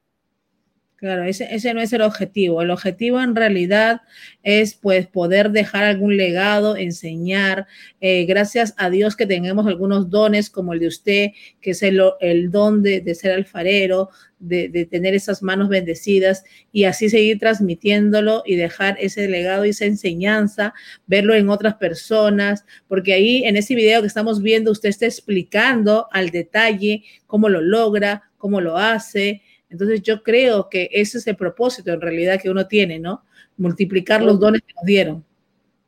Claro, 1.03 1.23
ese, 1.25 1.53
ese, 1.53 1.73
no 1.73 1.81
es 1.81 1.91
el 1.91 2.01
objetivo. 2.01 2.61
El 2.61 2.71
objetivo 2.71 3.19
en 3.19 3.35
realidad 3.35 4.03
es 4.41 4.73
pues 4.73 5.05
poder 5.05 5.51
dejar 5.51 5.83
algún 5.83 6.15
legado, 6.15 6.77
enseñar. 6.77 7.67
Eh, 7.99 8.23
gracias 8.23 8.73
a 8.77 8.89
Dios 8.89 9.17
que 9.17 9.25
tengamos 9.25 9.67
algunos 9.67 10.09
dones 10.09 10.49
como 10.49 10.71
el 10.71 10.79
de 10.79 10.87
usted, 10.87 11.31
que 11.59 11.71
es 11.71 11.83
el, 11.83 12.01
el 12.21 12.51
don 12.51 12.81
de, 12.83 13.01
de, 13.01 13.15
ser 13.15 13.33
alfarero, 13.33 14.11
de, 14.39 14.69
de, 14.69 14.85
tener 14.85 15.13
esas 15.13 15.43
manos 15.43 15.67
bendecidas 15.67 16.45
y 16.71 16.85
así 16.85 17.09
seguir 17.09 17.37
transmitiéndolo 17.37 18.41
y 18.45 18.55
dejar 18.55 18.95
ese 18.97 19.27
legado 19.27 19.65
y 19.65 19.71
esa 19.71 19.83
enseñanza, 19.83 20.73
verlo 21.05 21.35
en 21.35 21.49
otras 21.49 21.73
personas, 21.73 22.63
porque 22.87 23.11
ahí 23.11 23.43
en 23.43 23.57
ese 23.57 23.75
video 23.75 23.99
que 23.99 24.07
estamos 24.07 24.41
viendo 24.41 24.71
usted 24.71 24.87
está 24.87 25.05
explicando 25.05 26.07
al 26.13 26.29
detalle 26.29 27.03
cómo 27.27 27.49
lo 27.49 27.59
logra, 27.59 28.31
cómo 28.37 28.61
lo 28.61 28.77
hace 28.77 29.41
entonces 29.73 30.03
yo 30.03 30.21
creo 30.21 30.69
que 30.69 30.87
ese 30.91 31.17
es 31.17 31.25
el 31.25 31.35
propósito 31.35 31.91
en 31.91 31.99
realidad 31.99 32.39
que 32.39 32.51
uno 32.51 32.67
tiene, 32.67 32.99
¿no? 32.99 33.23
Multiplicar 33.57 34.21
los 34.21 34.39
dones 34.39 34.61
que 34.61 34.73
nos 34.75 34.85
dieron. 34.85 35.25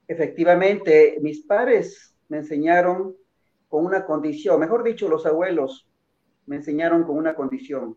Efectivamente, 0.08 1.20
mis 1.22 1.44
padres 1.44 2.16
me 2.28 2.38
enseñaron 2.38 3.16
con 3.70 3.86
una 3.86 4.04
condición, 4.04 4.60
mejor 4.60 4.84
dicho, 4.84 5.08
los 5.08 5.28
abuelos 5.28 5.88
me 6.48 6.56
enseñaron 6.56 7.04
con 7.04 7.16
una 7.16 7.36
condición, 7.36 7.96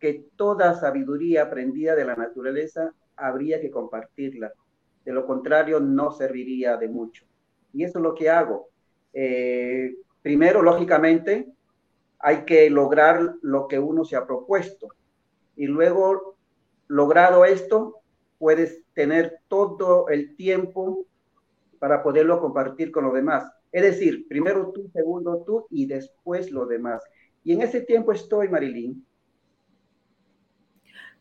que 0.00 0.24
toda 0.34 0.74
sabiduría 0.74 1.44
aprendida 1.44 1.94
de 1.94 2.04
la 2.04 2.16
naturaleza 2.16 2.92
habría 3.14 3.60
que 3.60 3.70
compartirla. 3.70 4.52
De 5.04 5.12
lo 5.12 5.24
contrario, 5.26 5.78
no 5.78 6.10
serviría 6.10 6.76
de 6.76 6.88
mucho. 6.88 7.24
Y 7.72 7.84
eso 7.84 8.00
es 8.00 8.02
lo 8.02 8.16
que 8.16 8.30
hago. 8.30 8.68
Eh, 9.12 9.94
primero, 10.22 10.60
lógicamente, 10.60 11.46
hay 12.18 12.44
que 12.44 12.68
lograr 12.70 13.36
lo 13.42 13.68
que 13.68 13.78
uno 13.78 14.04
se 14.04 14.16
ha 14.16 14.26
propuesto. 14.26 14.88
Y 15.56 15.66
luego, 15.66 16.36
logrado 16.86 17.44
esto, 17.44 18.00
puedes 18.38 18.82
tener 18.94 19.40
todo 19.48 20.08
el 20.08 20.36
tiempo 20.36 21.06
para 21.78 22.02
poderlo 22.02 22.40
compartir 22.40 22.90
con 22.90 23.04
los 23.04 23.14
demás. 23.14 23.50
Es 23.70 23.82
decir, 23.82 24.26
primero 24.28 24.72
tú, 24.72 24.88
segundo 24.92 25.42
tú 25.46 25.66
y 25.70 25.86
después 25.86 26.50
los 26.50 26.68
demás. 26.68 27.02
Y 27.44 27.52
en 27.52 27.62
ese 27.62 27.80
tiempo 27.80 28.12
estoy, 28.12 28.48
Marilyn. 28.48 29.04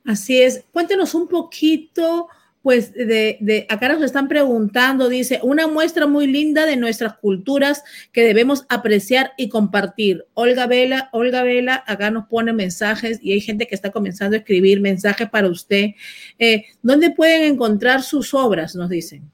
Así 0.06 0.42
es. 0.42 0.66
Cuéntenos 0.72 1.14
un 1.14 1.28
poquito 1.28 2.30
pues 2.68 2.92
de, 2.92 3.66
acá 3.70 3.88
nos 3.88 4.04
están 4.04 4.28
preguntando, 4.28 5.08
dice, 5.08 5.40
una 5.42 5.70
muestra 5.70 6.06
muy 6.06 6.28
linda 6.28 6.66
de 6.66 6.76
nuestras 6.76 7.18
culturas 7.18 7.82
que 8.12 8.26
debemos 8.26 8.66
apreciar 8.68 9.32
y 9.38 9.48
compartir. 9.48 10.26
Olga 10.34 10.68
Vela, 10.68 11.08
Olga 11.14 11.44
Vela, 11.44 11.86
acá 11.88 12.12
nos 12.12 12.26
pone 12.26 12.52
mensajes 12.52 13.20
y 13.24 13.32
hay 13.32 13.40
gente 13.40 13.68
que 13.68 13.76
está 13.76 13.94
comenzando 13.94 14.36
a 14.36 14.40
escribir 14.40 14.82
mensajes 14.82 15.30
para 15.30 15.48
usted. 15.48 15.92
Eh, 16.40 16.66
¿Dónde 16.82 17.12
pueden 17.12 17.54
encontrar 17.54 18.02
sus 18.02 18.34
obras? 18.34 18.76
Nos 18.76 18.90
dicen. 18.90 19.32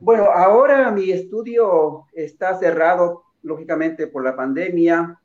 Bueno, 0.00 0.24
ahora 0.34 0.90
mi 0.90 1.12
estudio 1.12 2.06
está 2.12 2.58
cerrado, 2.58 3.22
lógicamente, 3.42 4.08
por 4.08 4.24
la 4.24 4.34
pandemia 4.34 5.16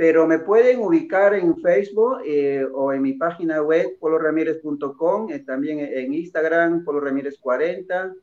pero 0.00 0.26
me 0.26 0.38
pueden 0.38 0.78
ubicar 0.80 1.34
en 1.34 1.60
Facebook 1.60 2.22
eh, 2.24 2.64
o 2.72 2.90
en 2.90 3.02
mi 3.02 3.12
página 3.12 3.60
web 3.60 3.98
poloramírez.com, 4.00 5.30
eh, 5.30 5.40
también 5.40 5.78
en 5.78 6.14
Instagram, 6.14 6.86
Polo 6.86 7.00
Ramírez 7.00 7.36
40, 7.38 8.14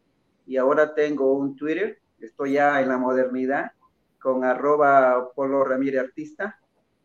y 0.48 0.58
ahora 0.58 0.96
tengo 0.96 1.34
un 1.34 1.56
Twitter, 1.56 2.00
estoy 2.20 2.54
ya 2.54 2.82
en 2.82 2.90
la 2.90 2.98
modernidad, 2.98 3.74
con 4.20 4.44
arroba 4.44 5.32
Polo 5.36 5.64
Ramírez 5.64 6.02
Artista, 6.02 6.60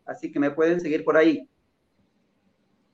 así 0.07 0.31
que 0.31 0.39
me 0.39 0.49
pueden 0.49 0.81
seguir 0.81 1.03
por 1.03 1.17
ahí. 1.17 1.47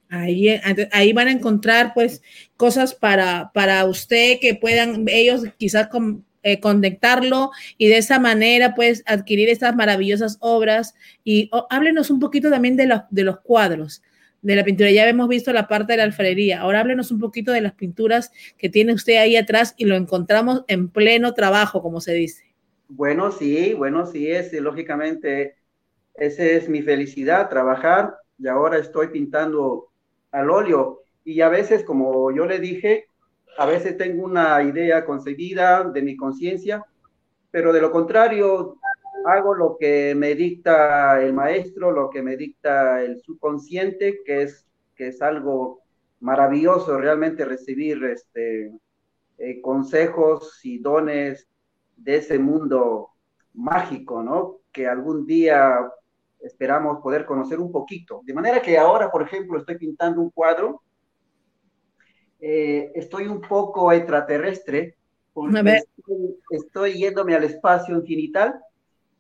Ahí, 0.10 0.50
ahí 0.92 1.14
van 1.14 1.30
a 1.30 1.32
encontrar 1.32 1.94
pues 1.94 2.22
cosas 2.58 2.94
para, 2.94 3.52
para 3.54 3.86
usted 3.86 4.40
que 4.42 4.54
puedan 4.54 5.06
ellos 5.08 5.44
quizás 5.58 5.88
con, 5.88 6.26
eh, 6.44 6.60
conectarlo 6.60 7.52
y 7.78 7.88
de 7.88 7.98
esa 7.98 8.20
manera 8.20 8.76
pues 8.76 9.04
adquirir 9.06 9.50
estas 9.50 9.76
maravillosas 9.76 10.38
obras. 10.40 10.96
Y 11.24 11.50
háblenos 11.70 12.10
un 12.10 12.20
poquito 12.20 12.50
también 12.50 12.76
de 12.76 12.88
los, 12.88 13.02
de 13.10 13.24
los 13.24 13.40
cuadros, 13.42 14.02
de 14.42 14.56
la 14.56 14.64
pintura. 14.64 14.92
Ya 14.92 15.08
hemos 15.08 15.28
visto 15.28 15.52
la 15.52 15.68
parte 15.68 15.94
de 15.94 15.98
la 15.98 16.04
alfarería. 16.04 16.62
Ahora 16.62 16.80
háblenos 16.80 17.12
un 17.12 17.20
poquito 17.20 17.52
de 17.52 17.62
las 17.62 17.74
pinturas 17.74 18.32
que 18.58 18.70
tiene 18.70 18.94
usted 18.94 19.18
ahí 19.18 19.36
atrás 19.36 19.74
y 19.78 19.86
lo 19.86 19.96
encontramos 19.96 20.64
en 20.68 20.90
pleno 20.90 21.34
trabajo, 21.34 21.82
como 21.82 22.00
se 22.02 22.14
dice. 22.14 22.44
Bueno, 22.88 23.32
sí, 23.32 23.74
bueno, 23.74 24.08
sí, 24.08 24.32
es 24.32 24.52
lógicamente, 24.54 25.58
esa 26.16 26.44
es 26.44 26.70
mi 26.70 26.82
felicidad, 26.82 27.50
trabajar. 27.50 28.16
Y 28.38 28.48
ahora 28.48 28.78
estoy 28.78 29.10
pintando 29.10 29.92
al 30.32 30.50
óleo. 30.50 31.04
Y 31.24 31.42
a 31.42 31.50
veces, 31.50 31.84
como 31.84 32.32
yo 32.32 32.46
le 32.46 32.60
dije, 32.60 33.09
a 33.60 33.66
veces 33.66 33.98
tengo 33.98 34.24
una 34.24 34.64
idea 34.64 35.04
concebida 35.04 35.84
de 35.84 36.02
mi 36.02 36.16
conciencia, 36.16 36.82
pero 37.52 37.74
de 37.74 37.82
lo 37.82 37.92
contrario, 37.92 38.78
hago 39.26 39.54
lo 39.54 39.76
que 39.78 40.16
me 40.16 40.34
dicta 40.34 41.22
el 41.22 41.34
maestro, 41.34 41.92
lo 41.92 42.10
que 42.10 42.22
me 42.22 42.38
dicta 42.38 43.04
el 43.04 43.20
subconsciente, 43.20 44.22
que 44.26 44.44
es, 44.44 44.66
que 44.96 45.10
es 45.10 45.22
algo 45.22 45.82
maravilloso 46.22 46.98
realmente 46.98 47.44
recibir 47.44 48.02
este, 48.06 48.72
eh, 49.38 49.60
consejos 49.60 50.62
y 50.64 50.80
dones 50.80 51.46
de 51.98 52.16
ese 52.16 52.40
mundo 52.40 53.10
mágico, 53.54 54.24
¿no? 54.24 54.60
Que 54.72 54.88
algún 54.88 55.26
día 55.26 55.92
esperamos 56.40 57.02
poder 57.02 57.26
conocer 57.26 57.60
un 57.60 57.74
poquito. 57.74 58.22
De 58.24 58.34
manera 58.34 58.62
que 58.62 58.78
ahora, 58.78 59.12
por 59.12 59.22
ejemplo, 59.22 59.60
estoy 59.60 59.78
pintando 59.78 60.22
un 60.22 60.30
cuadro 60.30 60.82
eh, 62.42 62.92
estoy 62.96 63.28
un 63.28 63.42
poco 63.42 63.92
extraterrestre, 63.92 64.96
porque 65.34 65.84
estoy, 66.52 66.94
yéndome 66.94 67.36
al 67.36 67.44
espacio 67.44 67.96
infinital 67.96 68.60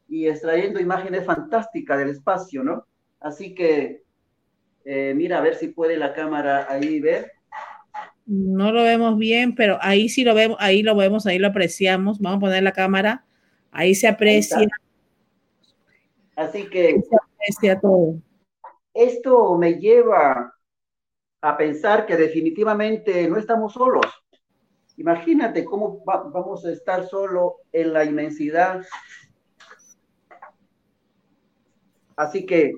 y 0.07 0.28
extrayendo 0.28 0.80
imágenes 0.80 1.26
fantásticas 1.26 1.97
del 1.99 2.09
espacio, 2.09 2.63
¿no? 2.63 2.86
Así 3.20 3.53
que, 3.53 4.03
eh, 4.86 5.13
mira, 5.15 5.38
a 5.38 5.41
ver 5.41 5.55
si 5.55 5.67
puede 5.67 5.97
la 5.97 6.13
cámara 6.13 6.67
ahí 6.70 6.99
ver. 6.99 7.34
No 8.26 8.72
lo 8.72 8.84
vemos 8.84 9.17
bien, 9.17 9.55
pero 9.55 9.78
ahí 9.82 10.07
sí 10.07 10.24
lo 10.24 10.34
vemos, 10.34 10.57
ahí 10.59 10.82
lo 10.82 10.95
vemos, 10.95 11.26
ahí 11.26 11.39
lo 11.39 11.47
apreciamos. 11.47 12.20
Vamos 12.20 12.38
a 12.38 12.41
poner 12.41 12.63
la 12.63 12.72
cámara, 12.72 13.26
ahí 13.72 13.95
se 13.95 14.07
aprecia. 14.07 14.67
Así 16.36 16.70
que... 16.70 17.01
Se 17.01 17.15
aprecia 17.15 17.80
todo. 17.80 18.15
Esto 18.93 19.57
me 19.57 19.74
lleva 19.74 20.53
a 21.42 21.58
pensar 21.58 22.06
que 22.06 22.18
definitivamente 22.18 23.28
no 23.28 23.38
estamos 23.38 23.74
solos. 23.74 24.06
Imagínate 24.98 25.64
cómo 25.64 26.04
vamos 26.06 26.66
a 26.66 26.72
estar 26.72 27.08
solo 27.08 27.58
en 27.72 27.94
la 27.94 28.04
inmensidad. 28.04 28.86
Así 32.18 32.46
que 32.46 32.74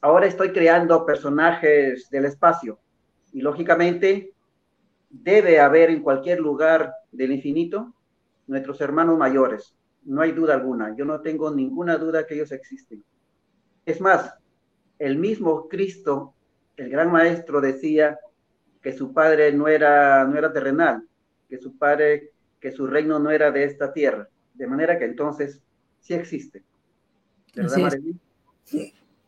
ahora 0.00 0.26
estoy 0.26 0.52
creando 0.52 1.04
personajes 1.04 2.08
del 2.10 2.26
espacio 2.26 2.78
y 3.32 3.40
lógicamente 3.40 4.32
debe 5.10 5.58
haber 5.58 5.90
en 5.90 6.02
cualquier 6.02 6.38
lugar 6.38 6.92
del 7.10 7.32
infinito 7.32 7.94
nuestros 8.46 8.80
hermanos 8.80 9.18
mayores. 9.18 9.74
No 10.04 10.22
hay 10.22 10.30
duda 10.30 10.54
alguna. 10.54 10.94
Yo 10.96 11.04
no 11.04 11.20
tengo 11.20 11.50
ninguna 11.50 11.96
duda 11.96 12.26
que 12.26 12.34
ellos 12.34 12.52
existen. 12.52 13.02
Es 13.84 14.00
más, 14.00 14.34
el 14.98 15.18
mismo 15.18 15.68
Cristo 15.68 16.34
el 16.78 16.90
gran 16.90 17.10
maestro 17.10 17.60
decía 17.60 18.18
que 18.80 18.92
su 18.92 19.12
padre 19.12 19.52
no 19.52 19.68
era, 19.68 20.24
no 20.24 20.38
era 20.38 20.52
terrenal, 20.52 21.02
que 21.48 21.58
su 21.58 21.76
padre, 21.76 22.30
que 22.60 22.70
su 22.70 22.86
reino 22.86 23.18
no 23.18 23.30
era 23.30 23.50
de 23.50 23.64
esta 23.64 23.92
tierra. 23.92 24.28
De 24.54 24.66
manera 24.66 24.98
que 24.98 25.04
entonces 25.04 25.60
sí 26.00 26.14
existe. 26.14 26.62
¿Verdad, 27.54 27.92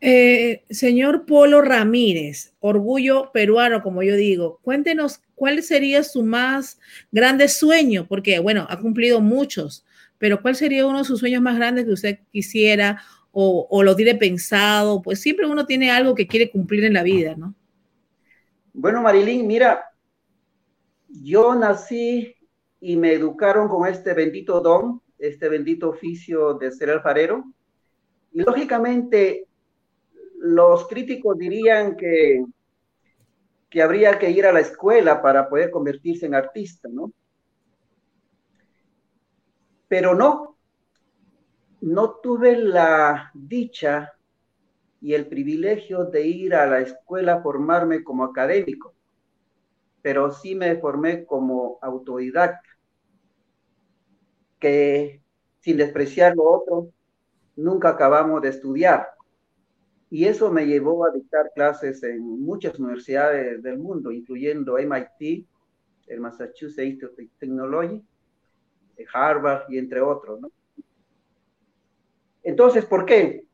eh, 0.03 0.63
señor 0.71 1.27
Polo 1.27 1.61
Ramírez, 1.61 2.55
orgullo 2.59 3.31
peruano, 3.31 3.83
como 3.83 4.01
yo 4.01 4.15
digo, 4.15 4.59
cuéntenos 4.63 5.21
cuál 5.35 5.61
sería 5.61 6.03
su 6.03 6.23
más 6.23 6.79
grande 7.11 7.47
sueño, 7.47 8.07
porque 8.07 8.39
bueno, 8.39 8.65
ha 8.67 8.79
cumplido 8.79 9.21
muchos, 9.21 9.85
pero 10.17 10.41
cuál 10.41 10.55
sería 10.55 10.87
uno 10.87 10.99
de 10.99 11.03
sus 11.03 11.19
sueños 11.19 11.43
más 11.43 11.55
grandes 11.55 11.85
que 11.85 11.91
usted 11.91 12.19
quisiera 12.31 13.03
o, 13.31 13.83
lo 13.83 13.95
tiene 13.95 14.15
pensado, 14.15 15.01
pues 15.01 15.21
siempre 15.21 15.47
uno 15.47 15.65
tiene 15.65 15.89
algo 15.89 16.15
que 16.15 16.27
quiere 16.27 16.51
cumplir 16.51 16.83
en 16.83 16.93
la 16.93 17.03
vida, 17.03 17.35
¿no? 17.35 17.55
Bueno, 18.73 19.01
Marilyn, 19.01 19.47
mira, 19.47 19.85
yo 21.07 21.55
nací 21.55 22.35
y 22.79 22.95
me 22.97 23.13
educaron 23.13 23.67
con 23.67 23.87
este 23.87 24.13
bendito 24.13 24.59
don, 24.59 25.01
este 25.17 25.49
bendito 25.49 25.89
oficio 25.89 26.55
de 26.55 26.71
ser 26.71 26.89
alfarero. 26.89 27.45
Y 28.33 28.41
lógicamente 28.41 29.47
los 30.39 30.87
críticos 30.87 31.37
dirían 31.37 31.95
que, 31.95 32.43
que 33.69 33.81
habría 33.81 34.17
que 34.19 34.31
ir 34.31 34.45
a 34.45 34.53
la 34.53 34.61
escuela 34.61 35.21
para 35.21 35.47
poder 35.47 35.69
convertirse 35.69 36.25
en 36.25 36.35
artista, 36.35 36.89
¿no? 36.91 37.11
Pero 39.87 40.15
no, 40.15 40.50
no 41.81 42.19
tuve 42.21 42.57
la 42.57 43.31
dicha 43.33 44.13
y 45.01 45.13
el 45.13 45.27
privilegio 45.27 46.05
de 46.05 46.27
ir 46.27 46.53
a 46.55 46.67
la 46.67 46.79
escuela 46.79 47.35
a 47.35 47.41
formarme 47.41 48.03
como 48.03 48.23
académico, 48.23 48.93
pero 50.01 50.31
sí 50.31 50.55
me 50.55 50.75
formé 50.77 51.25
como 51.25 51.79
autodidacta, 51.81 52.69
que 54.59 55.21
sin 55.59 55.77
despreciar 55.77 56.35
lo 56.35 56.43
otro, 56.43 56.91
nunca 57.55 57.89
acabamos 57.89 58.41
de 58.43 58.49
estudiar. 58.49 59.07
Y 60.11 60.25
eso 60.25 60.51
me 60.51 60.67
llevó 60.67 61.05
a 61.05 61.11
dictar 61.11 61.51
clases 61.55 62.03
en 62.03 62.21
muchas 62.21 62.77
universidades 62.79 63.63
del 63.63 63.79
mundo, 63.79 64.11
incluyendo 64.11 64.77
MIT, 64.77 65.47
el 66.07 66.19
Massachusetts 66.19 66.85
Institute 66.85 67.23
of 67.23 67.39
Technology, 67.39 68.03
Harvard 69.13 69.63
y 69.69 69.77
entre 69.77 70.01
otros. 70.01 70.41
Entonces, 72.43 72.85
¿por 72.85 73.05
qué? 73.05 73.45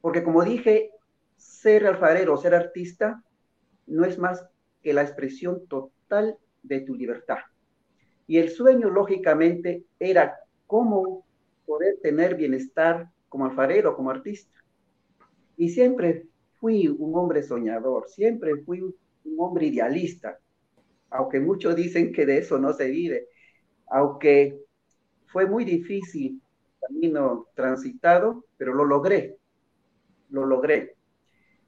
Porque 0.00 0.22
como 0.22 0.44
dije, 0.44 0.90
ser 1.36 1.86
alfarero, 1.86 2.36
ser 2.36 2.54
artista, 2.54 3.22
no 3.86 4.04
es 4.04 4.18
más 4.18 4.44
que 4.82 4.92
la 4.92 5.02
expresión 5.02 5.66
total 5.66 6.38
de 6.62 6.80
tu 6.80 6.94
libertad. 6.94 7.38
Y 8.26 8.38
el 8.38 8.50
sueño, 8.50 8.90
lógicamente, 8.90 9.84
era 9.98 10.38
cómo 10.66 11.24
poder 11.66 11.98
tener 12.02 12.36
bienestar 12.36 13.10
como 13.28 13.46
alfarero, 13.46 13.96
como 13.96 14.10
artista. 14.10 14.58
Y 15.56 15.68
siempre 15.68 16.26
fui 16.60 16.88
un 16.88 17.14
hombre 17.16 17.42
soñador, 17.42 18.08
siempre 18.08 18.56
fui 18.64 18.80
un 18.80 18.94
hombre 19.38 19.66
idealista, 19.66 20.38
aunque 21.10 21.40
muchos 21.40 21.76
dicen 21.76 22.12
que 22.12 22.26
de 22.26 22.38
eso 22.38 22.58
no 22.58 22.72
se 22.72 22.88
vive, 22.90 23.28
aunque 23.86 24.58
fue 25.26 25.46
muy 25.46 25.64
difícil 25.64 26.40
camino 26.86 27.46
transitado, 27.54 28.44
pero 28.56 28.74
lo 28.74 28.84
logré 28.84 29.38
lo 30.34 30.44
logré. 30.44 30.96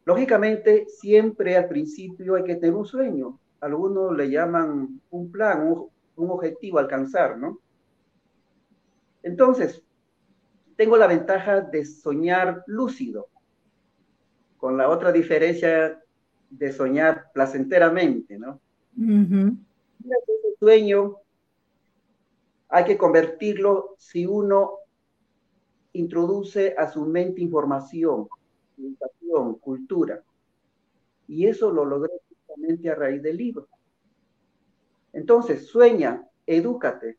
Lógicamente, 0.05 0.87
siempre 0.89 1.57
al 1.57 1.69
principio 1.69 2.35
hay 2.35 2.45
que 2.45 2.57
tener 2.57 2.75
un 2.75 2.85
sueño. 2.85 3.39
Algunos 3.61 4.15
le 4.17 4.31
llaman 4.31 5.01
un 5.11 5.33
plan, 5.33 5.67
un, 5.67 6.31
objetivo 6.31 6.79
a 6.79 6.83
alcanzar, 6.83 7.39
¿no? 7.39 7.61
Entonces, 9.23 9.83
tengo 10.77 10.97
la 10.97 11.07
ventaja 11.07 11.61
de 11.61 11.85
soñar 11.85 12.63
lúcido, 12.67 13.29
con 14.59 14.77
la 14.77 14.89
otra 14.89 15.13
diferencia 15.13 16.01
de 16.51 16.73
soñar 16.73 17.27
placenteramente, 17.35 18.39
¿no? 18.39 18.61
Ese 18.97 20.57
sueño 20.59 21.17
hay 22.69 22.85
que 22.85 22.97
convertirlo 22.97 23.97
si 23.99 24.27
uno 24.27 24.79
introduce 25.99 26.75
a 26.77 26.89
su 26.89 27.05
mente 27.07 27.41
información, 27.41 28.29
educación, 28.79 29.55
cultura. 29.59 30.23
Y 31.29 31.47
eso 31.47 31.71
lo 31.73 31.85
logré 31.85 32.13
justamente 32.29 32.91
a 32.91 32.95
raíz 32.95 33.23
del 33.23 33.37
libro. 33.37 33.69
Entonces, 35.13 35.67
sueña, 35.67 36.27
edúcate, 36.47 37.19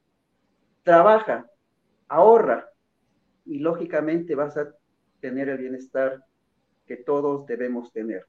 trabaja, 0.83 1.49
ahorra 2.07 2.69
y 3.45 3.59
lógicamente 3.59 4.35
vas 4.35 4.57
a 4.57 4.73
tener 5.19 5.49
el 5.49 5.57
bienestar 5.57 6.23
que 6.85 6.97
todos 6.97 7.45
debemos 7.45 7.91
tener. 7.91 8.25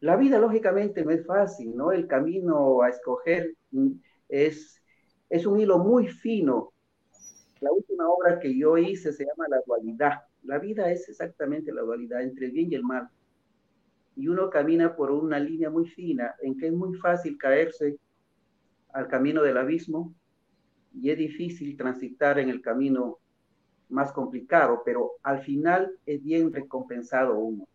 La 0.00 0.16
vida 0.16 0.38
lógicamente 0.38 1.04
no 1.04 1.10
es 1.10 1.26
fácil, 1.26 1.76
¿no? 1.76 1.92
El 1.92 2.06
camino 2.06 2.82
a 2.82 2.88
escoger 2.88 3.54
es, 4.28 4.82
es 5.28 5.46
un 5.46 5.60
hilo 5.60 5.78
muy 5.78 6.08
fino. 6.08 6.72
La 7.60 7.70
última 7.72 8.08
obra 8.08 8.40
que 8.40 8.56
yo 8.56 8.78
hice 8.78 9.12
se 9.12 9.24
llama 9.24 9.46
La 9.48 9.60
dualidad. 9.66 10.22
La 10.42 10.58
vida 10.58 10.90
es 10.90 11.08
exactamente 11.08 11.72
la 11.72 11.82
dualidad 11.82 12.22
entre 12.22 12.46
el 12.46 12.52
bien 12.52 12.72
y 12.72 12.74
el 12.74 12.82
mal. 12.82 13.08
Y 14.16 14.28
uno 14.28 14.50
camina 14.50 14.96
por 14.96 15.10
una 15.10 15.38
línea 15.38 15.70
muy 15.70 15.86
fina 15.86 16.34
en 16.42 16.56
que 16.56 16.68
es 16.68 16.72
muy 16.72 16.96
fácil 16.98 17.36
caerse 17.38 17.98
al 18.92 19.08
camino 19.08 19.42
del 19.42 19.58
abismo 19.58 20.14
y 20.94 21.10
es 21.10 21.18
difícil 21.18 21.76
transitar 21.76 22.38
en 22.38 22.48
el 22.48 22.60
camino 22.60 23.18
más 23.88 24.12
complicado, 24.12 24.82
pero 24.84 25.12
al 25.22 25.40
final 25.42 25.92
es 26.06 26.22
bien 26.22 26.52
recompensado 26.52 27.38
uno. 27.38 27.66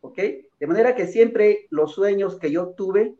¿Ok? 0.00 0.18
De 0.60 0.66
manera 0.66 0.94
que 0.94 1.06
siempre 1.06 1.66
los 1.70 1.92
sueños 1.92 2.38
que 2.38 2.52
yo 2.52 2.68
tuve 2.70 3.16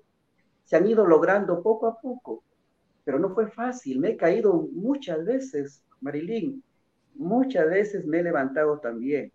se 0.65 0.77
han 0.77 0.87
ido 0.87 1.07
logrando 1.07 1.63
poco 1.63 1.87
a 1.87 2.01
poco, 2.01 2.45
pero 3.05 3.19
no 3.19 3.31
fue 3.31 3.51
fácil. 3.51 3.99
Me 3.99 4.11
he 4.11 4.17
caído 4.17 4.69
muchas 4.73 5.25
veces, 5.25 5.83
Marilyn, 6.01 6.63
muchas 7.15 7.69
veces 7.69 8.07
me 8.07 8.21
he 8.21 8.23
levantado 8.23 8.79
también, 8.79 9.33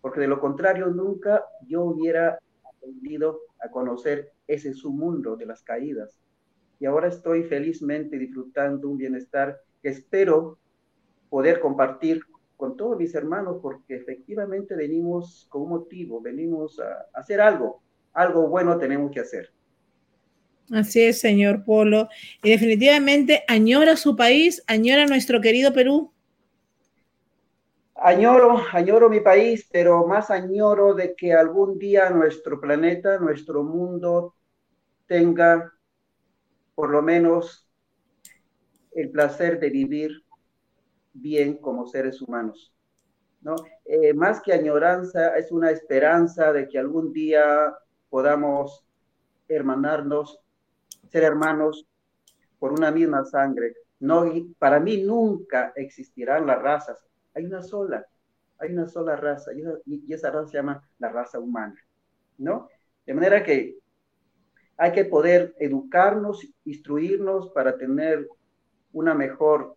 porque 0.00 0.20
de 0.20 0.28
lo 0.28 0.40
contrario 0.40 0.86
nunca 0.86 1.44
yo 1.66 1.82
hubiera 1.82 2.38
aprendido 2.64 3.40
a 3.60 3.70
conocer 3.70 4.32
ese 4.46 4.74
submundo 4.74 5.36
de 5.36 5.46
las 5.46 5.62
caídas. 5.62 6.18
Y 6.78 6.86
ahora 6.86 7.08
estoy 7.08 7.44
felizmente 7.44 8.18
disfrutando 8.18 8.88
un 8.88 8.98
bienestar 8.98 9.60
que 9.82 9.88
espero 9.88 10.58
poder 11.30 11.60
compartir 11.60 12.22
con 12.56 12.76
todos 12.76 12.96
mis 12.96 13.14
hermanos, 13.14 13.58
porque 13.60 13.96
efectivamente 13.96 14.76
venimos 14.76 15.46
con 15.50 15.62
un 15.62 15.70
motivo, 15.70 16.20
venimos 16.20 16.78
a 16.80 17.06
hacer 17.12 17.40
algo, 17.40 17.82
algo 18.12 18.48
bueno 18.48 18.78
tenemos 18.78 19.10
que 19.10 19.20
hacer. 19.20 19.50
Así 20.70 21.02
es, 21.02 21.20
señor 21.20 21.64
Polo. 21.64 22.08
Y 22.42 22.50
definitivamente 22.50 23.44
añora 23.48 23.96
su 23.96 24.16
país, 24.16 24.62
añora 24.66 25.06
nuestro 25.06 25.40
querido 25.40 25.72
Perú. 25.72 26.12
Añoro, 27.96 28.60
añoro 28.72 29.08
mi 29.08 29.20
país, 29.20 29.68
pero 29.70 30.06
más 30.06 30.30
añoro 30.30 30.94
de 30.94 31.14
que 31.14 31.32
algún 31.32 31.78
día 31.78 32.10
nuestro 32.10 32.60
planeta, 32.60 33.18
nuestro 33.18 33.62
mundo 33.62 34.34
tenga 35.06 35.72
por 36.74 36.90
lo 36.90 37.02
menos 37.02 37.68
el 38.92 39.10
placer 39.10 39.60
de 39.60 39.70
vivir 39.70 40.24
bien 41.12 41.56
como 41.56 41.86
seres 41.86 42.20
humanos. 42.20 42.74
¿no? 43.40 43.54
Eh, 43.84 44.14
más 44.14 44.40
que 44.40 44.52
añoranza, 44.52 45.36
es 45.36 45.52
una 45.52 45.70
esperanza 45.70 46.52
de 46.52 46.68
que 46.68 46.78
algún 46.78 47.12
día 47.12 47.72
podamos 48.08 48.84
hermanarnos, 49.48 50.40
ser 51.14 51.22
hermanos 51.22 51.86
por 52.58 52.72
una 52.72 52.90
misma 52.90 53.24
sangre. 53.24 53.76
No, 54.00 54.24
para 54.58 54.80
mí 54.80 55.00
nunca 55.00 55.72
existirán 55.76 56.44
las 56.44 56.60
razas, 56.60 57.06
hay 57.34 57.44
una 57.44 57.62
sola, 57.62 58.04
hay 58.58 58.72
una 58.72 58.88
sola 58.88 59.14
raza 59.14 59.52
y, 59.86 60.12
esa 60.12 60.32
raza 60.32 60.48
se 60.48 60.56
llama 60.56 60.82
la 60.98 61.10
raza 61.10 61.38
humana, 61.38 61.80
¿no? 62.38 62.68
De 63.06 63.14
manera 63.14 63.44
que 63.44 63.78
hay 64.76 64.90
que 64.90 65.04
poder 65.04 65.54
educarnos, 65.60 66.44
instruirnos 66.64 67.50
para 67.50 67.78
tener 67.78 68.26
una 68.92 69.14
mejor, 69.14 69.76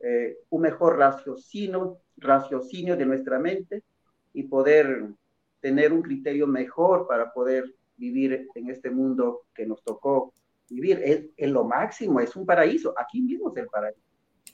eh, 0.00 0.38
un 0.50 0.62
mejor 0.62 0.98
raciocinio, 0.98 1.98
raciocinio 2.16 2.96
de 2.96 3.06
nuestra 3.06 3.38
mente 3.38 3.84
y 4.32 4.42
poder 4.42 5.06
tener 5.60 5.92
un 5.92 6.02
criterio 6.02 6.48
mejor 6.48 7.06
para 7.06 7.32
poder 7.32 7.64
vivir 7.96 8.48
en 8.56 8.70
este 8.70 8.90
mundo 8.90 9.42
que 9.54 9.66
nos 9.66 9.80
tocó 9.84 10.32
vivir. 10.68 11.00
Es, 11.04 11.24
es 11.36 11.50
lo 11.50 11.64
máximo, 11.64 12.20
es 12.20 12.34
un 12.36 12.46
paraíso. 12.46 12.94
Aquí 12.98 13.22
mismo 13.22 13.52
es 13.52 13.62
el 13.62 13.68
paraíso. 13.68 14.00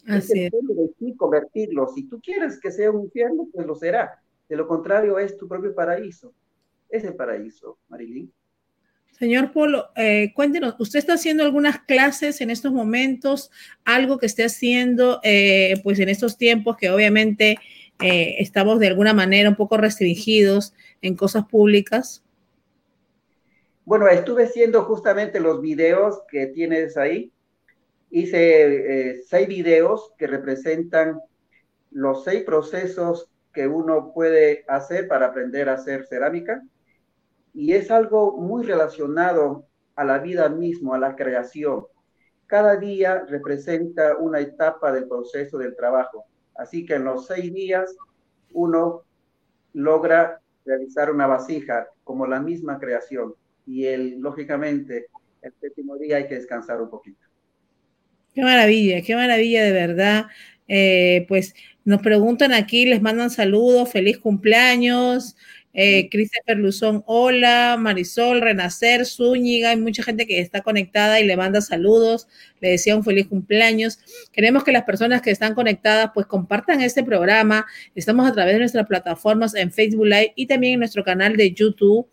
Así 0.07 0.45
es. 0.45 0.51
de 0.53 1.17
convertirlo. 1.17 1.89
Si 1.95 2.09
tú 2.09 2.21
quieres 2.21 2.59
que 2.59 2.71
sea 2.71 2.91
un 2.91 3.05
infierno, 3.05 3.49
pues 3.53 3.67
lo 3.67 3.75
será. 3.75 4.21
De 4.49 4.57
lo 4.57 4.67
contrario, 4.67 5.19
es 5.19 5.37
tu 5.37 5.47
propio 5.47 5.75
paraíso. 5.75 6.33
Es 6.89 7.05
el 7.05 7.15
paraíso, 7.15 7.79
Marilyn. 7.89 8.33
Señor 9.13 9.53
Polo, 9.53 9.91
eh, 9.97 10.33
cuéntenos, 10.35 10.77
¿usted 10.79 10.99
está 10.99 11.15
haciendo 11.15 11.45
algunas 11.45 11.81
clases 11.81 12.41
en 12.41 12.49
estos 12.49 12.73
momentos? 12.73 13.51
¿Algo 13.85 14.19
que 14.19 14.27
esté 14.27 14.45
haciendo, 14.45 15.21
eh, 15.23 15.75
pues 15.83 15.99
en 15.99 16.09
estos 16.09 16.39
tiempos 16.39 16.79
que 16.79 16.91
obviamente 16.91 17.59
eh, 18.03 18.37
estamos 18.39 18.81
de 18.81 18.87
alguna 18.87 19.13
manera 19.13 19.51
un 19.51 19.57
poco 19.57 19.77
restringidos 19.77 20.73
en 21.03 21.17
cosas 21.17 21.45
públicas? 21.45 22.25
Bueno, 23.85 24.09
estuve 24.09 24.45
haciendo 24.45 24.85
justamente 24.85 25.41
los 25.41 25.61
videos 25.61 26.23
que 26.29 26.47
tienes 26.47 26.97
ahí 26.97 27.33
hice 28.11 29.11
eh, 29.11 29.23
seis 29.27 29.49
videos 29.49 30.13
que 30.19 30.27
representan 30.27 31.21
los 31.91 32.25
seis 32.25 32.45
procesos 32.45 33.31
que 33.53 33.67
uno 33.67 34.13
puede 34.13 34.65
hacer 34.69 35.09
para 35.09 35.27
aprender 35.27 35.69
a 35.69 35.75
hacer 35.75 36.07
cerámica. 36.07 36.63
Y 37.53 37.73
es 37.73 37.91
algo 37.91 38.37
muy 38.37 38.65
relacionado 38.65 39.67
a 39.97 40.05
la 40.05 40.19
vida 40.19 40.49
mismo, 40.49 40.95
a 40.95 40.99
la 40.99 41.17
creación. 41.17 41.85
Cada 42.47 42.77
día 42.77 43.25
representa 43.29 44.17
una 44.17 44.41
etapa 44.41 44.93
del 44.93 45.09
proceso 45.09 45.59
del 45.59 45.75
trabajo. 45.75 46.27
Así 46.55 46.85
que 46.85 46.95
en 46.95 47.05
los 47.05 47.27
seis 47.27 47.53
días 47.53 47.97
uno 48.53 49.03
logra 49.73 50.41
realizar 50.65 51.11
una 51.11 51.27
vasija 51.27 51.89
como 52.05 52.27
la 52.27 52.41
misma 52.41 52.79
creación. 52.79 53.35
Y 53.67 53.85
el, 53.87 54.19
lógicamente, 54.21 55.07
el 55.43 55.53
séptimo 55.61 55.97
día 55.97 56.17
hay 56.17 56.27
que 56.27 56.37
descansar 56.37 56.81
un 56.81 56.91
poquito. 56.91 57.21
Qué 58.35 58.43
maravilla, 58.43 59.03
qué 59.03 59.15
maravilla 59.15 59.65
de 59.65 59.73
verdad. 59.73 60.27
Eh, 60.69 61.25
pues 61.29 61.55
nos 61.85 62.01
preguntan 62.01 62.53
aquí, 62.53 62.85
les 62.87 63.03
mandan 63.03 63.31
saludos, 63.31 63.91
feliz 63.91 64.19
cumpleaños. 64.19 65.37
Eh, 65.73 66.09
Christopher 66.11 66.59
Luzón, 66.59 67.05
hola, 67.07 67.77
Marisol, 67.79 68.41
Renacer, 68.41 69.07
Zúñiga, 69.07 69.71
hay 69.71 69.77
mucha 69.77 70.03
gente 70.03 70.27
que 70.27 70.41
está 70.41 70.63
conectada 70.63 71.21
y 71.21 71.27
le 71.27 71.37
manda 71.37 71.61
saludos, 71.61 72.27
le 72.61 72.71
decía 72.71 72.97
un 72.97 73.05
feliz 73.05 73.29
cumpleaños. 73.29 74.01
Queremos 74.33 74.65
que 74.65 74.73
las 74.73 74.83
personas 74.83 75.23
que 75.23 75.31
están 75.31 75.55
conectadas 75.55 76.11
pues 76.13 76.27
compartan 76.27 76.81
este 76.81 77.05
programa. 77.05 77.67
Estamos 77.95 78.29
a 78.29 78.33
través 78.33 78.55
de 78.55 78.61
nuestras 78.61 78.87
plataformas 78.87 79.55
en 79.55 79.71
Facebook 79.71 80.07
Live 80.07 80.33
y 80.35 80.47
también 80.47 80.75
en 80.75 80.81
nuestro 80.81 81.05
canal 81.05 81.37
de 81.37 81.53
YouTube. 81.53 82.09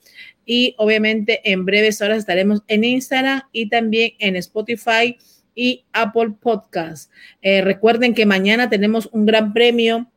Y 0.45 0.75
obviamente 0.77 1.41
en 1.43 1.65
breves 1.65 2.01
horas 2.01 2.19
estaremos 2.19 2.61
en 2.67 2.83
Instagram 2.83 3.41
y 3.51 3.69
también 3.69 4.11
en 4.19 4.35
Spotify 4.35 5.17
y 5.55 5.83
Apple 5.91 6.35
Podcast. 6.39 7.11
Eh, 7.41 7.61
recuerden 7.61 8.13
que 8.13 8.27
mañana 8.27 8.69
tenemos 8.69 9.09
un 9.11 9.25
gran 9.25 9.51
premio 9.51 10.09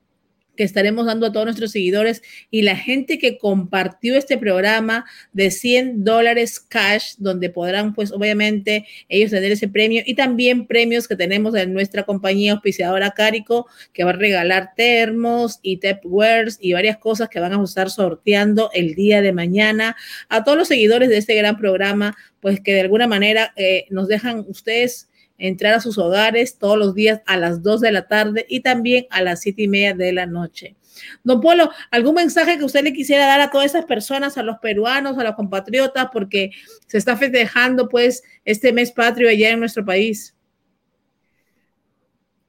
que 0.60 0.64
estaremos 0.64 1.06
dando 1.06 1.24
a 1.24 1.32
todos 1.32 1.46
nuestros 1.46 1.70
seguidores 1.70 2.20
y 2.50 2.60
la 2.60 2.76
gente 2.76 3.16
que 3.16 3.38
compartió 3.38 4.14
este 4.14 4.36
programa 4.36 5.06
de 5.32 5.50
100 5.50 6.04
dólares 6.04 6.60
cash, 6.60 7.14
donde 7.16 7.48
podrán, 7.48 7.94
pues 7.94 8.12
obviamente, 8.12 8.86
ellos 9.08 9.30
tener 9.30 9.52
ese 9.52 9.68
premio 9.68 10.02
y 10.04 10.16
también 10.16 10.66
premios 10.66 11.08
que 11.08 11.16
tenemos 11.16 11.54
en 11.54 11.72
nuestra 11.72 12.02
compañía 12.02 12.52
auspiciadora 12.52 13.12
Carico, 13.12 13.68
que 13.94 14.04
va 14.04 14.10
a 14.10 14.12
regalar 14.12 14.74
termos 14.76 15.60
y 15.62 15.78
tapwares 15.78 16.58
y 16.60 16.74
varias 16.74 16.98
cosas 16.98 17.30
que 17.30 17.40
van 17.40 17.54
a 17.54 17.64
estar 17.64 17.88
sorteando 17.88 18.68
el 18.74 18.94
día 18.94 19.22
de 19.22 19.32
mañana. 19.32 19.96
A 20.28 20.44
todos 20.44 20.58
los 20.58 20.68
seguidores 20.68 21.08
de 21.08 21.16
este 21.16 21.36
gran 21.36 21.56
programa, 21.56 22.18
pues 22.40 22.60
que 22.60 22.74
de 22.74 22.82
alguna 22.82 23.06
manera 23.06 23.54
eh, 23.56 23.86
nos 23.88 24.08
dejan 24.08 24.44
ustedes 24.46 25.09
entrar 25.40 25.74
a 25.74 25.80
sus 25.80 25.98
hogares 25.98 26.58
todos 26.58 26.78
los 26.78 26.94
días 26.94 27.22
a 27.26 27.36
las 27.36 27.62
2 27.62 27.80
de 27.80 27.92
la 27.92 28.06
tarde 28.06 28.46
y 28.48 28.60
también 28.60 29.06
a 29.10 29.22
las 29.22 29.40
7 29.40 29.62
y 29.62 29.68
media 29.68 29.94
de 29.94 30.12
la 30.12 30.26
noche. 30.26 30.76
Don 31.24 31.40
Polo, 31.40 31.70
¿algún 31.90 32.14
mensaje 32.14 32.58
que 32.58 32.64
usted 32.64 32.84
le 32.84 32.92
quisiera 32.92 33.26
dar 33.26 33.40
a 33.40 33.50
todas 33.50 33.66
esas 33.66 33.84
personas, 33.84 34.38
a 34.38 34.42
los 34.42 34.58
peruanos, 34.58 35.18
a 35.18 35.24
los 35.24 35.34
compatriotas, 35.34 36.08
porque 36.12 36.50
se 36.86 36.98
está 36.98 37.16
festejando 37.16 37.88
pues 37.88 38.22
este 38.44 38.72
mes 38.72 38.92
patrio 38.92 39.28
allá 39.28 39.50
en 39.50 39.60
nuestro 39.60 39.84
país? 39.84 40.36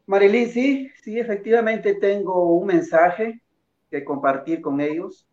Marilyn, 0.05 0.49
sí, 0.49 0.91
sí, 1.03 1.19
efectivamente 1.19 1.93
tengo 1.93 2.57
un 2.57 2.67
mensaje 2.67 3.41
que 3.89 4.03
compartir 4.03 4.61
con 4.61 4.81
ellos. 4.81 5.27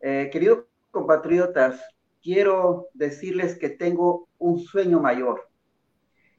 Eh, 0.00 0.28
queridos 0.30 0.64
compatriotas, 0.90 1.80
quiero 2.22 2.88
decirles 2.92 3.56
que 3.56 3.70
tengo 3.70 4.28
un 4.38 4.58
sueño 4.58 5.00
mayor. 5.00 5.48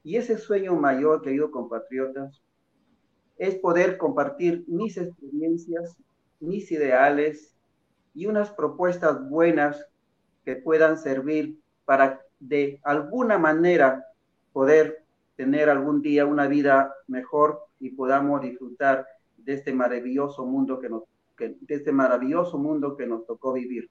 Y 0.06 0.18
ese 0.18 0.38
sueño 0.38 0.76
mayor, 0.76 1.24
queridos 1.24 1.50
compatriotas, 1.50 2.40
es 3.38 3.56
poder 3.56 3.98
compartir 3.98 4.64
mis 4.68 4.98
experiencias, 4.98 5.98
mis 6.40 6.72
ideales 6.72 7.56
y 8.14 8.28
unas 8.28 8.52
propuestas 8.52 9.28
buenas 9.28 9.84
que 10.46 10.58
puedan 10.58 11.00
servir 11.00 11.58
para 11.86 12.22
de 12.40 12.80
alguna 12.84 13.40
manera 13.40 14.06
poder 14.54 15.04
tener 15.38 15.72
algún 15.72 16.04
día 16.04 16.28
una 16.28 16.48
vida 16.48 16.94
mejor 17.08 17.62
y 17.80 17.90
podamos 17.90 18.44
disfrutar 18.44 19.08
de 19.38 19.56
este 19.56 19.74
maravilloso 19.74 20.46
mundo 20.46 20.80
que 20.80 20.88
nos, 20.88 21.02
de 21.36 21.58
este 21.76 21.92
maravilloso 21.92 22.60
mundo 22.60 22.96
que 22.96 23.08
nos 23.08 23.26
tocó 23.26 23.54
vivir. 23.54 23.90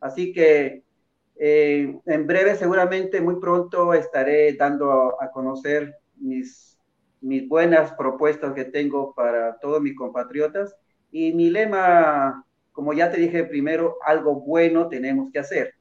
Así 0.00 0.32
que 0.32 0.84
eh, 1.42 1.98
en 2.04 2.26
breve, 2.26 2.54
seguramente, 2.54 3.18
muy 3.22 3.40
pronto 3.40 3.94
estaré 3.94 4.52
dando 4.52 5.16
a, 5.18 5.30
conocer 5.30 5.96
mis, 6.16 6.78
mis 7.22 7.48
buenas 7.48 7.94
propuestas 7.94 8.52
que 8.52 8.66
tengo 8.66 9.14
para 9.14 9.58
todos 9.58 9.80
mis 9.80 9.96
compatriotas. 9.96 10.76
Y 11.10 11.32
mi 11.32 11.48
lema, 11.48 12.44
como 12.72 12.92
ya 12.92 13.10
te 13.10 13.16
dije 13.16 13.44
primero, 13.44 13.96
algo 14.04 14.34
bueno 14.42 14.88
tenemos 14.90 15.32
que 15.32 15.38
hacer. 15.38 15.72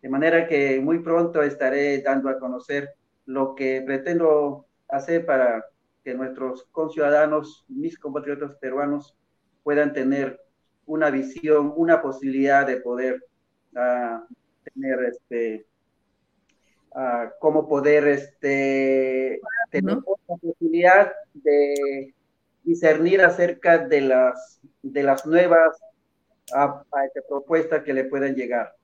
De 0.00 0.08
manera 0.08 0.46
que 0.46 0.80
muy 0.80 1.00
pronto 1.00 1.42
estaré 1.42 2.00
dando 2.00 2.28
a 2.28 2.38
conocer 2.38 2.90
lo 3.26 3.56
que 3.56 3.82
pretendo 3.84 4.66
hacer 4.88 5.26
para 5.26 5.64
que 6.04 6.14
nuestros 6.14 6.68
conciudadanos, 6.70 7.64
mis 7.66 7.98
compatriotas 7.98 8.54
peruanos, 8.58 9.16
puedan 9.64 9.92
tener 9.92 10.40
una 10.86 11.10
visión, 11.10 11.72
una 11.74 12.00
posibilidad 12.00 12.64
de 12.64 12.76
poder 12.76 13.24
uh, 13.72 14.22
tener 14.72 14.98
este, 15.04 15.66
uh, 16.94 17.30
cómo 17.38 17.68
poder 17.68 18.06
este, 18.08 19.40
tener 19.70 19.96
la 19.96 20.36
posibilidad 20.36 21.12
de 21.34 22.14
discernir 22.62 23.20
acerca 23.22 23.78
de 23.78 24.00
las, 24.00 24.60
de 24.82 25.02
las 25.02 25.26
nuevas 25.26 25.76
uh, 26.54 27.28
propuestas 27.28 27.82
que 27.82 27.92
le 27.92 28.04
puedan 28.04 28.34
llegar. 28.34 28.74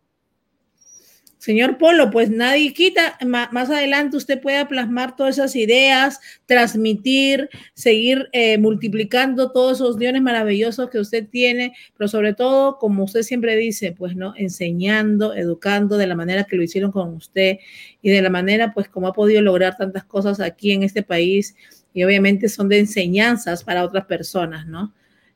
Señor 1.41 1.79
Polo, 1.79 2.11
pues 2.11 2.29
nadie 2.29 2.75
quita, 2.75 3.17
más 3.25 3.71
adelante 3.71 4.19
usted 4.19 4.43
pueda 4.43 4.69
plasmar 4.69 5.17
todas 5.17 5.39
esas 5.39 5.57
ideas, 5.57 6.21
transmitir, 6.45 7.49
seguir 7.73 8.29
eh, 8.33 8.59
multiplicando 8.59 9.51
todos 9.51 9.79
esos 9.79 9.99
dones 9.99 10.21
maravillosos 10.21 10.91
que 10.91 10.99
usted 10.99 11.27
tiene, 11.27 11.73
pero 11.97 12.09
sobre 12.09 12.35
todo, 12.35 12.77
como 12.77 13.05
usted 13.05 13.23
siempre 13.23 13.57
dice, 13.57 13.93
pues 13.93 14.15
no, 14.15 14.35
enseñando, 14.37 15.33
educando 15.33 15.97
de 15.97 16.09
la 16.09 16.15
manera 16.15 16.45
que 16.45 16.57
lo 16.57 16.63
hicieron 16.63 16.93
con 16.93 17.15
usted 17.15 17.57
y 18.03 18.11
de 18.11 18.21
la 18.21 18.29
manera, 18.29 18.75
pues 18.75 18.91
como 18.91 19.09
ha 19.09 19.15
podido 19.15 19.41
lograr 19.41 19.79
tantas 19.79 20.05
cosas 20.05 20.41
aquí 20.41 20.73
en 20.73 20.83
este 20.83 21.03
país 21.03 21.57
y 21.95 22.05
obviamente 22.05 22.51
son 22.51 22.69
de 22.69 22.81
enseñanzas 22.81 23.65
para 23.65 23.83
otras 23.83 24.05
personas, 24.05 24.67
¿no? 24.67 24.93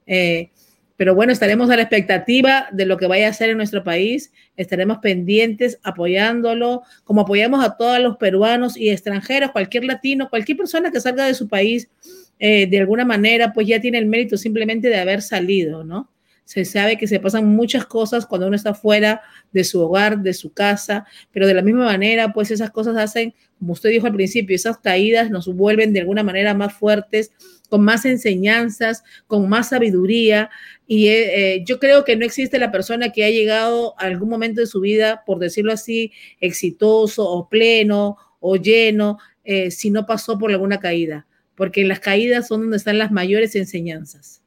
Eh, 0.07 0.51
pero 0.97 1.15
bueno, 1.15 1.33
estaremos 1.33 1.71
a 1.71 1.77
la 1.77 1.83
expectativa 1.83 2.69
de 2.73 2.87
lo 2.87 2.97
que 2.97 3.07
vaya 3.07 3.27
a 3.27 3.31
hacer 3.31 3.51
en 3.51 3.57
nuestro 3.57 3.83
país. 3.83 4.33
Estaremos 4.57 4.99
pendientes, 4.99 5.81
apoyándolo, 5.83 6.83
como 7.03 7.23
apoyamos 7.23 7.65
a 7.65 7.77
todos 7.77 7.99
los 7.99 8.17
peruanos 8.17 8.77
y 8.77 8.91
extranjeros, 8.91 9.51
cualquier 9.51 9.85
latino, 9.85 10.31
cualquier 10.31 10.59
persona 10.59 10.93
que 10.93 11.01
salga 11.01 11.27
de 11.27 11.35
su 11.35 11.49
país, 11.49 11.91
eh, 12.39 12.67
de 12.69 12.79
alguna 12.79 13.05
manera, 13.05 13.53
pues 13.53 13.67
ya 13.67 13.81
tiene 13.81 13.99
el 13.99 14.07
mérito 14.07 14.37
simplemente 14.37 14.89
de 14.89 14.97
haber 14.97 15.23
salido, 15.23 15.83
¿no? 15.83 16.11
Se 16.45 16.65
sabe 16.67 16.99
que 16.99 17.07
se 17.07 17.21
pasan 17.21 17.47
muchas 17.47 17.87
cosas 17.87 18.27
cuando 18.27 18.47
uno 18.47 18.57
está 18.57 18.75
fuera 18.75 19.23
de 19.53 19.65
su 19.65 19.81
hogar, 19.81 20.19
de 20.19 20.35
su 20.35 20.53
casa, 20.53 21.07
pero 21.33 21.47
de 21.47 21.55
la 21.55 21.63
misma 21.63 21.87
manera, 21.87 22.35
pues 22.35 22.51
esas 22.51 22.71
cosas 22.71 22.97
hacen, 22.99 23.35
como 23.59 23.73
usted 23.73 23.89
dijo 23.89 24.07
al 24.07 24.13
principio, 24.13 24.55
esas 24.55 24.77
caídas 24.79 25.31
nos 25.31 25.47
vuelven 25.47 25.95
de 25.95 26.01
alguna 26.01 26.23
manera 26.23 26.53
más 26.53 26.75
fuertes, 26.75 27.33
con 27.71 27.83
más 27.83 28.05
enseñanzas, 28.05 29.05
con 29.27 29.49
más 29.49 29.71
sabiduría. 29.71 30.51
Y 30.87 31.09
eh, 31.09 31.55
eh, 31.57 31.65
yo 31.65 31.79
creo 31.79 32.05
que 32.05 32.17
no 32.17 32.27
existe 32.27 32.59
la 32.59 32.71
persona 32.71 33.11
que 33.11 33.25
ha 33.25 33.31
llegado 33.31 33.95
a 33.99 34.05
algún 34.05 34.29
momento 34.29 34.61
de 34.61 34.67
su 34.67 34.81
vida, 34.81 35.23
por 35.25 35.39
decirlo 35.39 35.73
así, 35.73 36.13
exitoso 36.41 37.29
o 37.29 37.49
pleno 37.49 38.19
o 38.41 38.57
lleno, 38.57 39.19
eh, 39.45 39.71
si 39.71 39.91
no 39.91 40.05
pasó 40.05 40.39
por 40.39 40.51
alguna 40.51 40.81
caída, 40.81 41.27
porque 41.55 41.85
las 41.85 42.01
caídas 42.01 42.49
son 42.49 42.63
donde 42.63 42.77
están 42.77 42.99
las 42.99 43.11
mayores 43.11 43.57
enseñanzas. 43.57 44.43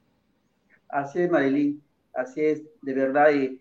Así 0.89 1.21
es, 1.21 1.31
Marilyn, 1.31 1.81
así 2.13 2.41
es, 2.41 2.61
de 2.83 2.93
verdad. 2.93 3.31
Y, 3.33 3.59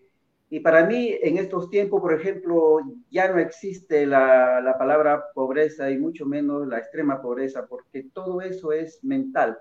y 0.51 0.59
para 0.59 0.85
mí, 0.85 1.15
en 1.23 1.37
estos 1.37 1.71
tiempos, 1.71 1.99
por 1.99 2.13
ejemplo, 2.13 2.79
ya 3.09 3.31
no 3.31 3.39
existe 3.39 4.05
la, 4.05 4.61
la, 4.61 4.77
palabra 4.77 5.23
pobreza 5.33 5.89
y 5.89 5.97
mucho 5.97 6.27
menos 6.27 6.67
la 6.67 6.77
extrema 6.77 7.21
pobreza, 7.21 7.65
porque 7.65 8.03
todo 8.13 8.41
eso 8.41 8.71
es 8.71 9.03
mental, 9.03 9.57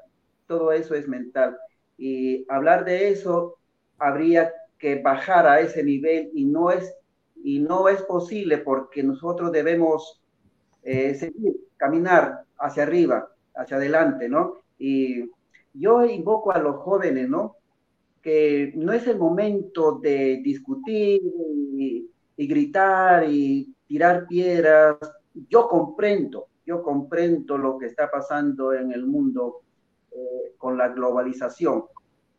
todo 0.47 0.73
eso 0.73 0.95
es 0.95 1.09
mental. 1.09 1.57
Y 1.99 2.45
hablar 2.49 2.85
de 2.85 3.11
eso 3.11 3.57
habría 3.99 4.53
que 4.79 5.01
bajar 5.01 5.47
a 5.47 5.61
ese 5.61 5.83
nivel 5.83 6.31
y 6.35 6.45
no 6.45 6.71
es, 6.71 6.95
y 7.43 7.61
no 7.61 7.89
es 7.89 8.03
posible 8.03 8.59
porque 8.59 9.03
nosotros 9.03 9.53
debemos 9.53 10.23
eh, 10.83 11.15
seguir, 11.15 11.57
caminar 11.77 12.43
hacia 12.59 12.83
arriba, 12.83 13.29
hacia 13.55 13.77
adelante, 13.77 14.29
¿no? 14.29 14.57
Y 14.79 15.31
yo 15.73 16.05
invoco 16.05 16.53
a 16.53 16.59
los 16.59 16.77
jóvenes, 16.77 17.29
¿no? 17.29 17.57
que 18.27 18.73
no 18.75 18.93
es 18.93 19.07
el 19.07 19.19
momento 19.19 20.01
de 20.03 20.41
discutir 20.43 21.23
y, 21.77 22.11
gritar 22.37 23.25
y 23.31 23.73
tirar 23.87 24.27
piedras. 24.27 24.97
Yo 25.49 25.69
comprendo, 25.69 26.49
yo 26.67 26.83
comprendo 26.83 27.57
lo 27.57 27.79
que 27.79 27.87
está 27.87 28.11
pasando 28.11 28.73
en 28.73 28.91
el 28.91 29.07
mundo 29.07 29.61
eh, 30.17 30.55
con 30.59 30.79
la 30.79 30.89
globalización, 30.89 31.85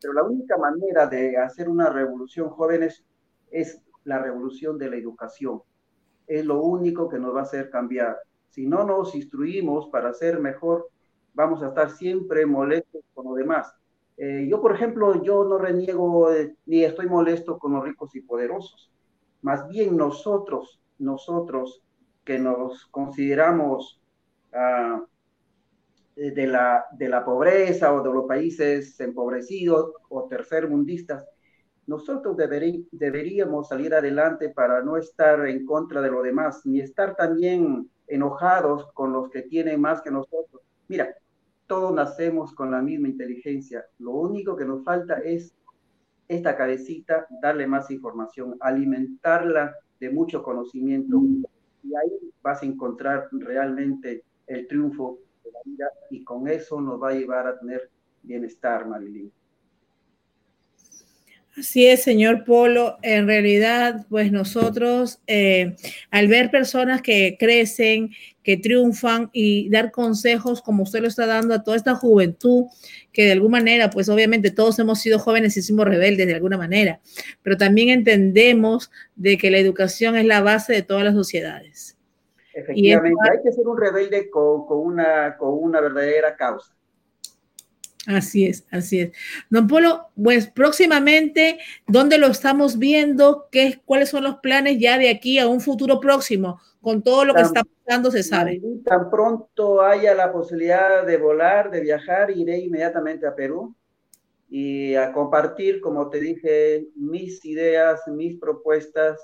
pero 0.02 0.14
la 0.14 0.24
única 0.24 0.58
manera 0.58 1.08
de 1.08 1.38
hacer 1.38 1.70
una 1.70 1.90
revolución, 1.90 2.50
jóvenes, 2.50 3.06
es 3.52 3.82
la 4.04 4.20
revolución 4.20 4.78
de 4.78 4.90
la 4.90 4.98
educación. 4.98 5.62
Es 6.28 6.46
lo 6.46 6.62
único 6.64 7.08
que 7.10 7.20
nos 7.20 7.36
va 7.36 7.42
a 7.42 7.44
hacer 7.44 7.70
cambiar. 7.70 8.18
Si 8.50 8.66
no 8.66 8.84
nos 8.84 9.16
instruimos 9.16 9.90
para 9.90 10.14
ser 10.14 10.40
mejor, 10.40 10.90
vamos 11.34 11.62
a 11.62 11.68
estar 11.70 11.92
siempre 11.92 12.46
molestos 12.46 13.04
con 13.14 13.26
lo 13.26 13.34
demás 13.36 13.74
Eh, 14.18 14.48
yo, 14.50 14.60
por 14.62 14.74
ejemplo, 14.74 15.22
yo 15.24 15.44
no 15.46 15.60
reniego 15.60 16.30
ni 16.66 16.84
estoy 16.84 17.08
molesto 17.08 17.60
con 17.60 17.74
los 17.74 17.84
ricos 17.84 18.16
y 18.16 18.22
poderosos. 18.22 18.92
Más 19.44 19.68
bien 19.70 19.96
nosotros, 19.96 20.82
nosotros 21.00 21.84
que 22.26 22.40
nos 22.40 22.88
consideramos 22.88 24.02
ah, 24.54 25.04
de, 26.18 26.48
la, 26.48 26.86
de 26.94 27.10
la 27.10 27.24
pobreza 27.24 27.94
o 27.94 28.02
de 28.02 28.12
los 28.12 28.26
países 28.26 29.00
empobrecidos 29.00 29.94
o 30.10 30.28
tercermundistas, 30.28 31.24
nosotros 31.86 32.36
deberíamos 32.92 33.70
salir 33.70 33.94
adelante 33.94 34.50
para 34.50 34.84
no 34.84 34.98
estar 34.98 35.48
en 35.48 35.66
contra 35.66 36.02
de 36.02 36.12
lo 36.12 36.22
demás, 36.22 36.66
ni 36.66 36.82
estar 36.82 37.16
también 37.16 37.90
enojados 38.08 38.92
con 38.94 39.14
los 39.14 39.30
que 39.30 39.44
tienen 39.44 39.80
más 39.80 40.02
que 40.02 40.12
nosotros. 40.12 40.62
Mira, 40.88 41.16
todos 41.68 41.94
nacemos 41.94 42.54
con 42.54 42.72
la 42.72 42.82
misma 42.82 43.10
inteligencia. 43.10 43.86
Lo 44.00 44.12
único 44.12 44.56
que 44.56 44.66
nos 44.66 44.84
falta 44.84 45.20
es 45.20 45.54
esta 46.28 46.58
cabecita, 46.58 47.28
darle 47.42 47.68
más 47.68 47.92
información, 47.92 48.58
alimentarla 48.60 49.76
de 50.00 50.10
mucho 50.10 50.44
conocimiento. 50.44 51.22
Y 51.84 51.96
ahí 51.96 52.34
vas 52.42 52.64
a 52.64 52.66
encontrar 52.66 53.30
realmente 53.32 54.24
el 54.48 54.68
triunfo 54.68 55.20
y 56.10 56.24
con 56.24 56.48
eso 56.48 56.80
nos 56.82 57.02
va 57.02 57.10
a 57.10 57.14
llevar 57.14 57.48
a 57.48 57.60
tener 57.60 57.90
bienestar, 58.24 58.88
Marilyn. 58.88 59.32
Así 61.58 61.88
es, 61.88 62.04
señor 62.04 62.44
Polo. 62.44 63.00
En 63.02 63.26
realidad, 63.26 64.06
pues 64.10 64.32
nosotros, 64.32 65.20
eh, 65.26 65.76
al 66.12 66.28
ver 66.28 66.52
personas 66.52 67.02
que 67.02 67.36
crecen, 67.40 68.12
que 68.44 68.58
triunfan 68.58 69.32
y 69.34 69.68
dar 69.70 69.92
consejos 69.92 70.62
como 70.62 70.84
usted 70.84 71.02
lo 71.02 71.08
está 71.08 71.26
dando 71.26 71.56
a 71.56 71.64
toda 71.64 71.76
esta 71.76 71.96
juventud, 71.96 72.66
que 73.12 73.26
de 73.26 73.32
alguna 73.32 73.58
manera, 73.58 73.90
pues 73.90 74.08
obviamente 74.08 74.52
todos 74.52 74.78
hemos 74.78 75.00
sido 75.00 75.18
jóvenes 75.18 75.58
y 75.58 75.64
somos 75.64 75.88
rebeldes 75.88 76.28
de 76.28 76.36
alguna 76.36 76.58
manera, 76.58 77.02
pero 77.42 77.58
también 77.58 77.90
entendemos 77.90 78.92
de 79.16 79.40
que 79.40 79.50
la 79.50 79.58
educación 79.58 80.16
es 80.16 80.26
la 80.26 80.42
base 80.42 80.74
de 80.74 80.84
todas 80.84 81.06
las 81.06 81.16
sociedades. 81.16 81.97
Efectivamente, 82.58 83.20
hay 83.32 83.44
que 83.44 83.52
ser 83.52 83.68
un 83.68 83.78
rebelde 83.78 84.32
con, 84.32 84.66
una, 84.68 85.38
con 85.38 85.50
una 85.54 85.80
verdadera 85.80 86.36
causa. 86.36 86.74
Así 88.08 88.48
es, 88.48 88.66
así 88.72 89.02
es. 89.02 89.12
Don 89.52 89.68
Polo, 89.68 90.08
pues 90.16 90.48
próximamente, 90.48 91.60
¿dónde 91.86 92.18
lo 92.18 92.28
estamos 92.28 92.80
viendo? 92.80 93.48
¿Qué, 93.52 93.80
¿Cuáles 93.86 94.10
son 94.10 94.24
los 94.24 94.38
planes 94.38 94.80
ya 94.80 94.98
de 94.98 95.10
aquí 95.10 95.38
a 95.38 95.48
un 95.48 95.62
futuro 95.62 96.00
próximo? 96.00 96.60
Con 96.82 97.04
todo 97.04 97.26
lo 97.26 97.36
que 97.36 97.42
está 97.42 97.64
pasando, 97.64 98.10
se 98.10 98.24
sabe. 98.24 98.60
Tan 98.86 99.12
pronto 99.12 99.84
haya 99.84 100.16
la 100.16 100.32
posibilidad 100.32 101.06
de 101.06 101.18
volar, 101.18 101.70
de 101.70 101.82
viajar, 101.82 102.32
iré 102.32 102.58
inmediatamente 102.58 103.28
a 103.28 103.36
Perú 103.36 103.76
y 104.50 104.96
a 104.96 105.12
compartir, 105.12 105.80
como 105.80 106.10
te 106.10 106.20
dije, 106.20 106.88
mis 106.96 107.46
ideas, 107.46 108.02
mis 108.08 108.40
propuestas 108.40 109.20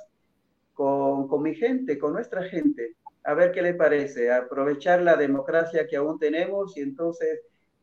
con, 0.73 1.27
con 1.27 1.41
mi 1.41 1.55
gente, 1.55 1.97
con 1.97 2.13
nuestra 2.13 2.43
gente. 2.43 2.95
A 3.23 3.33
ver 3.33 3.51
qué 3.51 3.61
le 3.61 3.73
parece, 3.73 4.31
aprovechar 4.31 5.01
la 5.01 5.15
democracia 5.15 5.87
que 5.87 5.95
aún 5.95 6.19
tenemos 6.19 6.75
y 6.75 6.81
entonces 6.81 7.41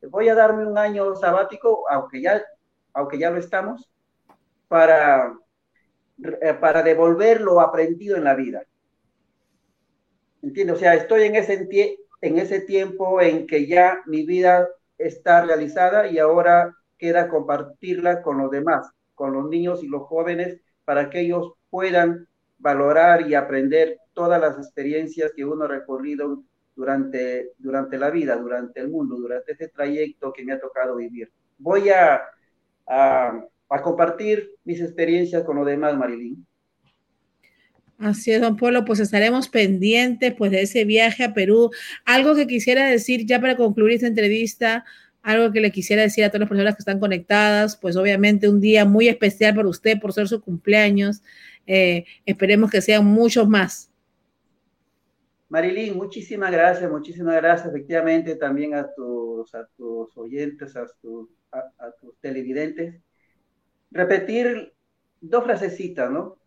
voy 0.09 0.29
a 0.29 0.35
darme 0.35 0.67
un 0.67 0.79
año 0.79 1.15
sabático, 1.17 1.85
aunque 1.91 2.23
ya, 2.23 2.43
aunque 2.93 3.19
ya 3.19 3.31
lo 3.31 3.39
estamos, 3.39 3.91
para, 4.69 5.35
eh, 6.43 6.55
para 6.55 6.83
devolver 6.83 7.41
lo 7.41 7.61
aprendido 7.61 8.17
en 8.17 8.25
la 8.25 8.35
vida. 8.35 8.63
¿Entiendes? 10.43 10.77
O 10.77 10.79
sea, 10.79 10.95
estoy 10.95 11.25
en 11.25 11.37
ese, 11.37 11.69
en 12.21 12.39
ese 12.39 12.61
tiempo 12.61 13.21
en 13.21 13.47
que 13.47 13.67
ya 13.67 14.03
mi 14.07 14.25
vida 14.25 14.69
está 14.97 15.45
realizada 15.45 16.07
y 16.07 16.19
ahora 16.19 16.75
queda 16.99 17.29
compartirla 17.29 18.23
con 18.23 18.39
los 18.39 18.51
demás, 18.51 18.91
con 19.15 19.33
los 19.33 19.49
niños 19.49 19.83
y 19.83 19.89
los 19.89 20.03
jóvenes, 20.03 20.61
para 20.85 21.11
que 21.11 21.21
ellos 21.21 21.55
puedan 21.71 22.27
valorar 22.59 23.29
y 23.29 23.35
aprender 23.35 24.00
todas 24.13 24.41
las 24.41 24.57
experiencias 24.59 25.33
que 25.35 25.45
uno 25.45 25.65
ha 25.65 25.69
recorrido 25.69 26.43
durante, 26.75 27.51
durante 27.59 27.99
la 27.99 28.11
vida, 28.11 28.37
durante 28.37 28.81
el 28.81 28.89
mundo, 28.89 29.17
durante 29.17 29.53
este 29.53 29.69
trayecto 29.69 30.33
que 30.33 30.45
me 30.45 30.53
ha 30.53 30.61
tocado 30.61 30.97
vivir. 30.97 31.31
Voy 31.59 31.91
a, 31.91 32.23
a, 32.87 33.83
compartir 33.83 34.51
mis 34.65 34.81
experiencias 34.81 35.45
con 35.45 35.57
los 35.57 35.67
demás, 35.67 35.97
Marilyn. 35.97 36.45
Así 37.99 38.33
es, 38.33 38.41
don 38.41 38.57
Polo, 38.57 38.87
pues 38.87 38.99
estaremos 38.99 39.49
pendientes 39.49 40.33
pues 40.35 40.51
de 40.51 40.63
ese 40.63 40.85
viaje 40.87 41.23
a 41.23 41.35
Perú. 41.35 41.71
Algo 42.07 42.35
que 42.35 42.47
quisiera 42.47 42.87
decir 42.87 43.27
ya 43.27 43.41
para 43.41 43.57
concluir 43.57 43.97
esta 43.97 44.07
entrevista, 44.07 44.87
algo 45.23 45.53
que 45.53 45.61
le 45.61 45.71
quisiera 45.71 46.01
decir 46.01 46.25
a 46.25 46.31
todas 46.31 46.41
las 46.41 46.49
personas 46.49 46.75
que 46.77 46.81
están 46.81 46.99
conectadas, 46.99 47.77
pues 47.77 47.97
obviamente 47.97 48.49
un 48.49 48.61
día 48.61 48.87
muy 48.87 49.09
especial 49.09 49.55
para 49.55 49.69
usted 49.69 50.01
por 50.01 50.15
ser 50.15 50.29
su 50.29 50.41
cumpleaños. 50.41 51.23
Eh, 51.67 52.07
esperemos 52.25 52.71
que 52.71 52.81
sean 52.81 53.05
muchos 53.05 53.47
más. 53.47 53.90
Marilyn, 55.51 55.97
muchísimas 55.97 56.53
gracias, 56.53 56.89
muchísimas 56.89 57.35
gracias 57.35 57.69
efectivamente 57.69 58.37
también 58.37 58.73
a 58.75 58.89
tus, 58.95 59.53
oyentes, 60.17 60.77
a, 60.77 60.87
a, 61.51 61.91
tus 62.01 62.17
televidentes. 62.21 63.03
Repetir 63.91 64.73
dos 65.21 65.43
frasecitas, 65.43 66.09
¿no? 66.09 66.39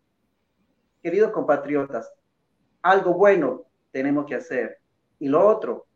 Queridos 1.02 1.32
compatriotas, 1.32 2.10
algo 2.80 3.12
bueno 3.12 3.66
tenemos 3.90 4.24
que 4.24 4.36
hacer. 4.36 4.78
Y 5.18 5.28
lo 5.28 5.46
otro, 5.46 5.86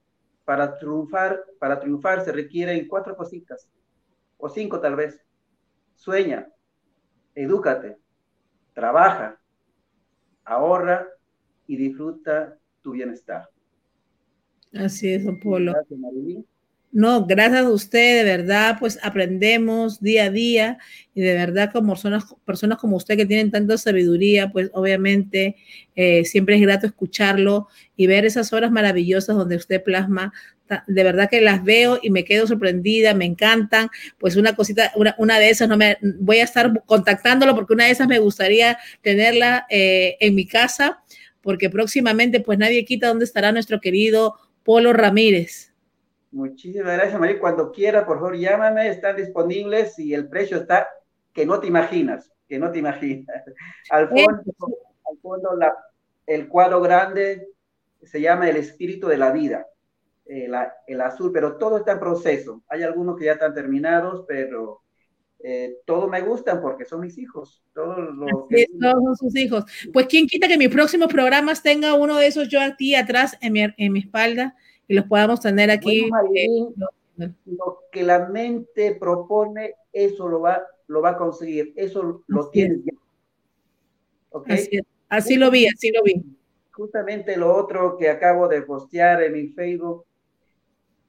para 0.45 0.77
triunfar, 0.77 1.43
para 1.59 1.81
triunfar 1.81 2.23
se 2.23 2.33
requieren 2.33 2.87
cuatro 2.87 3.17
cositas, 3.17 3.71
o 4.37 4.51
cinco 4.51 4.81
tal 4.81 4.97
vez. 4.97 5.19
Sueña, 5.95 6.47
edúcate, 7.35 7.97
trabaja, 8.75 9.41
ahorra 10.45 11.09
y 11.67 11.79
disfruta 11.79 12.59
tu 12.89 12.93
bienestar. 12.93 13.51
Así 14.73 15.13
es, 15.13 15.25
don 15.25 15.39
Polo. 15.39 15.73
Gracias, 15.73 16.01
No, 16.91 17.27
gracias 17.27 17.67
a 17.67 17.71
usted, 17.71 18.25
de 18.25 18.25
verdad, 18.25 18.77
pues 18.81 18.99
aprendemos 19.03 20.01
día 20.01 20.25
a 20.25 20.31
día 20.31 20.79
y 21.15 21.21
de 21.21 21.35
verdad 21.35 21.71
como 21.71 21.93
personas, 21.93 22.25
personas 22.47 22.79
como 22.79 22.97
usted 22.97 23.17
que 23.17 23.27
tienen 23.27 23.51
tanta 23.51 23.77
sabiduría, 23.77 24.51
pues 24.51 24.71
obviamente 24.73 25.57
eh, 25.97 26.25
siempre 26.25 26.57
es 26.57 26.63
grato 26.63 26.87
escucharlo 26.87 27.69
y 27.95 28.07
ver 28.07 28.25
esas 28.25 28.53
horas 28.55 28.71
maravillosas 28.71 29.37
donde 29.37 29.57
usted 29.57 29.83
plasma. 29.83 30.33
De 30.87 31.03
verdad 31.03 31.31
que 31.31 31.41
las 31.41 31.65
veo 31.65 31.99
y 32.03 32.11
me 32.11 32.25
quedo 32.25 32.47
sorprendida, 32.47 33.15
me 33.15 33.25
encantan. 33.25 33.89
Pues 34.19 34.37
una 34.37 34.55
cosita, 34.55 34.93
una, 34.97 35.15
una 35.19 35.39
de 35.39 35.51
esas, 35.51 35.69
no 35.69 35.77
me 35.77 35.99
voy 36.21 36.39
a 36.39 36.45
estar 36.45 36.85
contactándolo 36.85 37.55
porque 37.55 37.75
una 37.75 37.87
de 37.87 37.91
esas 37.91 38.09
me 38.09 38.19
gustaría 38.19 38.79
tenerla 39.03 39.67
eh, 39.71 40.17
en 40.21 40.35
mi 40.35 40.47
casa 40.47 41.03
porque 41.43 41.71
próximamente 41.71 42.41
pues 42.41 42.59
nadie 42.59 42.85
quita 42.85 43.09
dónde 43.09 43.25
estará 43.25 43.53
nuestro 43.53 43.81
querido 43.81 44.35
Polo 44.65 44.93
Ramírez. 44.93 45.73
Muchísimas 46.31 46.95
gracias, 46.95 47.19
María. 47.19 47.41
Cuando 47.41 47.73
quiera, 47.73 48.05
por 48.05 48.19
favor, 48.19 48.37
llámame, 48.37 48.89
están 48.89 49.17
disponibles 49.17 49.99
y 49.99 50.13
el 50.13 50.29
precio 50.29 50.59
está 50.59 50.89
que 51.33 51.47
no 51.47 51.59
te 51.61 51.67
imaginas, 51.67 52.31
que 52.47 52.59
no 52.59 52.71
te 52.71 52.79
imaginas. 52.79 53.45
Al 53.91 54.09
fondo, 54.09 54.43
el 56.27 56.49
cuadro 56.49 56.81
grande 56.83 57.49
se 58.03 58.21
llama 58.21 58.51
El 58.51 58.57
espíritu 58.57 59.09
de 59.09 59.17
la 59.17 59.31
vida, 59.31 59.67
el, 60.27 60.55
el 60.87 61.01
azul, 61.01 61.31
pero 61.33 61.57
todo 61.57 61.79
está 61.79 61.93
en 61.93 62.01
proceso. 62.01 62.63
Hay 62.69 62.83
algunos 62.83 63.17
que 63.17 63.25
ya 63.25 63.33
están 63.33 63.55
terminados, 63.55 64.25
pero 64.29 64.83
eh, 65.41 65.77
todos 65.85 66.11
me 66.11 66.21
gustan 66.21 66.61
porque 66.61 66.85
son 66.85 67.01
mis 67.01 67.17
hijos. 67.19 67.63
Todos, 67.73 67.97
son 68.81 69.17
sus 69.17 69.37
hijos. 69.37 69.65
Pues 69.93 70.07
quién 70.07 70.27
quita 70.27 70.49
que 70.49 70.59
mis 70.59 70.69
próximos 70.69 71.13
programas 71.13 71.63
tenga 71.63 71.95
uno 71.95 72.17
de 72.17 72.27
esos 72.27 72.49
yo 72.49 72.61
aquí 72.61 72.95
atrás 72.95 73.37
en 73.41 73.53
mi, 73.53 73.63
en 73.63 73.93
mi 73.93 74.01
espalda 74.01 74.57
y 74.89 74.95
los 74.95 75.05
podamos 75.07 75.41
tener 75.41 75.71
aquí. 75.71 76.09
Eh, 76.35 77.31
lo 77.47 77.85
que 77.93 78.03
la 78.03 78.29
mente 78.29 78.95
propone, 78.95 79.75
eso 79.93 80.29
lo 80.29 80.41
va, 80.41 80.63
lo 80.89 81.03
va 81.03 81.11
a 81.11 81.17
conseguir. 81.17 81.73
Eso 81.77 82.23
lo 82.27 82.51
tiene 82.51 82.83
Así, 85.09 85.37
lo 85.37 85.51
vi, 85.51 85.67
así 85.67 85.91
lo 85.91 86.03
vi. 86.03 86.23
Justamente 86.73 87.37
lo 87.37 87.55
otro 87.55 87.97
que 87.97 88.09
acabo 88.09 88.47
de 88.47 88.63
postear 88.63 89.23
en 89.23 89.33
mi 89.33 89.49
Facebook 89.49 90.05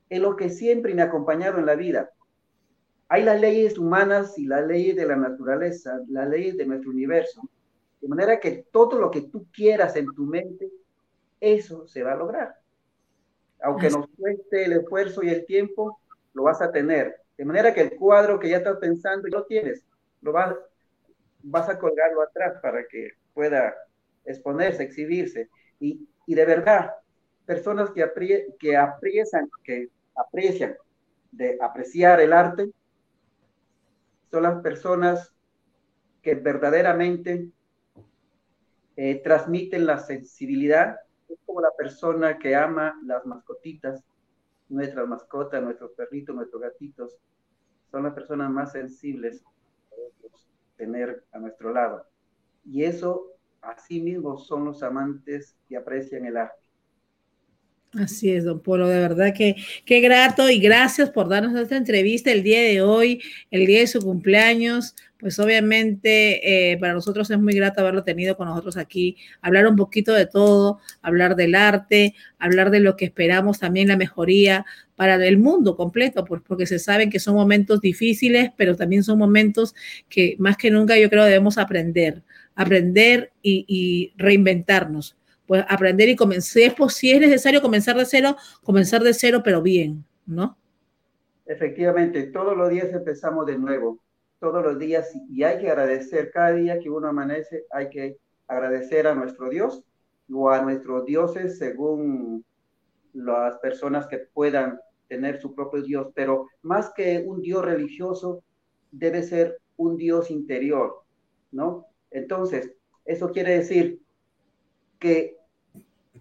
es 0.09 0.19
lo 0.19 0.35
que 0.35 0.49
siempre 0.49 0.93
me 0.95 1.01
ha 1.01 1.05
acompañado 1.05 1.59
en 1.59 1.65
la 1.65 1.75
vida 1.75 2.11
hay 3.09 3.23
las 3.23 3.41
leyes 3.41 3.77
humanas 3.77 4.37
y 4.37 4.45
las 4.45 4.65
leyes 4.67 4.95
de 4.95 5.05
la 5.05 5.15
naturaleza, 5.15 5.99
las 6.09 6.29
leyes 6.29 6.55
de 6.57 6.65
nuestro 6.67 6.91
universo. 6.91 7.41
De 7.99 8.07
manera 8.07 8.39
que 8.39 8.67
todo 8.71 8.99
lo 8.99 9.09
que 9.09 9.21
tú 9.21 9.47
quieras 9.51 9.95
en 9.95 10.05
tu 10.13 10.25
mente, 10.25 10.69
eso 11.41 11.87
se 11.87 12.03
va 12.03 12.13
a 12.13 12.17
lograr. 12.17 12.55
Aunque 13.61 13.89
nos 13.89 14.07
cueste 14.15 14.65
el 14.65 14.73
esfuerzo 14.73 15.23
y 15.23 15.29
el 15.29 15.45
tiempo, 15.45 15.99
lo 16.33 16.43
vas 16.43 16.61
a 16.61 16.71
tener. 16.71 17.19
De 17.35 17.45
manera 17.45 17.73
que 17.73 17.81
el 17.81 17.95
cuadro 17.95 18.39
que 18.39 18.49
ya 18.49 18.57
estás 18.57 18.77
pensando, 18.77 19.27
ya 19.27 19.39
lo 19.39 19.45
tienes, 19.45 19.83
lo 20.21 20.31
vas, 20.31 20.55
vas 21.41 21.67
a 21.67 21.79
colgarlo 21.79 22.21
atrás 22.21 22.59
para 22.61 22.85
que 22.87 23.13
pueda 23.33 23.73
exponerse, 24.23 24.83
exhibirse. 24.83 25.49
Y, 25.79 26.07
y 26.27 26.35
de 26.35 26.45
verdad, 26.45 26.91
personas 27.45 27.89
que, 27.89 28.05
que 28.59 28.77
aprecian, 28.77 29.49
que 29.63 29.89
aprecian 30.15 30.75
de 31.31 31.57
apreciar 31.59 32.21
el 32.21 32.33
arte, 32.33 32.69
son 34.31 34.43
las 34.43 34.61
personas 34.61 35.33
que 36.21 36.35
verdaderamente 36.35 37.49
eh, 38.95 39.21
transmiten 39.23 39.85
la 39.85 39.99
sensibilidad. 39.99 40.97
Es 41.27 41.37
como 41.45 41.61
la 41.61 41.71
persona 41.77 42.37
que 42.37 42.55
ama 42.55 42.99
las 43.05 43.25
mascotitas, 43.25 44.03
nuestras 44.67 45.07
mascotas, 45.07 45.63
nuestros 45.63 45.91
perritos, 45.91 46.35
nuestros 46.35 46.61
gatitos. 46.61 47.17
Son 47.91 48.03
las 48.03 48.13
personas 48.13 48.51
más 48.51 48.71
sensibles 48.71 49.43
tener 50.77 51.23
a 51.33 51.39
nuestro 51.39 51.73
lado. 51.73 52.05
Y 52.65 52.83
eso, 52.83 53.27
así 53.61 54.01
mismo, 54.01 54.37
son 54.37 54.65
los 54.65 54.81
amantes 54.81 55.57
que 55.67 55.77
aprecian 55.77 56.25
el 56.25 56.37
arte. 56.37 56.58
Así 57.97 58.29
es, 58.29 58.43
don 58.43 58.59
Polo, 58.59 58.87
de 58.87 58.99
verdad 58.99 59.33
que 59.35 59.55
qué 59.83 59.99
grato 59.99 60.47
y 60.47 60.59
gracias 60.59 61.09
por 61.09 61.27
darnos 61.27 61.59
esta 61.59 61.75
entrevista 61.75 62.31
el 62.31 62.43
día 62.43 62.61
de 62.61 62.83
hoy, 62.83 63.19
el 63.49 63.65
día 63.65 63.79
de 63.79 63.87
su 63.87 63.99
cumpleaños. 63.99 64.95
Pues 65.17 65.39
obviamente 65.39 66.71
eh, 66.71 66.77
para 66.77 66.93
nosotros 66.93 67.29
es 67.31 67.39
muy 67.39 67.53
grato 67.53 67.81
haberlo 67.81 68.03
tenido 68.03 68.37
con 68.37 68.47
nosotros 68.47 68.77
aquí, 68.77 69.17
hablar 69.41 69.67
un 69.67 69.75
poquito 69.75 70.13
de 70.13 70.27
todo, 70.27 70.79
hablar 71.01 71.35
del 71.35 71.55
arte, 71.55 72.13
hablar 72.37 72.69
de 72.69 72.79
lo 72.79 72.95
que 72.95 73.05
esperamos 73.05 73.59
también 73.59 73.87
la 73.87 73.97
mejoría 73.97 74.65
para 74.95 75.15
el 75.15 75.39
mundo 75.39 75.75
completo, 75.75 76.23
pues 76.25 76.41
porque 76.45 76.67
se 76.67 76.79
saben 76.79 77.09
que 77.09 77.19
son 77.19 77.35
momentos 77.35 77.81
difíciles, 77.81 78.51
pero 78.55 78.75
también 78.75 79.03
son 79.03 79.17
momentos 79.17 79.73
que 80.09 80.35
más 80.37 80.57
que 80.57 80.71
nunca 80.71 80.97
yo 80.97 81.09
creo 81.09 81.25
debemos 81.25 81.57
aprender, 81.57 82.23
aprender 82.55 83.31
y 83.41 84.13
reinventarnos 84.15 85.17
pues 85.49 85.65
aprender 85.67 86.07
y 86.07 86.15
comenzar, 86.15 86.75
pues, 86.77 86.93
si 86.93 87.09
es 87.09 87.19
necesario 87.19 87.59
comenzar 87.59 87.97
de 87.97 88.05
cero, 88.05 88.35
comenzar 88.63 89.01
de 89.01 89.15
cero, 89.15 89.41
pero 89.43 89.63
bien, 89.63 90.05
¿no? 90.27 90.55
Efectivamente, 91.47 92.27
todos 92.27 92.55
los 92.55 92.69
días 92.69 92.93
empezamos 92.93 93.47
de 93.47 93.57
nuevo, 93.57 93.97
todos 94.39 94.63
los 94.63 94.77
días, 94.77 95.11
y 95.27 95.41
hay 95.41 95.57
que 95.57 95.71
agradecer 95.71 96.29
cada 96.29 96.51
día 96.51 96.77
que 96.77 96.91
uno 96.91 97.07
amanece, 97.07 97.65
hay 97.71 97.89
que 97.89 98.17
agradecer 98.47 99.07
a 99.07 99.15
nuestro 99.15 99.49
Dios 99.49 99.83
o 100.31 100.51
a 100.51 100.61
nuestros 100.61 101.03
dioses 101.05 101.57
según 101.57 102.45
las 103.13 103.57
personas 103.57 104.05
que 104.05 104.19
puedan 104.19 104.79
tener 105.07 105.41
su 105.41 105.55
propio 105.55 105.81
Dios, 105.81 106.09
pero 106.13 106.45
más 106.61 106.93
que 106.95 107.23
un 107.25 107.41
Dios 107.41 107.65
religioso, 107.65 108.43
debe 108.91 109.23
ser 109.23 109.57
un 109.77 109.97
Dios 109.97 110.29
interior, 110.29 111.01
¿no? 111.51 111.87
Entonces, 112.11 112.71
eso 113.03 113.31
quiere 113.31 113.57
decir 113.57 113.99
que 114.99 115.38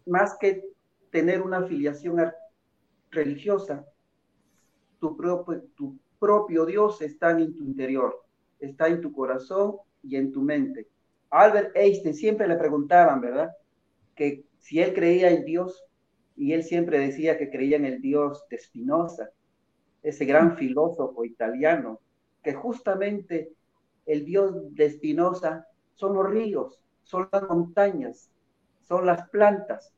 más 0.08 0.36
que 0.38 0.62
tener 1.10 1.42
una 1.42 1.58
afiliación 1.58 2.32
religiosa, 3.10 3.86
tu 4.98 5.16
propio, 5.16 5.62
tu 5.76 5.98
propio 6.18 6.66
Dios 6.66 7.00
está 7.02 7.30
en 7.30 7.54
tu 7.54 7.64
interior, 7.64 8.24
está 8.58 8.88
en 8.88 9.00
tu 9.00 9.12
corazón 9.12 9.76
y 10.02 10.16
en 10.16 10.32
tu 10.32 10.42
mente. 10.42 10.88
Albert 11.30 11.76
Einstein 11.76 12.14
siempre 12.14 12.48
le 12.48 12.56
preguntaban, 12.56 13.20
¿verdad? 13.20 13.50
Que 14.14 14.44
si 14.58 14.80
él 14.80 14.94
creía 14.94 15.30
en 15.30 15.44
Dios, 15.44 15.84
y 16.36 16.52
él 16.52 16.62
siempre 16.62 17.00
decía 17.00 17.36
que 17.36 17.50
creía 17.50 17.76
en 17.76 17.84
el 17.84 18.00
Dios 18.00 18.44
de 18.48 18.58
Spinoza, 18.58 19.30
ese 20.02 20.24
gran 20.24 20.56
filósofo 20.56 21.24
italiano, 21.24 22.00
que 22.42 22.54
justamente 22.54 23.52
el 24.06 24.24
Dios 24.24 24.74
de 24.74 24.90
Spinoza 24.90 25.66
son 25.94 26.14
los 26.14 26.30
ríos, 26.30 26.80
son 27.02 27.28
las 27.32 27.42
montañas, 27.48 28.30
son 28.82 29.04
las 29.04 29.28
plantas, 29.30 29.92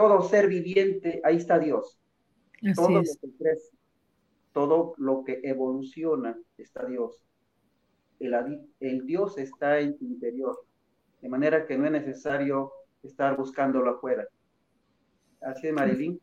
todo 0.00 0.22
ser 0.22 0.48
viviente, 0.48 1.20
ahí 1.22 1.36
está 1.36 1.58
Dios. 1.58 2.00
todo 2.74 2.88
lo 2.88 3.02
que 3.02 3.36
crece, 3.38 3.76
todo 4.54 4.94
lo 4.96 5.24
que 5.24 5.40
evoluciona, 5.42 6.38
está 6.56 6.86
Dios. 6.86 7.22
El, 8.18 8.34
el 8.80 9.04
Dios 9.04 9.36
está 9.36 9.78
en 9.78 9.98
tu 9.98 10.06
interior, 10.06 10.58
de 11.20 11.28
manera 11.28 11.66
que 11.66 11.76
no 11.76 11.84
es 11.84 11.92
necesario 11.92 12.72
estar 13.02 13.36
buscándolo 13.36 13.90
afuera. 13.90 14.26
Así 15.42 15.66
es, 15.66 15.74
Marilyn. 15.74 16.18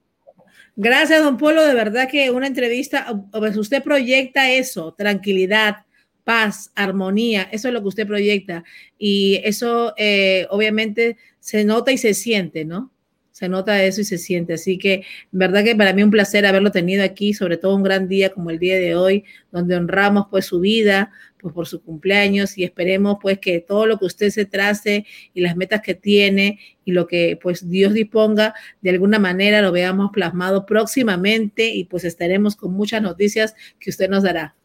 Gracias, 0.75 1.23
don 1.23 1.37
Polo. 1.37 1.61
De 1.63 1.75
verdad 1.75 2.09
que 2.09 2.31
una 2.31 2.47
entrevista, 2.47 3.05
pues 3.31 3.55
usted 3.57 3.83
proyecta 3.83 4.49
eso, 4.49 4.95
tranquilidad, 4.95 5.85
paz, 6.23 6.71
armonía, 6.73 7.43
eso 7.51 7.67
es 7.67 7.75
lo 7.75 7.83
que 7.83 7.89
usted 7.89 8.07
proyecta. 8.07 8.63
Y 8.97 9.39
eso 9.43 9.93
eh, 9.97 10.47
obviamente 10.49 11.17
se 11.39 11.63
nota 11.63 11.91
y 11.91 11.99
se 11.99 12.15
siente, 12.15 12.65
¿no? 12.65 12.91
Se 13.37 13.49
nota 13.49 13.83
eso 13.83 14.01
y 14.01 14.03
se 14.03 14.17
siente. 14.17 14.53
Así 14.53 14.79
que, 14.79 15.03
verdad 15.31 15.63
que 15.63 15.75
para 15.75 15.93
mí 15.93 16.01
un 16.01 16.09
placer 16.09 16.43
haberlo 16.47 16.71
tenido 16.71 17.03
aquí, 17.03 17.35
sobre 17.35 17.57
todo 17.57 17.75
un 17.75 17.83
gran 17.83 18.07
día 18.07 18.31
como 18.31 18.49
el 18.49 18.57
día 18.57 18.79
de 18.79 18.95
hoy, 18.95 19.25
donde 19.51 19.75
honramos 19.75 20.25
pues 20.31 20.47
su 20.47 20.59
vida, 20.59 21.11
pues 21.39 21.53
por 21.53 21.67
su 21.67 21.83
cumpleaños 21.83 22.57
y 22.57 22.63
esperemos 22.63 23.19
pues 23.21 23.37
que 23.37 23.59
todo 23.59 23.85
lo 23.85 23.99
que 23.99 24.05
usted 24.05 24.31
se 24.31 24.45
trace 24.45 25.05
y 25.35 25.41
las 25.41 25.55
metas 25.55 25.83
que 25.83 25.93
tiene 25.93 26.59
y 26.83 26.93
lo 26.93 27.05
que 27.05 27.37
pues 27.39 27.69
Dios 27.69 27.93
disponga, 27.93 28.55
de 28.81 28.89
alguna 28.89 29.19
manera 29.19 29.61
lo 29.61 29.71
veamos 29.71 30.09
plasmado 30.11 30.65
próximamente 30.65 31.67
y 31.67 31.83
pues 31.83 32.05
estaremos 32.05 32.55
con 32.55 32.73
muchas 32.73 33.03
noticias 33.03 33.53
que 33.79 33.91
usted 33.91 34.09
nos 34.09 34.23
dará. 34.23 34.55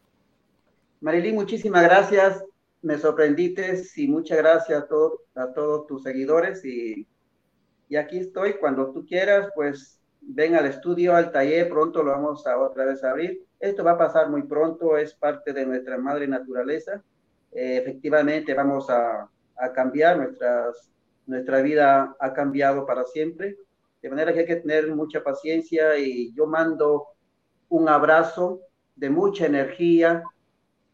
Marilyn, 0.99 1.35
muchísimas 1.35 1.83
gracias. 1.83 2.43
Me 2.81 2.97
sorprendiste 2.97 3.83
y 3.97 4.07
muchas 4.07 4.39
gracias 4.39 4.81
a, 4.81 4.87
todos 4.87 5.19
a 5.35 5.53
todos 5.53 5.85
tus 5.85 6.01
seguidores 6.01 6.65
y 6.65 7.05
y 7.93 7.95
aquí 7.95 8.17
estoy 8.17 8.53
cuando 8.53 8.91
tú 8.91 9.05
quieras, 9.05 9.51
pues 9.53 10.01
ven 10.19 10.55
al 10.55 10.65
estudio, 10.65 11.15
al 11.15 11.31
taller, 11.31 11.69
pronto 11.69 12.01
lo 12.01 12.09
vamos 12.09 12.47
a 12.47 12.57
otra 12.57 12.85
vez 12.85 13.03
a 13.03 13.11
abrir. 13.11 13.45
Esto 13.59 13.83
va 13.83 13.91
a 13.91 13.97
pasar 13.99 14.31
muy 14.31 14.41
pronto, 14.41 14.97
es 14.97 15.13
parte 15.13 15.53
de 15.53 15.63
nuestra 15.63 15.99
madre 15.99 16.27
naturaleza. 16.27 17.03
Eh, 17.51 17.77
efectivamente 17.77 18.55
vamos 18.55 18.89
a, 18.89 19.29
a 19.57 19.73
cambiar, 19.73 20.17
nuestras, 20.17 20.91
nuestra 21.27 21.61
vida 21.61 22.15
ha 22.19 22.33
cambiado 22.33 22.83
para 22.87 23.05
siempre, 23.05 23.57
de 24.01 24.09
manera 24.09 24.33
que 24.33 24.39
hay 24.39 24.47
que 24.47 24.55
tener 24.55 24.91
mucha 24.95 25.23
paciencia 25.23 25.95
y 25.95 26.33
yo 26.33 26.47
mando 26.47 27.09
un 27.69 27.87
abrazo 27.89 28.61
de 28.95 29.11
mucha 29.11 29.45
energía 29.45 30.23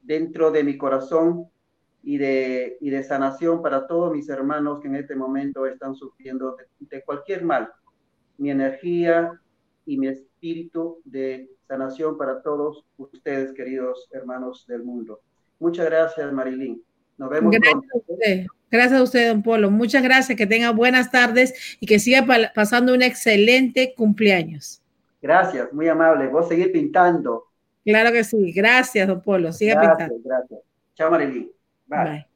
dentro 0.01 0.51
de 0.51 0.65
mi 0.65 0.77
corazón 0.77 1.49
y 2.03 2.17
de, 2.17 2.77
y 2.79 2.89
de 2.89 3.03
sanación 3.03 3.61
para 3.61 3.87
todos 3.87 4.11
mis 4.13 4.29
hermanos 4.29 4.79
que 4.81 4.87
en 4.87 4.95
este 4.95 5.15
momento 5.15 5.65
están 5.65 5.95
sufriendo 5.95 6.55
de, 6.79 7.03
cualquier 7.03 7.43
mal. 7.43 7.69
Mi 8.37 8.51
energía 8.51 9.31
y 9.85 9.97
mi 9.97 10.07
espíritu 10.07 11.01
de 11.03 11.49
sanación 11.67 12.17
para 12.17 12.41
todos 12.41 12.85
ustedes, 12.97 13.53
queridos 13.53 14.09
hermanos 14.11 14.65
del 14.67 14.83
mundo. 14.83 15.19
Muchas 15.59 15.85
gracias, 15.85 16.31
Marilyn. 16.31 16.81
Nos 17.17 17.29
vemos 17.29 17.51
gracias 17.51 17.83
A 17.93 17.97
usted. 17.97 18.45
Gracias 18.71 18.99
a 18.99 19.03
usted, 19.03 19.27
don 19.29 19.43
Polo. 19.43 19.69
Muchas 19.69 20.01
gracias. 20.03 20.37
Que 20.37 20.47
tenga 20.47 20.71
buenas 20.71 21.11
tardes 21.11 21.77
y 21.79 21.85
que 21.85 21.99
siga 21.99 22.25
pasando 22.55 22.93
un 22.93 23.01
excelente 23.01 23.93
cumpleaños. 23.95 24.81
Gracias, 25.21 25.73
muy 25.73 25.87
amable. 25.89 26.27
Vos 26.27 26.47
seguir 26.47 26.71
pintando. 26.71 27.45
Claro 27.83 28.11
que 28.11 28.23
sí. 28.23 28.53
Gracias, 28.53 29.07
don 29.07 29.21
Polo. 29.21 29.51
Siga 29.51 29.81
pintando. 29.81 30.15
Gracias. 30.23 30.59
Chao, 30.95 31.11
Marilyn. 31.11 31.51
Bye. 31.89 31.97
Bye. 32.03 32.28